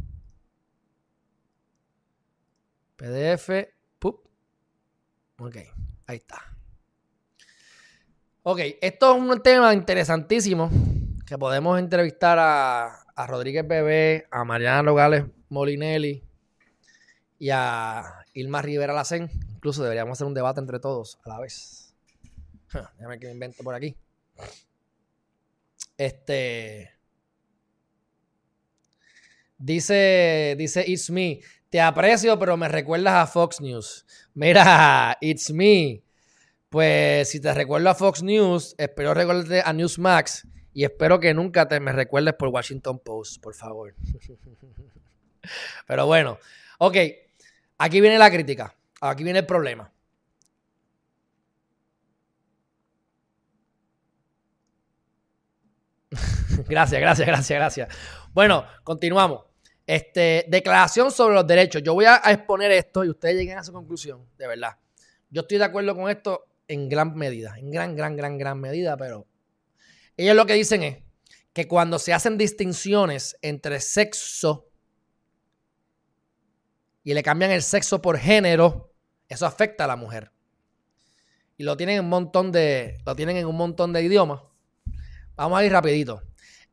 [2.96, 3.51] PDF.
[3.98, 4.28] Pup.
[5.38, 5.57] Ok,
[6.07, 6.36] ahí está.
[8.42, 10.70] Ok, esto es un tema interesantísimo
[11.31, 16.24] que podemos entrevistar a, a Rodríguez Bebé, a Mariana Nogales Molinelli
[17.39, 19.31] y a Ilma Rivera Lacén.
[19.55, 21.95] Incluso deberíamos hacer un debate entre todos a la vez.
[22.99, 23.97] Déjame que me invento por aquí.
[25.97, 26.91] Este.
[29.57, 31.39] Dice, dice It's Me.
[31.68, 34.05] Te aprecio, pero me recuerdas a Fox News.
[34.35, 36.03] Mira, It's Me.
[36.68, 41.66] Pues si te recuerdo a Fox News, espero recordarte a Newsmax y espero que nunca
[41.68, 43.94] te me recuerdes por Washington Post, por favor.
[45.86, 46.38] Pero bueno,
[46.78, 46.96] ok,
[47.78, 49.90] aquí viene la crítica, aquí viene el problema.
[56.68, 57.88] gracias, gracias, gracias, gracias.
[58.32, 59.44] Bueno, continuamos.
[59.86, 61.82] Este, declaración sobre los derechos.
[61.82, 64.76] Yo voy a, exponer esto y ustedes lleguen a su conclusión, de verdad.
[65.30, 68.96] Yo estoy de acuerdo con esto en gran medida, en gran, gran, gran, gran medida,
[68.96, 69.26] pero
[70.22, 70.98] ellos lo que dicen es
[71.52, 74.68] que cuando se hacen distinciones entre sexo
[77.02, 78.92] y le cambian el sexo por género,
[79.28, 80.32] eso afecta a la mujer.
[81.56, 84.42] Y lo tienen en un montón de, lo tienen en un montón de idiomas.
[85.36, 86.22] Vamos a ir rapidito.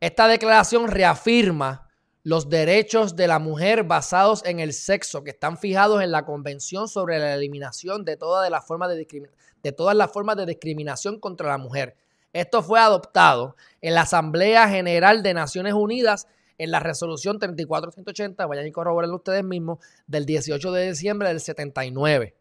[0.00, 1.88] Esta declaración reafirma
[2.22, 6.88] los derechos de la mujer basados en el sexo que están fijados en la Convención
[6.88, 11.96] sobre la eliminación de de, todas las formas de discriminación contra la mujer.
[12.32, 18.66] Esto fue adoptado en la Asamblea General de Naciones Unidas en la resolución 3480, vayan
[18.66, 22.34] y corroborarlo ustedes mismos, del 18 de diciembre del 79.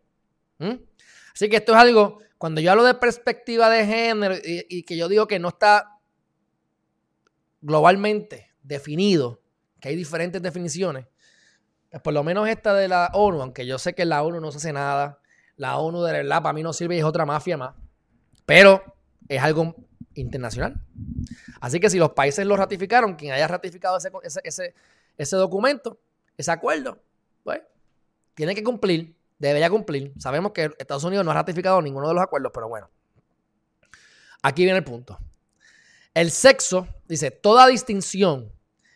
[0.58, 0.74] ¿Mm?
[1.34, 4.98] Así que esto es algo, cuando yo hablo de perspectiva de género y, y que
[4.98, 6.00] yo digo que no está
[7.62, 9.40] globalmente definido,
[9.80, 11.06] que hay diferentes definiciones,
[11.92, 14.52] pues por lo menos esta de la ONU, aunque yo sé que la ONU no
[14.52, 15.20] se hace nada,
[15.56, 17.76] la ONU de verdad para mí no sirve y es otra mafia más,
[18.46, 18.97] pero
[19.30, 19.76] es algo
[20.14, 20.82] internacional.
[21.62, 24.12] Así que si los países lo ratificaron, quien haya ratificado ese,
[24.44, 24.74] ese,
[25.18, 26.00] ese, documento,
[26.38, 27.02] ese acuerdo,
[27.44, 27.62] pues
[28.34, 30.14] tiene que cumplir, debería cumplir.
[30.18, 32.90] Sabemos que Estados Unidos no ha ratificado ninguno de los acuerdos, pero bueno.
[34.42, 35.18] Aquí viene el punto.
[36.14, 38.52] El sexo, dice, toda distinción,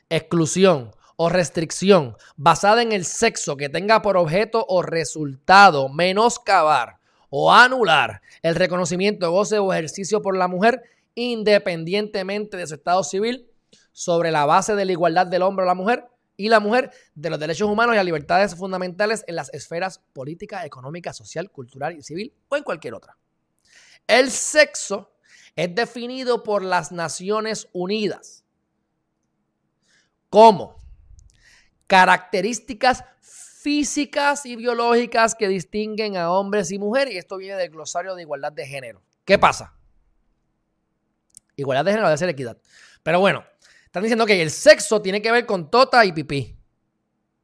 [0.09, 7.00] exclusión o restricción basada en el sexo que tenga por objeto o resultado menoscabar
[7.31, 10.83] o anular el reconocimiento, goce o ejercicio por la mujer
[11.15, 13.49] independientemente de su estado civil
[13.93, 16.05] sobre la base de la igualdad del hombre o la mujer
[16.35, 20.65] y la mujer de los derechos humanos y las libertades fundamentales en las esferas política,
[20.65, 23.17] económica, social, cultural y civil o en cualquier otra.
[24.07, 25.13] El sexo
[25.55, 28.43] es definido por las Naciones Unidas
[30.29, 30.81] como
[31.87, 33.05] características
[33.61, 37.13] físicas y biológicas que distinguen a hombres y mujeres.
[37.13, 39.03] Y esto viene del glosario de igualdad de género.
[39.23, 39.75] ¿Qué pasa?
[41.55, 42.57] Igualdad de género debe ser equidad.
[43.03, 43.45] Pero bueno,
[43.85, 46.57] están diciendo que el sexo tiene que ver con tota y pipí.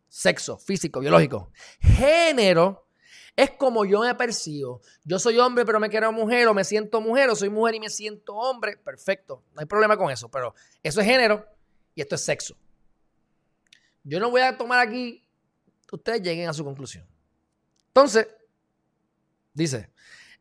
[0.09, 1.51] Sexo, físico, biológico.
[1.79, 2.87] Género
[3.35, 4.81] es como yo me percibo.
[5.03, 7.79] Yo soy hombre, pero me quiero mujer, o me siento mujer, o soy mujer y
[7.79, 8.77] me siento hombre.
[8.77, 11.45] Perfecto, no hay problema con eso, pero eso es género
[11.93, 12.55] y esto es sexo.
[14.03, 15.26] Yo no voy a tomar aquí,
[15.95, 17.05] ustedes lleguen a su conclusión.
[17.87, 18.27] Entonces,
[19.53, 19.89] dice,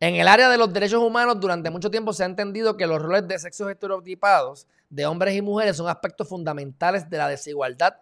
[0.01, 3.01] en el área de los derechos humanos durante mucho tiempo se ha entendido que los
[3.01, 7.97] roles de sexos estereotipados de hombres y mujeres son aspectos fundamentales de la desigualdad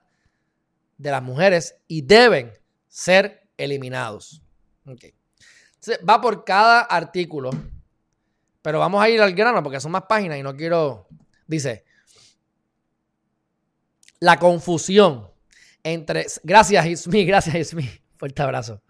[0.98, 2.52] de las mujeres y deben
[2.88, 4.42] ser eliminados.
[4.86, 5.14] Okay.
[6.08, 7.50] va por cada artículo,
[8.60, 11.06] pero vamos a ir al grano porque son más páginas y no quiero.
[11.46, 11.84] Dice:
[14.20, 15.33] La confusión
[15.84, 16.26] entre.
[16.42, 17.88] Gracias, Ismi, gracias, Ismi.
[18.16, 18.82] Fuerte abrazo.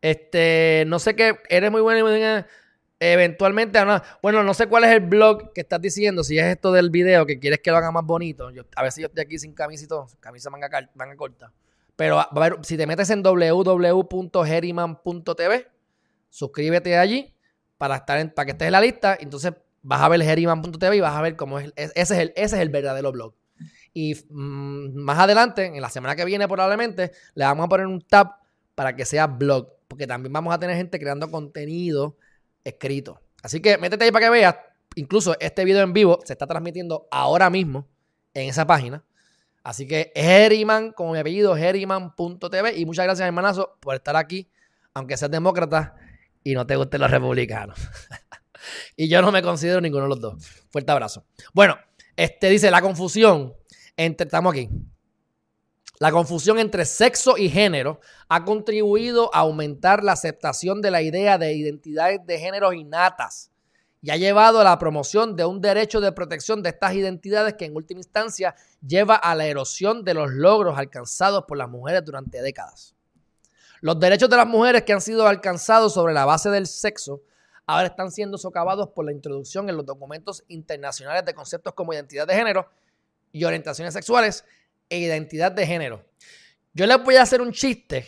[0.00, 2.08] Este, no sé qué, eres muy bueno
[2.98, 3.78] eventualmente,
[4.22, 7.26] bueno, no sé cuál es el blog que estás diciendo, si es esto del video
[7.26, 8.52] que quieres que lo haga más bonito.
[8.52, 9.86] Yo, a si yo estoy aquí sin camisa
[10.20, 11.52] camisa manga, manga corta.
[11.96, 15.66] Pero a ver, si te metes en www.geriman.tv,
[16.30, 17.34] suscríbete allí
[17.76, 19.16] para, estar en, para que estés en la lista.
[19.18, 19.52] Entonces
[19.82, 21.72] vas a ver geriman.tv y vas a ver cómo es.
[21.76, 23.34] Ese es el, ese es el verdadero blog.
[23.94, 28.00] Y mm, más adelante, en la semana que viene probablemente, le vamos a poner un
[28.00, 28.28] tab
[28.74, 29.68] para que sea blog.
[29.88, 32.16] porque también vamos a tener gente creando contenido
[32.64, 33.20] escrito.
[33.42, 34.56] Así que métete ahí para que veas.
[34.94, 37.86] Incluso este video en vivo se está transmitiendo ahora mismo
[38.34, 39.04] en esa página.
[39.62, 42.78] Así que Heriman, como mi apellido, Heriman.tv.
[42.78, 44.50] Y muchas gracias, hermanazo, por estar aquí,
[44.94, 45.94] aunque seas demócrata
[46.42, 47.78] y no te gusten los republicanos.
[48.96, 50.44] y yo no me considero ninguno de los dos.
[50.70, 51.24] Fuerte abrazo.
[51.52, 51.76] Bueno,
[52.16, 53.54] este dice la confusión
[53.96, 54.26] entre.
[54.26, 54.68] Estamos aquí.
[55.98, 61.38] La confusión entre sexo y género ha contribuido a aumentar la aceptación de la idea
[61.38, 63.52] de identidades de género innatas
[64.00, 67.66] y ha llevado a la promoción de un derecho de protección de estas identidades que
[67.66, 72.42] en última instancia lleva a la erosión de los logros alcanzados por las mujeres durante
[72.42, 72.96] décadas.
[73.80, 77.22] Los derechos de las mujeres que han sido alcanzados sobre la base del sexo
[77.64, 82.26] ahora están siendo socavados por la introducción en los documentos internacionales de conceptos como identidad
[82.26, 82.68] de género
[83.32, 84.44] y orientaciones sexuales
[84.88, 86.04] e identidad de género.
[86.74, 88.06] Yo les voy a hacer un chiste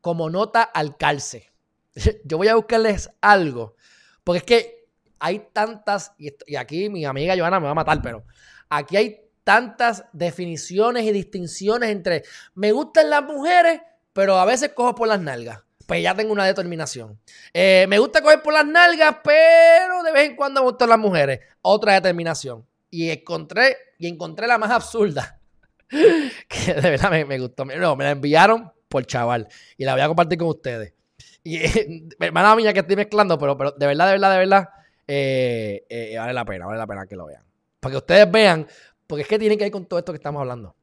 [0.00, 1.52] como nota al calce.
[2.24, 3.76] Yo voy a buscarles algo,
[4.22, 4.88] porque es que
[5.20, 8.24] hay tantas, y, aquí mi amiga Joana me va a matar, pero
[8.68, 13.80] aquí hay tantas definiciones y distinciones entre me gustan las mujeres,
[14.12, 15.60] pero a veces cojo por las nalgas.
[15.86, 17.20] Pues ya tengo una determinación.
[17.52, 20.98] Eh, me gusta coger por las nalgas, pero de vez en cuando me gustan las
[20.98, 21.40] mujeres.
[21.60, 22.66] Otra determinación.
[22.94, 25.40] Y encontré, y encontré la más absurda.
[25.88, 27.64] que de verdad me, gustó.
[27.64, 29.48] No, me la enviaron por chaval.
[29.76, 30.94] Y la voy a compartir con ustedes.
[31.42, 31.58] Y
[32.20, 34.68] hermana mía que estoy mezclando, pero, pero de verdad, de verdad, de verdad,
[35.08, 37.42] eh, eh, vale la pena, vale la pena que lo vean.
[37.80, 38.64] Para que ustedes vean,
[39.08, 40.76] porque es que tiene que ver con todo esto que estamos hablando.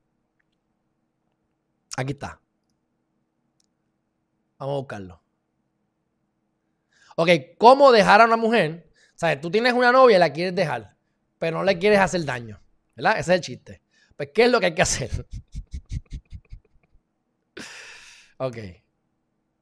[1.96, 2.42] Aquí está.
[4.58, 5.22] Vamos a buscarlo.
[7.16, 8.92] Ok, ¿cómo dejar a una mujer?
[9.16, 10.91] O sea, tú tienes una novia y la quieres dejar,
[11.42, 12.62] pero no le quieres hacer daño.
[12.96, 13.14] ¿Verdad?
[13.14, 13.82] Ese es el chiste.
[14.16, 15.10] Pues, ¿qué es lo que hay que hacer?
[18.38, 18.58] ok.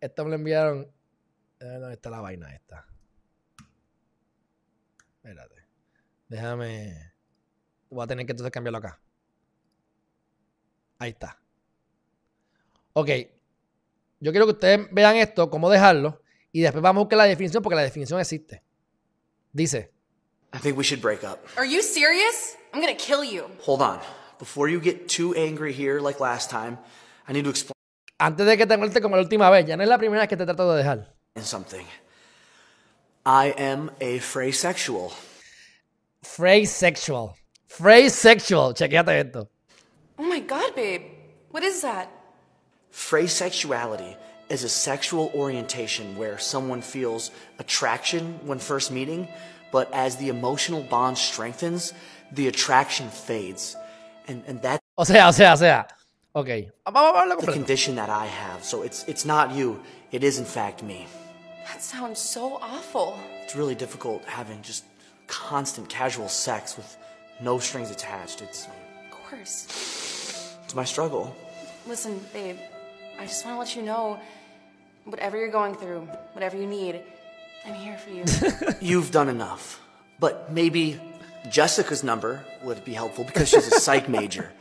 [0.01, 0.91] Esto me lo enviaron.
[1.57, 2.85] ¿Dónde está la vaina esta?
[5.15, 5.55] Espérate.
[6.27, 7.13] Déjame.
[7.89, 8.99] Voy a tener que entonces cambiarlo acá.
[10.97, 11.39] Ahí está.
[12.91, 13.09] Ok.
[14.19, 16.21] Yo quiero que ustedes vean esto, cómo dejarlo,
[16.51, 18.63] y después vamos a buscar la definición porque la definición existe.
[19.53, 19.93] Dice.
[20.53, 21.45] I think we should break up.
[21.57, 22.57] Are you serious?
[22.73, 23.49] I'm gonna kill you.
[23.61, 23.99] Hold on.
[24.39, 26.77] Before you get too angry here like last time,
[27.27, 27.73] I need to explain
[28.21, 30.27] Antes de que te muerte como la última vez, ya no es la primera vez
[30.27, 31.05] que te trato de dejar.
[31.41, 31.85] something.
[33.25, 35.13] I am a phrasexual.
[36.23, 37.35] Phrasexual.
[37.69, 38.75] Phrasexual.
[38.75, 39.47] Chequéate esto.
[40.17, 41.01] Oh my god, babe.
[41.51, 42.09] What is that?
[42.91, 44.17] Phrasexuality
[44.49, 49.27] is a sexual orientation where someone feels attraction when first meeting,
[49.71, 51.93] but as the emotional bond strengthens,
[52.31, 53.75] the attraction fades.
[54.27, 55.85] And, and that's o sea, o sea, o sea.
[56.35, 56.69] Ok.
[56.85, 58.63] Ah, Vamos a hablar The condition that I have.
[58.63, 59.79] So it's, it's not you.
[60.11, 61.07] It is, in fact, me.
[61.65, 63.17] That sounds so awful.
[63.43, 64.83] It's really difficult having just
[65.27, 66.97] constant casual sex with
[67.41, 68.41] no strings attached.
[68.41, 68.65] It's.
[68.65, 70.57] Of course.
[70.65, 71.35] It's my struggle.
[71.87, 72.57] Listen, babe,
[73.19, 74.19] I just want to let you know
[75.05, 76.01] whatever you're going through,
[76.33, 77.01] whatever you need,
[77.65, 78.23] I'm here for you.
[78.81, 79.81] You've done enough.
[80.19, 80.99] But maybe
[81.49, 84.51] Jessica's number would be helpful because she's a psych major.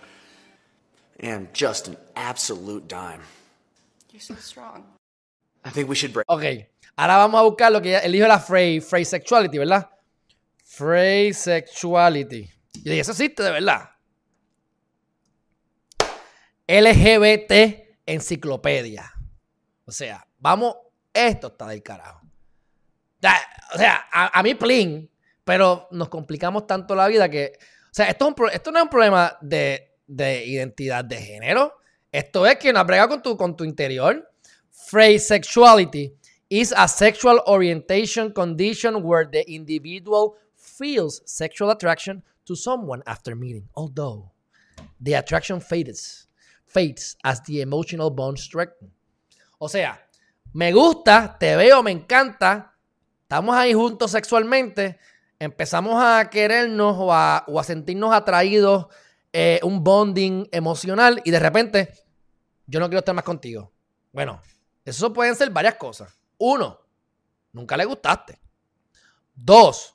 [1.20, 3.22] And just an absolute dime.
[4.12, 4.84] You're so strong.
[5.64, 6.24] I think we should break.
[6.28, 9.88] Ok, ahora vamos a buscar lo que él dijo la phrase, phrase sexuality, ¿verdad?
[10.64, 12.48] Phrase sexuality.
[12.84, 13.90] Y eso existe de verdad.
[16.68, 19.12] LGBT enciclopedia.
[19.84, 20.76] O sea, vamos,
[21.12, 22.17] esto está del carajo.
[23.74, 25.10] O sea, a, mí, plin,
[25.44, 29.36] pero nos complicamos tanto la vida que, o sea, esto, esto no es un problema
[29.40, 31.74] de, de, identidad de género.
[32.10, 34.30] Esto es que no brega con tu, con tu interior.
[34.70, 36.14] Phrase sexuality
[36.48, 43.68] is a sexual orientation condition where the individual feels sexual attraction to someone after meeting,
[43.74, 44.30] although
[45.00, 46.26] the attraction fades,
[46.66, 48.92] fades as the emotional bond strengthens.
[49.60, 49.98] O sea,
[50.54, 52.72] me gusta, te veo, me encanta,
[53.28, 54.98] estamos ahí juntos sexualmente,
[55.38, 58.86] empezamos a querernos o a, sentirnos atraídos,
[59.34, 61.92] eh, un bonding emocional y de repente
[62.66, 63.70] yo no quiero estar más contigo.
[64.12, 64.40] Bueno,
[64.82, 66.10] eso pueden ser varias cosas.
[66.38, 66.80] Uno,
[67.52, 68.40] nunca le gustaste.
[69.34, 69.94] Dos,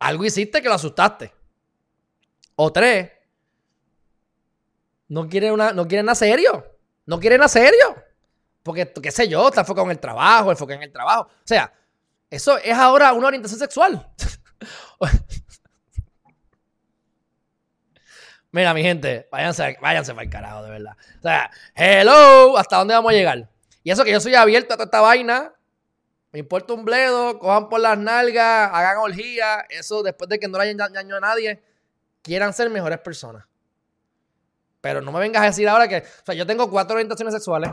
[0.00, 1.32] algo hiciste que lo asustaste.
[2.56, 3.12] O tres,
[5.06, 6.66] no quieren, una, no quieren nada serio.
[7.06, 7.94] No quieren nada serio.
[8.64, 11.28] Porque, qué sé yo, está enfocado en el trabajo, enfocado en el trabajo.
[11.30, 11.72] O sea,
[12.32, 14.08] eso es ahora una orientación sexual.
[18.50, 20.96] Mira, mi gente, váyanse, váyanse para el carajo, de verdad.
[21.18, 23.50] O sea, hello, ¿hasta dónde vamos a llegar?
[23.82, 25.52] Y eso que yo soy abierto a toda esta vaina,
[26.32, 30.56] Me importa un bledo, cojan por las nalgas, hagan orgía, eso después de que no
[30.56, 31.62] le hayan daño a nadie,
[32.22, 33.44] quieran ser mejores personas.
[34.80, 37.70] Pero no me vengas a decir ahora que, o sea, yo tengo cuatro orientaciones sexuales.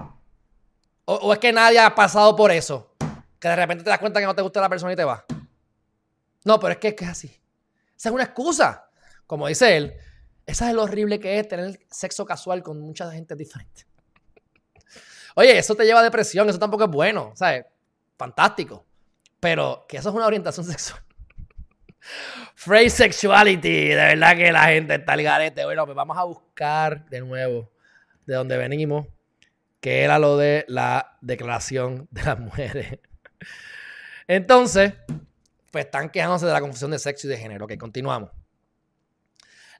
[1.06, 2.94] O, o es que nadie ha pasado por eso.
[3.40, 5.26] Que de repente te das cuenta que no te gusta la persona y te va.
[6.46, 7.28] No, pero es que es, así.
[7.98, 8.90] Esa es una excusa.
[9.26, 9.94] Como dice él,
[10.46, 13.86] esa es lo horrible que es tener sexo casual con mucha gente diferente.
[15.36, 17.66] Oye, eso te lleva a depresión, eso tampoco es bueno, ¿sabes?
[18.18, 18.86] Fantástico.
[19.40, 21.02] Pero que eso es una orientación sexual.
[22.56, 25.66] Phrase sexuality, de verdad que la gente está al garete.
[25.66, 27.72] Bueno, pues vamos a buscar de nuevo
[28.26, 29.08] de dónde venimos,
[29.80, 33.00] que era lo de la declaración de las mujeres.
[34.30, 34.94] Entonces,
[35.72, 37.66] pues están quejándose de la confusión de sexo y de género.
[37.66, 38.30] Ok, continuamos.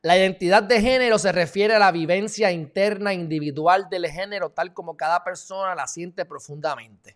[0.02, 4.98] La identidad de género se refiere a la vivencia interna individual del género tal como
[4.98, 7.16] cada persona la siente profundamente,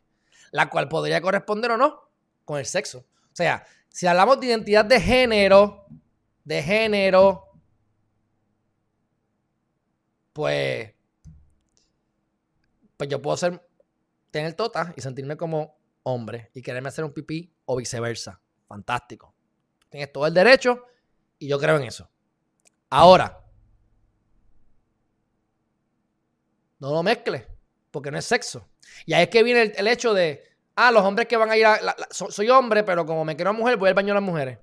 [0.52, 2.08] la cual podría corresponder o no
[2.46, 3.00] con el sexo.
[3.00, 5.88] O sea, si hablamos de identidad de género,
[6.44, 7.50] de género,
[10.34, 10.94] pues,
[12.96, 13.68] pues yo puedo ser,
[14.30, 18.40] tener tota y sentirme como hombre y quererme hacer un pipí o viceversa.
[18.68, 19.34] Fantástico.
[19.90, 20.86] Tienes todo el derecho
[21.40, 22.10] y yo creo en eso.
[22.90, 23.42] Ahora,
[26.80, 27.48] no lo mezcles,
[27.92, 28.68] porque no es sexo.
[29.06, 30.44] Y ahí es que viene el, hecho de,
[30.76, 31.80] ah, los hombres que van a ir a...
[32.12, 34.60] soy hombre, pero como me quiero a mujer, voy al baño de las mujeres.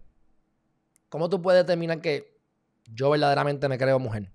[1.09, 2.38] ¿Cómo tú puedes determinar que
[2.93, 4.30] yo verdaderamente me creo mujer?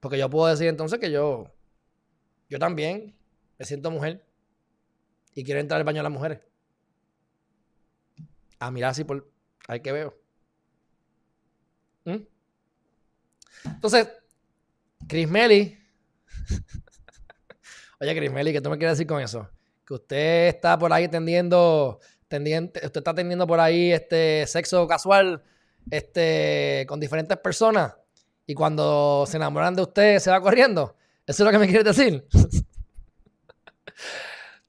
[0.00, 1.52] Porque yo puedo decir entonces que yo,
[2.48, 3.16] yo también
[3.58, 4.24] me siento mujer
[5.36, 6.40] y quiero entrar al baño de las mujeres.
[8.58, 9.30] A mirar así por...
[9.68, 10.18] Ver qué veo.
[12.04, 12.22] ¿Mm?
[13.66, 14.08] Entonces,
[15.06, 15.78] Chris Melly.
[18.00, 19.48] Oye, Chris Melly, ¿qué tú me quieres decir con eso?
[19.86, 25.42] Que usted está por ahí tendiendo, usted está teniendo por ahí este sexo casual
[25.90, 27.94] este, con diferentes personas
[28.46, 30.96] y cuando se enamoran de usted se va corriendo.
[31.26, 32.26] ¿Eso es lo que me quieres decir?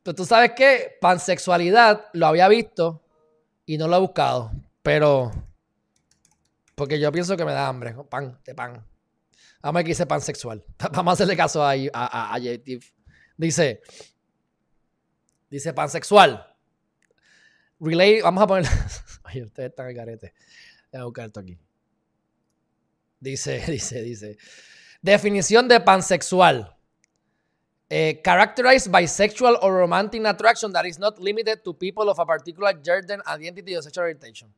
[0.08, 3.04] Pues tú sabes que pansexualidad lo había visto
[3.66, 5.34] y no lo he buscado, pero
[6.76, 8.88] porque yo pienso que me da hambre, pan, de pan.
[9.62, 10.64] Vamos a qué dice pansexual.
[10.94, 12.40] Vamos a hacerle caso a, a, a, a.
[13.36, 13.82] Dice,
[15.50, 16.56] dice pansexual.
[17.78, 18.66] Relay, vamos a poner.
[19.26, 20.34] Oye, ustedes están al garete.
[20.94, 21.60] Voy a buscar esto aquí.
[23.20, 24.38] Dice, dice, dice.
[25.02, 26.77] Definición de pansexual.
[27.90, 32.26] Eh, characterized by sexual or romantic attraction that is not limited to people of a
[32.26, 34.54] particular gender, identity or sexual orientation.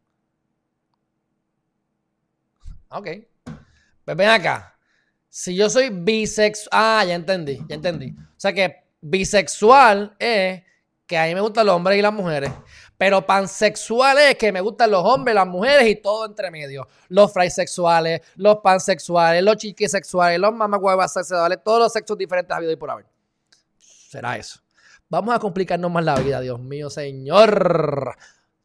[2.90, 3.08] Ok.
[4.04, 4.76] Pues ven acá.
[5.30, 6.70] Si yo soy bisexual.
[6.72, 8.16] Ah, ya entendí, ya entendí.
[8.18, 10.64] O sea que bisexual es
[11.06, 12.52] que a mí me gustan los hombres y las mujeres.
[12.98, 16.88] Pero pansexual es que me gustan los hombres, las mujeres y todo entre medio.
[17.10, 22.76] Los fraisexuales, los pansexuales, los chiquisexuales, los mamacuevas sexuales, todos los sexos diferentes habido y
[22.76, 23.19] por haber.
[24.10, 24.60] Será eso.
[25.08, 28.16] Vamos a complicarnos más la vida, Dios mío, señor.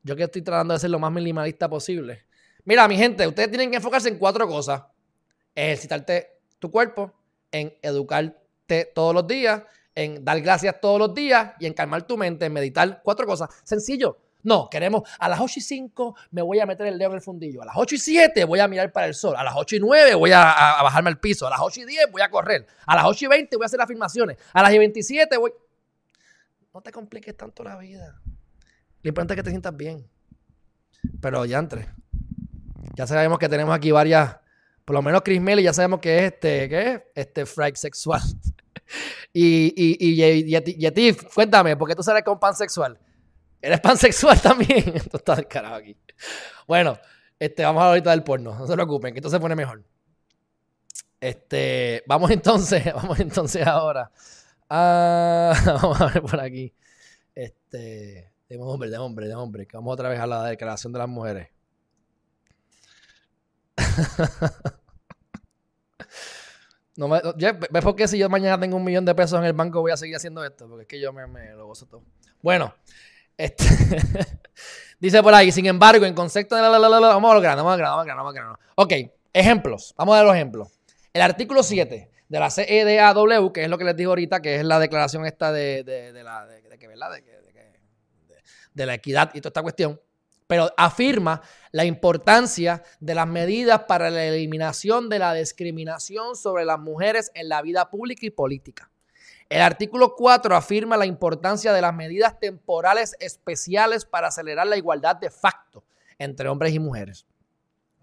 [0.03, 2.25] Yo que estoy tratando de ser lo más minimalista posible.
[2.65, 4.85] Mira, mi gente, ustedes tienen que enfocarse en cuatro cosas.
[5.55, 7.13] Ejercitarte tu cuerpo,
[7.53, 9.63] en educarte todos los días,
[9.95, 13.03] en dar gracias todos los días y en calmar tu mente, en meditar.
[13.05, 13.51] Cuatro cosas.
[13.65, 14.17] Sencillo.
[14.45, 17.21] No, queremos a las 8 y 5 me voy a meter el dedo en el
[17.23, 17.63] fundillo.
[17.63, 19.35] A las 8 y 7 voy a mirar para el sol.
[19.37, 21.47] A las 8 y 9 voy a, a- a bajarme al piso.
[21.47, 22.67] A las 8 y 10 voy a correr.
[22.87, 24.37] A las 8 y 20 voy a hacer afirmaciones.
[24.53, 25.53] A las 27 voy...
[26.73, 28.21] No te compliques tanto la vida.
[29.03, 30.07] Lo importante es que te sientas bien.
[31.21, 31.89] Pero ya entre.
[32.97, 34.37] Ya sabemos que tenemos aquí varias...
[34.85, 36.69] Por lo menos Chris Melly ya sabemos que es este...
[36.69, 37.03] ¿Qué es?
[37.15, 38.21] Este frag sexual.
[39.33, 42.99] y, y, y, y, Yeti- Yetif, cuéntame, ¿por qué tú sales con pansexual?
[43.65, 44.95] ¿Eres pansexual también?
[44.95, 45.97] Esto está del carajo aquí.
[46.67, 46.99] Bueno,
[47.39, 48.55] este, vamos a hablar ahorita del porno.
[48.55, 49.83] No se preocupen, que esto se pone mejor.
[51.19, 54.11] Este, vamos entonces, vamos entonces ahora.
[54.69, 56.75] Ah, vamos a ver por aquí.
[57.35, 59.67] Este, de hombre, de hombre, de hombre.
[59.73, 61.49] Vamos otra vez a la declaración de las mujeres.
[66.97, 69.47] No me, ya, ¿Ves por qué si yo mañana tengo un millón de pesos en
[69.47, 70.69] el banco voy a seguir haciendo esto?
[70.69, 72.05] Porque es que yo me lo gozo todo.
[72.43, 72.75] Bueno,
[73.37, 73.65] este,
[75.01, 77.63] dice por ahí, sin embargo, en concepto de la, la, la, vamos a lo grande,
[77.63, 78.61] vamos a lo grande, vamos a lo grande, vamos a lo grande.
[79.07, 79.95] Ok, ejemplos.
[79.97, 80.69] Vamos a ver los ejemplos.
[81.13, 84.65] El artículo 7 de la CEDAW, que es lo que les digo ahorita, que es
[84.65, 86.89] la declaración esta de, de, de de, que,
[88.75, 90.01] de la equidad y toda esta cuestión,
[90.47, 91.41] pero afirma
[91.71, 97.49] la importancia de las medidas para la eliminación de la discriminación sobre las mujeres en
[97.49, 98.91] la vida pública y política.
[99.49, 105.17] El artículo 4 afirma la importancia de las medidas temporales especiales para acelerar la igualdad
[105.17, 105.85] de facto
[106.19, 107.27] entre hombres y mujeres.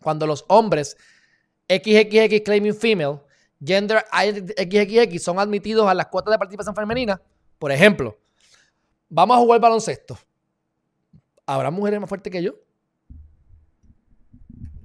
[0.02, 0.98] Cuando los hombres
[1.68, 3.20] XXX claiming female,
[3.64, 7.22] gender XXX son admitidos a las cuotas de participación femenina,
[7.58, 8.18] por ejemplo,
[9.10, 10.18] vamos a jugar baloncesto.
[11.46, 12.56] ¿Habrá mujeres más fuertes que yo?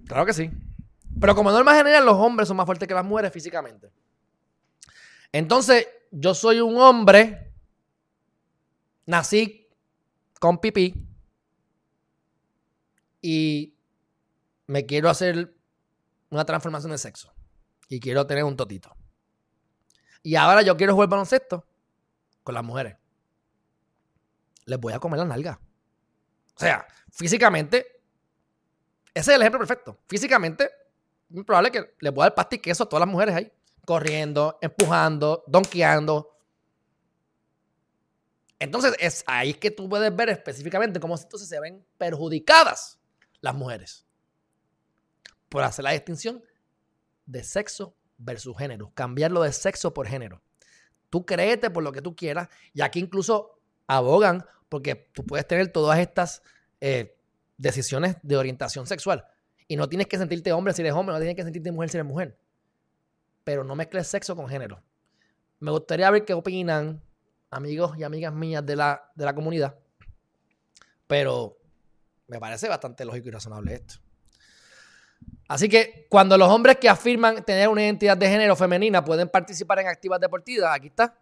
[0.07, 0.51] Claro que sí.
[1.19, 3.91] Pero como norma general, los hombres son más fuertes que las mujeres físicamente.
[5.33, 7.53] Entonces, yo soy un hombre,
[9.07, 9.69] nací
[10.41, 10.95] con pipí
[13.21, 13.77] y
[14.67, 15.55] me quiero hacer
[16.31, 17.33] una transformación de sexo
[17.89, 18.95] y quiero tener un totito.
[20.23, 21.65] Y ahora yo quiero jugar baloncesto
[22.43, 22.97] con las mujeres.
[24.65, 25.61] Les voy a comer la nalga.
[26.57, 28.01] O sea, físicamente,
[29.15, 30.01] ese es el ejemplo perfecto.
[30.09, 30.71] Físicamente,
[31.35, 33.53] es probable que le pueda dar pasta y queso a todas las mujeres ahí.
[33.87, 36.37] Corriendo, empujando, donkeando.
[38.59, 42.99] Entonces, es ahí que tú puedes ver específicamente cómo se ven perjudicadas
[43.41, 44.07] las mujeres.
[45.49, 46.43] Por hacer la distinción
[47.25, 48.93] de sexo versus género.
[48.95, 50.43] Cambiarlo de sexo por género.
[51.09, 52.49] Tú créete por lo que tú quieras.
[52.75, 56.43] Y aquí incluso abogan porque tú puedes tener todas estas
[56.81, 57.17] eh,
[57.57, 59.25] decisiones de orientación sexual.
[59.69, 61.97] Y no tienes que sentirte hombre si eres hombre, no tienes que sentirte mujer si
[61.97, 62.39] eres mujer.
[63.47, 64.83] Pero no mezcles sexo con género.
[65.61, 67.01] Me gustaría ver qué opinan
[67.49, 69.77] amigos y amigas mías de la, de la comunidad.
[71.07, 71.57] Pero
[72.27, 73.95] me parece bastante lógico y razonable esto.
[75.47, 79.79] Así que cuando los hombres que afirman tener una identidad de género femenina pueden participar
[79.79, 81.17] en actividades deportivas, aquí está,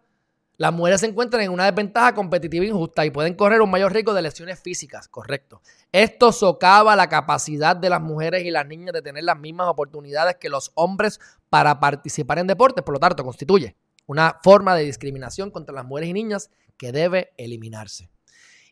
[0.57, 4.13] las mujeres se encuentran en una desventaja competitiva injusta y pueden correr un mayor riesgo
[4.13, 5.61] de lesiones físicas, correcto.
[5.91, 10.37] Esto socava la capacidad de las mujeres y las niñas de tener las mismas oportunidades
[10.37, 11.19] que los hombres
[11.49, 13.75] para participar en deportes, por lo tanto, constituye
[14.07, 18.09] una forma de discriminación contra las mujeres y niñas que debe eliminarse.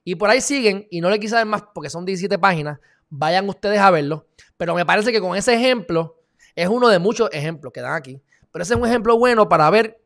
[0.03, 2.79] Y por ahí siguen, y no le quise dar más porque son 17 páginas,
[3.09, 4.27] vayan ustedes a verlo,
[4.57, 6.19] pero me parece que con ese ejemplo
[6.55, 9.69] es uno de muchos ejemplos que dan aquí, pero ese es un ejemplo bueno para
[9.69, 10.02] ver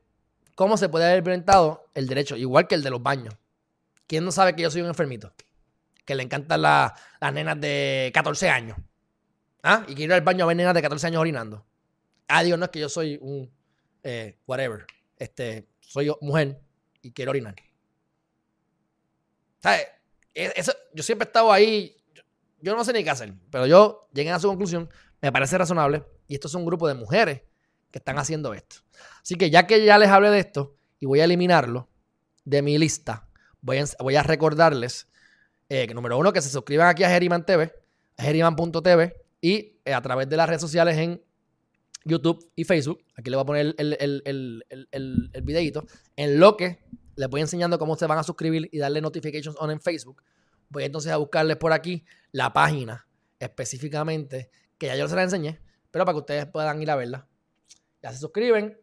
[0.57, 3.35] cómo se puede haber implementado el derecho, igual que el de los baños.
[4.07, 5.31] ¿Quién no sabe que yo soy un enfermito?
[6.03, 6.93] Que le encantan las
[7.31, 8.75] nenas de 14 años.
[9.61, 9.85] ¿Ah?
[9.87, 11.63] Y quiero ir al baño a ver nenas de 14 años orinando.
[12.27, 13.53] Ah, digo, no es que yo soy un
[14.01, 14.87] eh, whatever.
[15.17, 16.59] Este, soy mujer
[17.03, 17.53] y quiero orinar.
[19.59, 19.85] ¿Sabes?
[20.33, 21.95] E, eso, yo siempre he estado ahí.
[22.15, 22.23] Yo,
[22.61, 24.89] yo no sé ni qué hacer, pero yo llegué a su conclusión.
[25.21, 26.03] Me parece razonable.
[26.27, 27.41] Y esto es un grupo de mujeres
[27.97, 28.77] están haciendo esto.
[29.21, 31.89] Así que ya que ya les hablé de esto y voy a eliminarlo
[32.45, 33.27] de mi lista,
[33.61, 35.07] voy a, recordarles
[35.69, 37.73] eh, que número uno, que se suscriban aquí a Geriman TV,
[38.17, 41.21] geriman.tv y eh, a través de las redes sociales en
[42.05, 43.03] YouTube y Facebook.
[43.15, 45.85] Aquí les voy a poner el, el, el, videito.
[46.15, 46.79] En lo que
[47.15, 50.23] les voy enseñando cómo se van a suscribir y darle notifications on en Facebook.
[50.69, 53.07] Voy entonces a buscarles por aquí la página
[53.39, 55.59] específicamente, que ya yo se la enseñé,
[55.91, 57.27] pero para que ustedes puedan ir a verla.
[58.01, 58.79] Ya se suscriben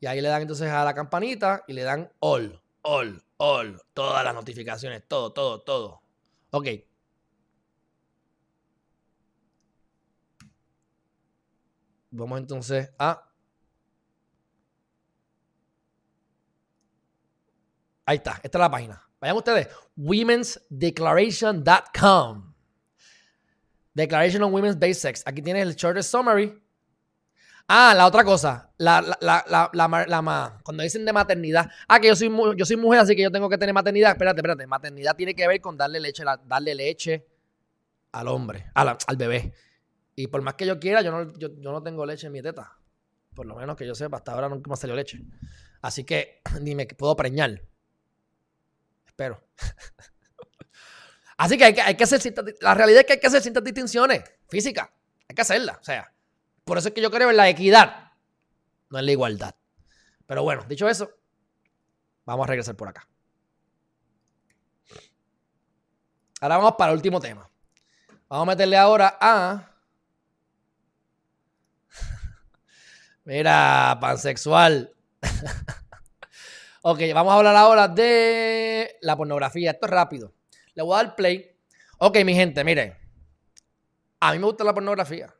[0.00, 4.22] y ahí le dan entonces a la campanita y le dan all, all, all, todas
[4.24, 6.02] las notificaciones, todo, todo, todo.
[6.50, 6.68] Ok.
[12.10, 13.22] Vamos entonces a...
[18.04, 19.02] Ahí está, esta es la página.
[19.20, 22.54] Vayan ustedes, womensdeclaration.com.
[23.94, 25.22] Declaration on Women's Basics.
[25.26, 26.62] Aquí tienes el shortest summary
[27.68, 32.14] Ah, la otra cosa, la, la, la, la, cuando dicen de maternidad, ah, que yo
[32.14, 34.12] soy, yo soy mujer, así que yo tengo que tener maternidad.
[34.12, 37.26] Espérate, espérate, maternidad tiene que ver con darle leche, darle leche
[38.12, 39.52] al hombre, al, al bebé.
[40.14, 42.78] Y por más que yo quiera, yo no, yo, no tengo leche en mi teta.
[43.34, 45.20] Por lo menos que yo sepa, hasta ahora nunca me salió leche.
[45.82, 47.62] Así que ni me puedo preñar.
[49.06, 49.44] Espero.
[51.36, 52.22] Así que hay que, hay que hacer
[52.60, 54.88] la realidad es que hay que hacer ciertas distinciones físicas.
[55.28, 55.78] Hay que hacerlas.
[55.78, 56.10] O sea,
[56.66, 58.10] por eso es que yo creo en la equidad,
[58.90, 59.54] no en la igualdad.
[60.26, 61.08] Pero bueno, dicho eso,
[62.24, 63.08] vamos a regresar por acá.
[66.40, 67.48] Ahora vamos para el último tema.
[68.28, 69.70] Vamos a meterle ahora a.
[73.24, 74.92] Mira, pansexual.
[76.82, 79.70] ok, vamos a hablar ahora de la pornografía.
[79.70, 80.34] Esto es rápido.
[80.74, 81.56] Le voy a dar play.
[81.98, 82.98] Ok, mi gente, miren.
[84.18, 85.32] A mí me gusta la pornografía.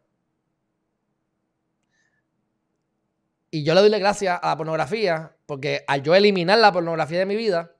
[3.56, 7.24] Y yo le doy gracias a la pornografía porque al yo eliminar la pornografía de
[7.24, 7.74] mi vida,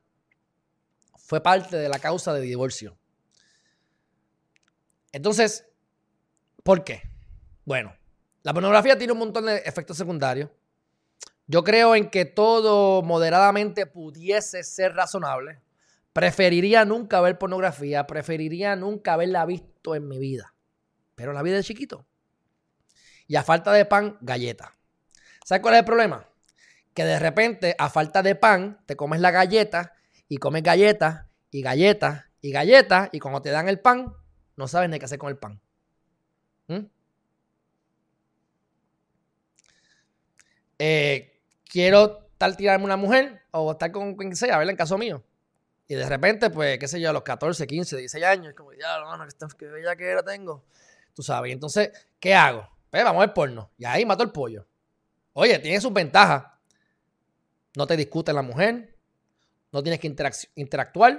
[1.19, 2.97] fue parte de la causa de divorcio.
[5.13, 5.67] Entonces,
[6.63, 7.03] ¿por qué?
[7.67, 7.95] Bueno,
[8.43, 10.49] la pornografía tiene un montón de efectos secundarios,
[11.47, 15.61] Yo creo en que todo moderadamente pudiese ser razonable.
[16.15, 20.55] Preferiría nunca ver pornografía, preferiría nunca haberla visto en mi vida.
[21.17, 22.07] Pero la vida de chiquito.
[23.27, 24.73] Y a falta de pan, galleta.
[25.47, 26.29] ¿Sabes cuál es el problema?
[26.93, 29.93] Que de repente, a falta de pan, te comes la galleta
[30.27, 34.13] y comes galletas y galletas y galletas y cuando te dan el pan,
[34.57, 35.61] no sabes ni qué hacer con el pan.
[36.67, 36.87] ¿Mm?
[40.81, 41.41] Eh,
[41.71, 45.23] quiero tal tirarme una mujer o estar con quien sea, verla en caso mío.
[45.87, 48.99] Y de repente, pues, qué sé yo, a los 14, 15, 16 años, como, ya,
[48.99, 50.65] no, no, que bella que era tengo.
[51.15, 51.51] Tú sabes.
[51.51, 52.69] Y entonces, ¿qué hago?
[52.91, 53.71] Pues vamos al porno.
[53.79, 54.67] Y ahí mato el pollo.
[55.39, 56.45] Oye, tiene sus ventajas.
[57.77, 58.97] No te discute la mujer.
[59.71, 60.15] No tienes que
[60.55, 61.13] interactuar.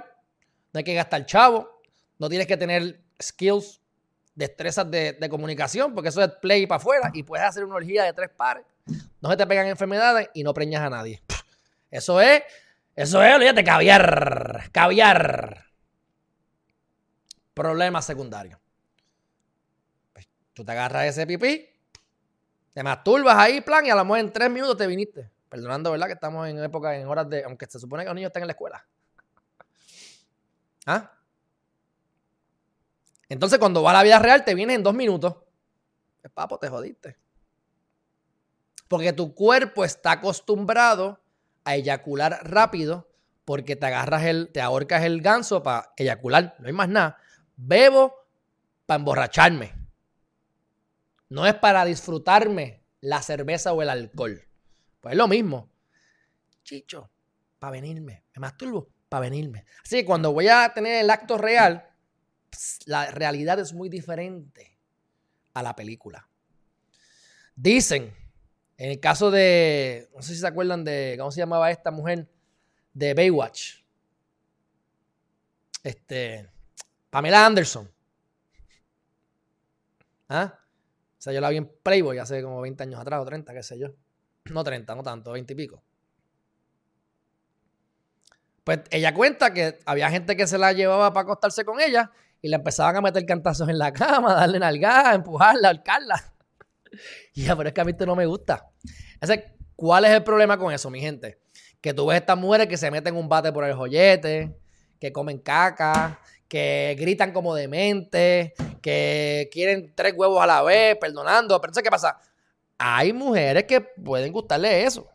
[0.72, 1.80] No hay que gastar chavo.
[2.18, 3.80] No tienes que tener skills,
[4.34, 7.10] destrezas de, comunicación, porque eso es play para afuera.
[7.14, 8.64] Y puedes hacer una orgía de tres pares.
[9.20, 11.22] No se te pegan enfermedades y no preñas a nadie.
[11.90, 12.42] Eso es
[12.96, 14.70] eso es, olvídate, caviar.
[14.72, 15.66] Caviar.
[17.54, 18.60] Problema secundario.
[20.12, 21.68] Pues, tú te agarras ese pipí,
[22.78, 25.28] te masturbas ahí, plan, y a lo mejor en tres minutos te viniste.
[25.48, 26.06] Perdonando, ¿verdad?
[26.06, 27.42] Que estamos en época, en horas de.
[27.42, 28.86] Aunque se supone que los niños están en la escuela.
[30.86, 31.10] ¿Ah?
[33.28, 35.34] Entonces, cuando va a la vida real, te vienes en dos minutos.
[36.22, 37.16] Pues, papo, te jodiste.
[38.86, 41.20] Porque tu cuerpo está acostumbrado
[41.64, 43.08] a eyacular rápido
[43.44, 47.16] porque te agarras el, te ahorcas el ganso para eyacular, no hay más nada.
[47.56, 48.14] Bebo
[48.86, 49.77] para emborracharme.
[51.28, 54.46] No es para disfrutarme la cerveza o el alcohol.
[55.00, 55.70] Pues es lo mismo.
[56.64, 57.10] Chicho,
[57.58, 58.24] para venirme.
[58.34, 59.64] Me masturbo para venirme.
[59.84, 61.88] Así que cuando voy a tener el acto real,
[62.86, 64.78] la realidad es muy diferente
[65.54, 66.28] a la película.
[67.54, 68.14] Dicen
[68.78, 72.28] en el caso de, no sé si se acuerdan de, ¿cómo se llamaba esta mujer?
[72.94, 73.82] De Baywatch.
[75.82, 76.48] Este,
[77.10, 77.90] Pamela Anderson.
[80.28, 80.57] ¿Ah?
[81.32, 83.88] Yo la vi en Playboy hace como 20 años atrás o 30, qué sé yo.
[84.46, 85.82] No 30, no tanto, 20 y pico.
[88.64, 92.10] Pues ella cuenta que había gente que se la llevaba para acostarse con ella
[92.40, 96.22] y le empezaban a meter cantazos en la cama, darle nalgada, empujarla, ahorcarla.
[97.34, 98.70] Y ya, pero es que a mí esto no me gusta.
[99.76, 101.38] ¿Cuál es el problema con eso, mi gente?
[101.80, 104.58] Que tú ves estas mujeres que se meten un bate por el joyete,
[104.98, 106.18] que comen caca,
[106.48, 111.60] que gritan como demente, que quieren tres huevos a la vez, perdonando.
[111.60, 112.18] Pero ¿qué pasa?
[112.78, 115.06] Hay mujeres que pueden gustarle eso.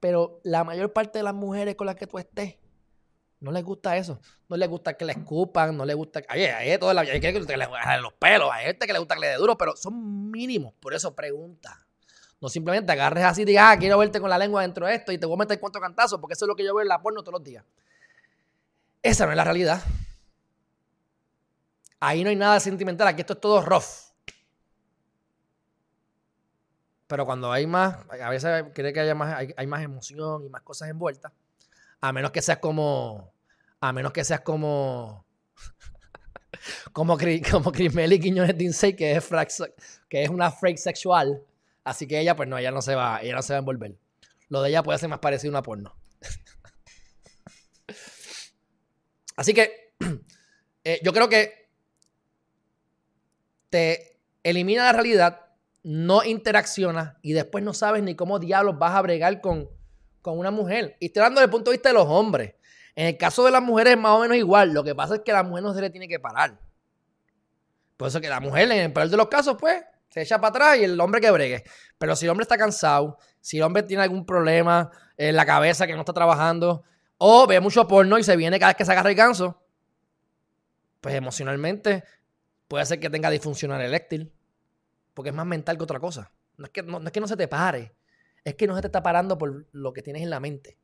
[0.00, 2.56] Pero la mayor parte de las mujeres con las que tú estés
[3.40, 4.20] no les gusta eso.
[4.48, 6.22] No les gusta que le escupan, no les gusta.
[6.28, 9.26] Hay, hay, toda la, hay que los pelos, hay gente que le gusta que le
[9.28, 10.72] dé duro, pero son mínimos.
[10.80, 11.86] Por eso pregunta.
[12.40, 15.12] No simplemente agarres así y digas, ah, quiero verte con la lengua dentro de esto
[15.12, 16.88] y te voy a meter cuatro cantazos, porque eso es lo que yo veo en
[16.88, 17.64] la porno todos los días.
[19.02, 19.82] Esa no es la realidad.
[22.00, 24.06] Ahí no hay nada sentimental, aquí esto es todo rough.
[27.06, 30.62] Pero cuando hay más, a veces cree que haya más, hay, más emoción y más
[30.62, 31.32] cosas envueltas.
[32.00, 33.32] A menos que seas como.
[33.80, 35.24] A menos que seas como.
[36.92, 37.16] como,
[37.50, 39.28] como Crismeli Quiñones Dinsey, que es,
[40.08, 41.42] que es una freak sexual.
[41.84, 43.96] Así que ella, pues no, ella no se va, ella no se va a envolver.
[44.48, 45.94] Lo de ella puede ser más parecido a una porno.
[49.36, 49.94] Así que
[50.84, 51.65] eh, yo creo que
[53.70, 55.40] te elimina la realidad,
[55.82, 59.68] no interacciona y después no sabes ni cómo diablos vas a bregar con,
[60.22, 60.96] con una mujer.
[61.00, 62.54] Y estoy hablando desde el punto de vista de los hombres.
[62.94, 64.72] En el caso de las mujeres es más o menos igual.
[64.72, 66.58] Lo que pasa es que la mujer no se le tiene que parar.
[67.96, 70.48] Por eso que la mujer, en el peor de los casos, pues, se echa para
[70.48, 71.64] atrás y el hombre que bregue.
[71.98, 75.86] Pero si el hombre está cansado, si el hombre tiene algún problema en la cabeza
[75.86, 76.84] que no está trabajando,
[77.18, 79.62] o ve mucho porno y se viene cada vez que se agarra el ganso,
[81.00, 82.04] pues emocionalmente
[82.68, 84.32] puede ser que tenga disfuncional eléctil.
[85.14, 86.30] Porque es más mental que otra cosa.
[86.58, 87.94] No es que no, es que no se te pare,
[88.44, 90.78] es que no se te está parando por lo que tienes en la mente.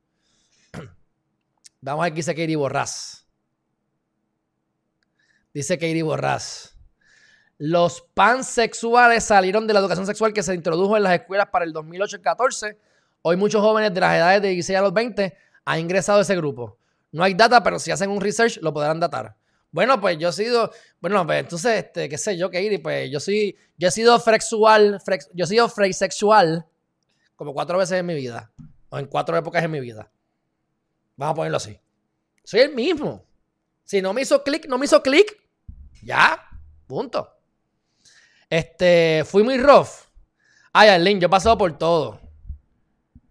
[1.81, 3.27] Vamos a ver qué dice Katie Borrás.
[5.53, 6.75] Dice Katie Borrás.
[7.59, 11.71] Los pansexuales salieron de la educación sexual que se introdujo en las escuelas para el
[11.71, 12.79] 2008 y 2014.
[13.21, 16.35] Hoy muchos jóvenes de las edades de 16 a los 20 han ingresado a ese
[16.35, 16.77] grupo.
[17.11, 19.37] No hay data, pero si hacen un research lo podrán datar.
[19.73, 20.71] Bueno, pues yo he sido,
[21.01, 25.01] bueno, pues entonces, este, qué sé yo, Katie, pues yo soy, yo he sido sexual,
[25.33, 26.67] yo he sido sexual
[27.35, 28.51] como cuatro veces en mi vida,
[28.89, 30.11] o en cuatro épocas en mi vida.
[31.15, 31.79] Vamos a ponerlo así.
[32.43, 33.25] Soy el mismo.
[33.83, 35.41] Si no me hizo clic, no me hizo clic.
[36.03, 36.39] Ya,
[36.85, 37.27] punto.
[38.51, 40.05] Este, fui muy rough.
[40.71, 42.19] Ay, Arlene, yo he pasado por todo.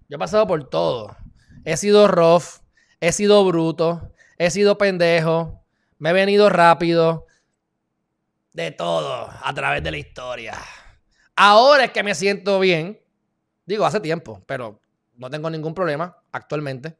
[0.08, 1.16] Yo he pasado por todo.
[1.64, 2.62] He sido rough,
[2.98, 5.61] he sido bruto, he sido pendejo,
[6.02, 7.28] me he venido rápido.
[8.52, 10.58] De todo a través de la historia.
[11.36, 13.00] Ahora es que me siento bien.
[13.66, 14.80] Digo, hace tiempo, pero
[15.14, 16.98] no tengo ningún problema actualmente.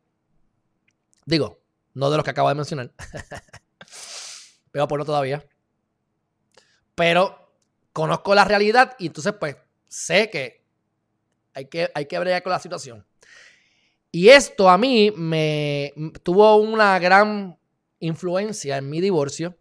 [1.26, 1.58] Digo,
[1.94, 2.92] no de los que acabo de mencionar.
[4.70, 5.44] Pero por no todavía.
[6.94, 7.52] Pero
[7.92, 9.56] conozco la realidad y entonces pues
[9.88, 10.64] sé que
[11.54, 13.04] hay que, hay que bregar con la situación.
[14.12, 15.92] Y esto a mí me
[16.22, 17.58] tuvo una gran
[18.02, 19.56] influencia en mi divorcio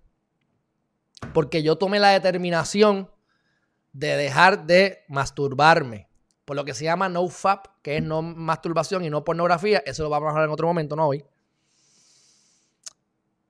[1.34, 3.10] porque yo tomé la determinación
[3.94, 6.10] de dejar de masturbarme
[6.46, 9.82] por lo que se llama no fap, que es no masturbación y no pornografía.
[9.86, 11.24] Eso lo vamos a hablar en otro momento, no hoy.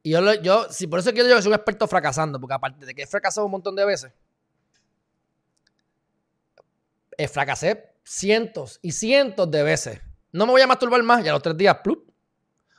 [0.04, 2.86] Y yo, yo sí, por eso es que yo soy un experto fracasando, porque aparte
[2.86, 4.12] de que he fracasado un montón de veces,
[7.18, 10.02] eh, fracasé cientos y cientos de veces.
[10.32, 12.08] No me voy a masturbar más y a los tres días, plup.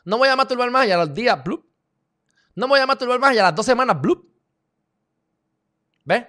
[0.04, 1.71] No me voy a masturbar más y a los días, plup.
[2.54, 4.30] No me voy a masturbar más y a las dos semanas, plup.
[6.04, 6.26] ¿Ves?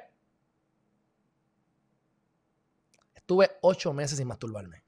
[3.14, 4.84] Estuve ocho meses sin masturbarme.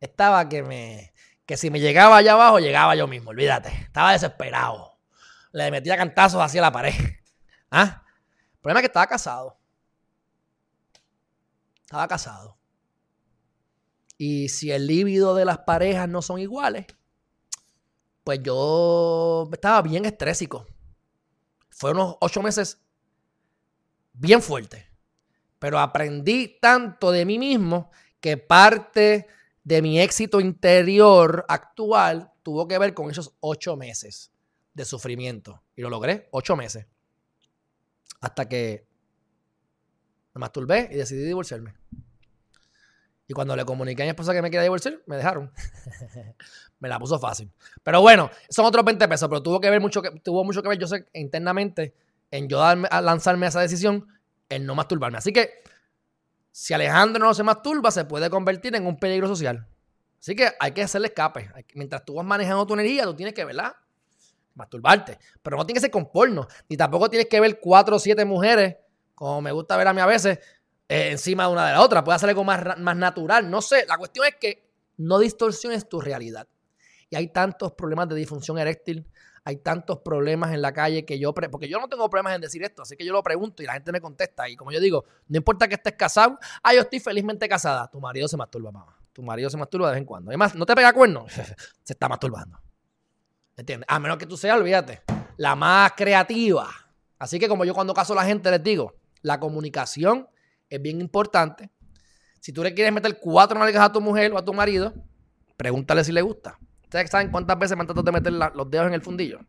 [0.00, 1.12] Estaba que me.
[1.46, 3.68] que si me llegaba allá abajo, llegaba yo mismo, olvídate.
[3.68, 4.98] Estaba desesperado.
[5.52, 6.94] Le metía cantazos hacia la pared.
[7.70, 8.02] ¿Ah?
[8.54, 9.58] El problema es que estaba casado.
[11.82, 12.58] Estaba casado.
[14.18, 16.86] Y si el líbido de las parejas no son iguales,
[18.24, 20.66] pues yo estaba bien estrésico.
[21.70, 22.80] Fueron unos ocho meses
[24.12, 24.84] bien fuertes.
[25.58, 27.90] Pero aprendí tanto de mí mismo
[28.20, 29.26] que parte
[29.64, 34.32] de mi éxito interior actual tuvo que ver con esos ocho meses
[34.74, 35.62] de sufrimiento.
[35.76, 36.86] Y lo logré, ocho meses.
[38.20, 38.86] Hasta que
[40.34, 41.81] me masturbé y decidí divorciarme.
[43.32, 45.50] Y cuando le comuniqué a mi esposa que me quería divorciar, me dejaron.
[46.80, 47.50] me la puso fácil.
[47.82, 50.68] Pero bueno, son otros 20 pesos, pero tuvo que ver mucho que, tuvo mucho que
[50.68, 51.94] ver, yo sé, internamente,
[52.30, 54.06] en yo a lanzarme a esa decisión,
[54.50, 55.16] en no masturbarme.
[55.16, 55.62] Así que,
[56.50, 59.66] si Alejandro no se masturba, se puede convertir en un peligro social.
[60.20, 61.50] Así que hay que hacerle escape.
[61.72, 63.72] mientras tú vas manejando tu energía, tú tienes que, ¿verdad?
[64.56, 65.18] Masturbarte.
[65.42, 66.46] Pero no tiene que ser con porno.
[66.68, 68.76] Ni tampoco tienes que ver cuatro o siete mujeres,
[69.14, 70.38] como me gusta ver a mí a veces,
[70.92, 72.04] eh, encima de una de la otra.
[72.04, 73.50] Puede hacer algo más, más natural.
[73.50, 73.84] No sé.
[73.86, 76.46] La cuestión es que no distorsiones tu realidad.
[77.08, 79.06] Y hay tantos problemas de disfunción eréctil,
[79.44, 82.62] hay tantos problemas en la calle que yo, porque yo no tengo problemas en decir
[82.62, 84.48] esto, así que yo lo pregunto y la gente me contesta.
[84.48, 87.88] Y como yo digo, no importa que estés casado, ah, yo estoy felizmente casada.
[87.88, 88.96] Tu marido se masturba, mamá.
[89.12, 90.30] Tu marido se masturba de vez en cuando.
[90.30, 91.26] Además, no te pega cuerno,
[91.82, 92.58] se está masturbando.
[93.56, 93.86] ¿Entiendes?
[93.90, 95.02] A menos que tú seas, olvídate,
[95.36, 96.70] la más creativa.
[97.18, 100.28] Así que como yo cuando caso a la gente les digo, la comunicación
[100.76, 101.70] es bien importante.
[102.40, 104.92] Si tú le quieres meter cuatro nalgas a tu mujer o a tu marido,
[105.56, 106.58] pregúntale si le gusta.
[106.82, 109.40] ¿Ustedes saben cuántas veces me han tratado de meter los dedos en el fundillo?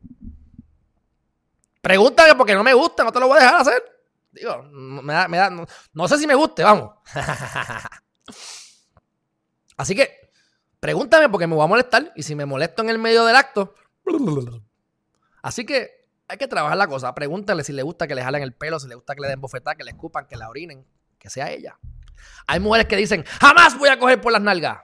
[1.81, 3.83] Pregúntale porque no me gusta, no te lo voy a dejar hacer.
[4.31, 6.91] Digo, me da, me da, no, sé si me guste, vamos.
[9.77, 10.29] Así que,
[10.79, 12.13] pregúntame porque me voy a molestar.
[12.15, 13.73] Y si me molesto en el medio del acto.
[15.41, 17.13] Así que hay que trabajar la cosa.
[17.15, 19.41] Pregúntale si le gusta que le jalen el pelo, si le gusta que le den
[19.41, 20.85] bofetada, que le escupan, que la orinen
[21.23, 21.79] que sea ella.
[22.45, 24.81] Hay mujeres que dicen, jamás voy a coger por las nalgas.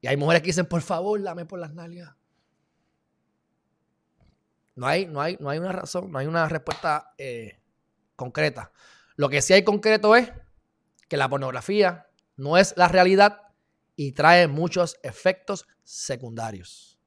[0.00, 2.16] Y hay mujeres que dicen, por favor, dame por las nalgas.
[4.74, 7.60] No hay, no hay, no hay una razón, no hay una respuesta eh,
[8.16, 8.72] concreta.
[9.16, 10.32] Lo que sí hay concreto es
[11.08, 12.06] que la pornografía
[12.36, 13.42] no es la realidad
[13.94, 16.98] y trae muchos efectos secundarios.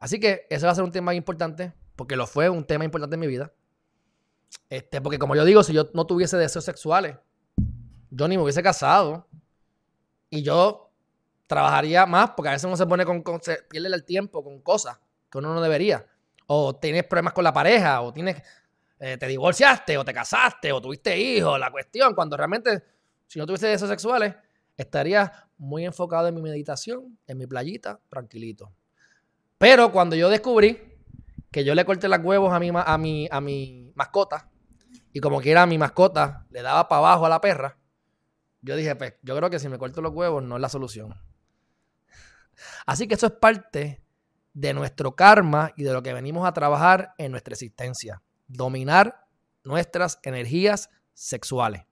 [0.00, 3.14] Así que ese va a ser un tema importante, porque lo fue un tema importante
[3.14, 3.52] en mi vida.
[4.68, 7.16] Este, porque como yo digo, si yo no tuviese deseos sexuales,
[8.10, 9.26] yo ni me hubiese casado.
[10.30, 10.90] Y yo
[11.46, 14.98] trabajaría más, porque a veces uno se pone con, se pierde el tiempo con cosas
[15.30, 16.06] que uno no debería.
[16.46, 18.42] O tienes problemas con la pareja, o tienes,
[18.98, 21.58] eh, te divorciaste, o te casaste, o tuviste hijos.
[21.58, 22.82] La cuestión, cuando realmente,
[23.26, 24.34] si no tuviese deseos sexuales,
[24.76, 28.72] estaría muy enfocado en mi meditación, en mi playita, tranquilito.
[29.58, 30.78] Pero cuando yo descubrí
[31.50, 34.48] que yo le corté las huevos a mi, a mi, a mi mascota,
[35.12, 37.76] y como quiera mi mascota le daba para abajo a la perra,
[38.62, 41.14] yo dije, pues, yo creo que si me corto los huevos no es la solución.
[42.86, 44.02] Así que eso es parte
[44.52, 48.22] de nuestro karma y de lo que venimos a trabajar en nuestra existencia.
[48.48, 49.26] Dominar
[49.62, 51.82] nuestras energías sexuales.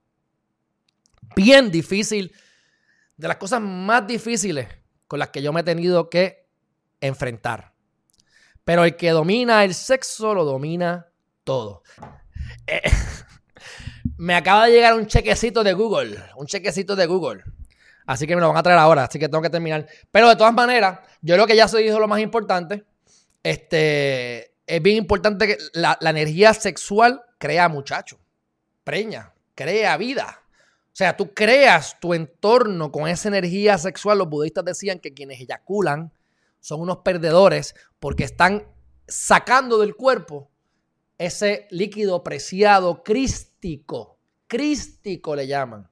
[1.35, 2.33] Bien difícil,
[3.15, 4.67] de las cosas más difíciles
[5.07, 6.47] con las que yo me he tenido que
[7.01, 7.73] enfrentar.
[8.63, 11.07] Pero el que domina el sexo lo domina
[11.43, 11.83] todo.
[12.65, 12.81] Eh,
[14.17, 17.43] me acaba de llegar un chequecito de Google, un chequecito de Google.
[18.05, 19.85] Así que me lo van a traer ahora, así que tengo que terminar.
[20.11, 22.85] Pero de todas maneras, yo creo que ya se dijo lo más importante.
[23.43, 28.19] Este, es bien importante que la, energía sexual crea muchachos,
[28.83, 30.41] preña, crea vida.
[30.87, 34.17] O sea, tú creas tu entorno con esa energía sexual.
[34.17, 36.11] Los budistas decían que quienes eyaculan
[36.59, 38.67] son unos perdedores porque están
[39.07, 40.49] sacando del cuerpo
[41.17, 43.03] ese líquido preciado
[44.47, 45.35] crístico.
[45.35, 45.89] Le llaman.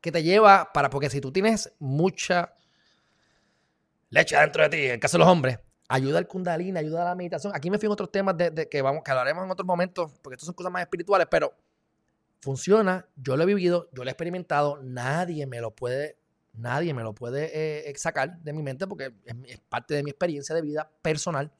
[0.00, 2.54] Que te lleva para, porque si tú tienes mucha
[4.10, 5.58] leche dentro de ti, en el caso de los hombres,
[5.88, 7.52] ayuda al kundalini, ayuda a la meditación.
[7.54, 10.34] Aquí me fui en otros temas de, que vamos, que hablaremos en otros momentos, porque
[10.34, 11.54] estos son cosas más espirituales, pero
[12.40, 16.18] funciona, yo lo he vivido, yo lo he experimentado, nadie me lo puede,
[16.52, 20.54] nadie me lo puede eh, sacar de mi mente porque es, parte de mi experiencia
[20.54, 21.52] de vida personal.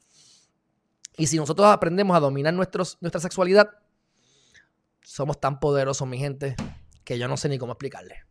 [1.17, 3.69] Y si nosotros aprendemos a dominar nuestra sexualidad,
[5.07, 6.55] somos tan poderosos, mi gente,
[7.05, 8.25] que yo no sé ni cómo explicarle.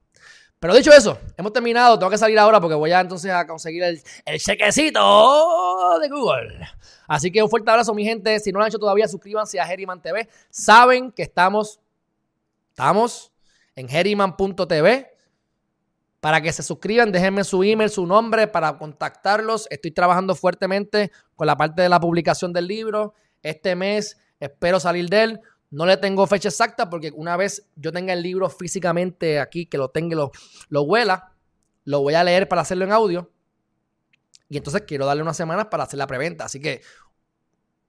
[0.61, 1.99] Pero dicho eso, hemos terminado.
[1.99, 6.69] Tengo que salir ahora porque voy a entonces a conseguir el, el chequecito de Google.
[7.09, 8.39] Así que un fuerte abrazo, mi gente.
[8.41, 10.29] Si no lo han hecho todavía, suscríbanse a Geriman TV.
[10.51, 11.81] Saben que estamos,
[12.69, 13.33] estamos
[13.75, 15.15] en geriman.tv.
[16.21, 19.67] Para que se suscriban, déjenme su email, su nombre para contactarlos.
[19.71, 23.15] Estoy trabajando fuertemente con la parte de la publicación del libro.
[23.43, 25.41] Este mes espero salir de él.
[25.71, 29.79] No le tengo fecha exacta porque una vez yo tenga el libro físicamente aquí, que
[29.79, 30.31] lo tenga lo,
[30.69, 31.33] lo huela,
[31.85, 33.31] lo voy a leer para hacerlo en audio.
[34.49, 36.45] Y entonces quiero darle unas semanas para hacer la preventa.
[36.45, 36.83] Así que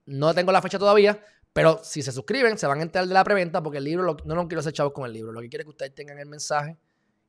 [0.06, 1.22] no tengo la fecha todavía,
[1.52, 4.34] pero si se suscriben, se van a enterar de la preventa porque el libro no
[4.34, 5.32] lo quiero hacer chavos con el libro.
[5.32, 6.76] Lo que quiero es que ustedes tengan el mensaje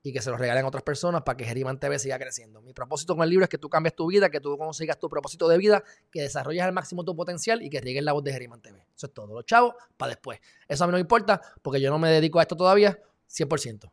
[0.02, 2.62] y que se los regalen a otras personas para que Geriman TV siga creciendo.
[2.62, 5.10] Mi propósito con el libro es que tú cambies tu vida, que tú consigas tu
[5.10, 8.32] propósito de vida, que desarrolles al máximo tu potencial y que riegues la voz de
[8.32, 8.86] Geriman TV.
[8.96, 9.34] Eso es todo.
[9.34, 10.40] Los chavos, para después.
[10.68, 12.98] Eso a mí no me importa porque yo no me dedico a esto todavía
[13.30, 13.92] 100%.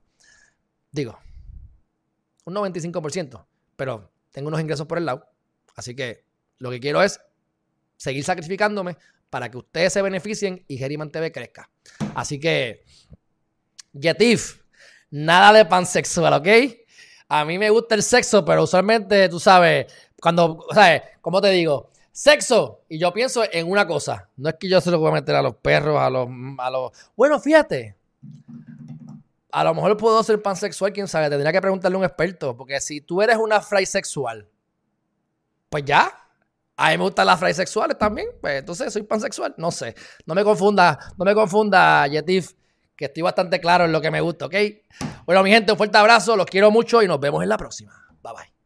[0.93, 1.19] Digo,
[2.45, 5.29] un 95%, pero tengo unos ingresos por el lado.
[5.75, 6.25] Así que
[6.59, 7.21] lo que quiero es
[7.97, 8.97] seguir sacrificándome
[9.29, 11.69] para que ustedes se beneficien y Geriman TV crezca.
[12.15, 12.85] Así que,
[13.93, 14.66] Yetif
[15.11, 16.49] nada de pansexual, ¿ok?
[17.29, 19.87] A mí me gusta el sexo, pero usualmente, tú sabes,
[20.21, 21.03] cuando, ¿sabes?
[21.21, 21.91] ¿Cómo te digo?
[22.13, 22.83] Sexo.
[22.89, 24.29] Y yo pienso en una cosa.
[24.37, 26.29] No es que yo se lo voy a meter a los perros, a los,
[26.59, 26.93] a los...
[27.17, 27.97] Bueno, fíjate.
[29.51, 31.29] A lo mejor puedo ser pansexual, quién sabe.
[31.29, 32.57] Tendría que preguntarle a un experto.
[32.57, 34.49] Porque si tú eres una fray sexual,
[35.69, 36.13] pues ya.
[36.77, 38.29] A mí me gustan las fray sexuales también.
[38.41, 39.55] Pues entonces soy pansexual.
[39.59, 39.95] No sé.
[40.25, 42.53] No me confunda, no me confunda, Yetif
[42.97, 44.55] que estoy bastante claro en lo que me gusta, ¿ok?
[45.27, 47.93] Bueno, mi gente, un fuerte abrazo, los quiero mucho y nos vemos en la próxima.
[48.23, 48.57] Bye bye.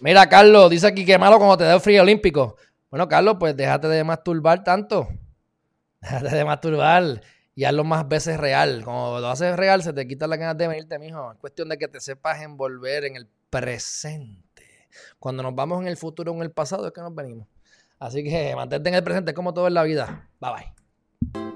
[0.00, 2.56] Mira, Carlos, dice aquí que malo cuando te da el frío olímpico.
[2.94, 5.08] Bueno, Carlos, pues déjate de masturbar tanto.
[6.00, 7.22] Déjate de masturbar
[7.56, 8.82] y hazlo más veces real.
[8.84, 11.32] Cuando lo haces real, se te quita la ganas de venirte, mijo.
[11.32, 14.86] Es cuestión de que te sepas envolver en el presente.
[15.18, 17.48] Cuando nos vamos en el futuro o en el pasado, es que nos venimos.
[17.98, 20.28] Así que mantente en el presente como todo en la vida.
[20.40, 21.53] Bye bye.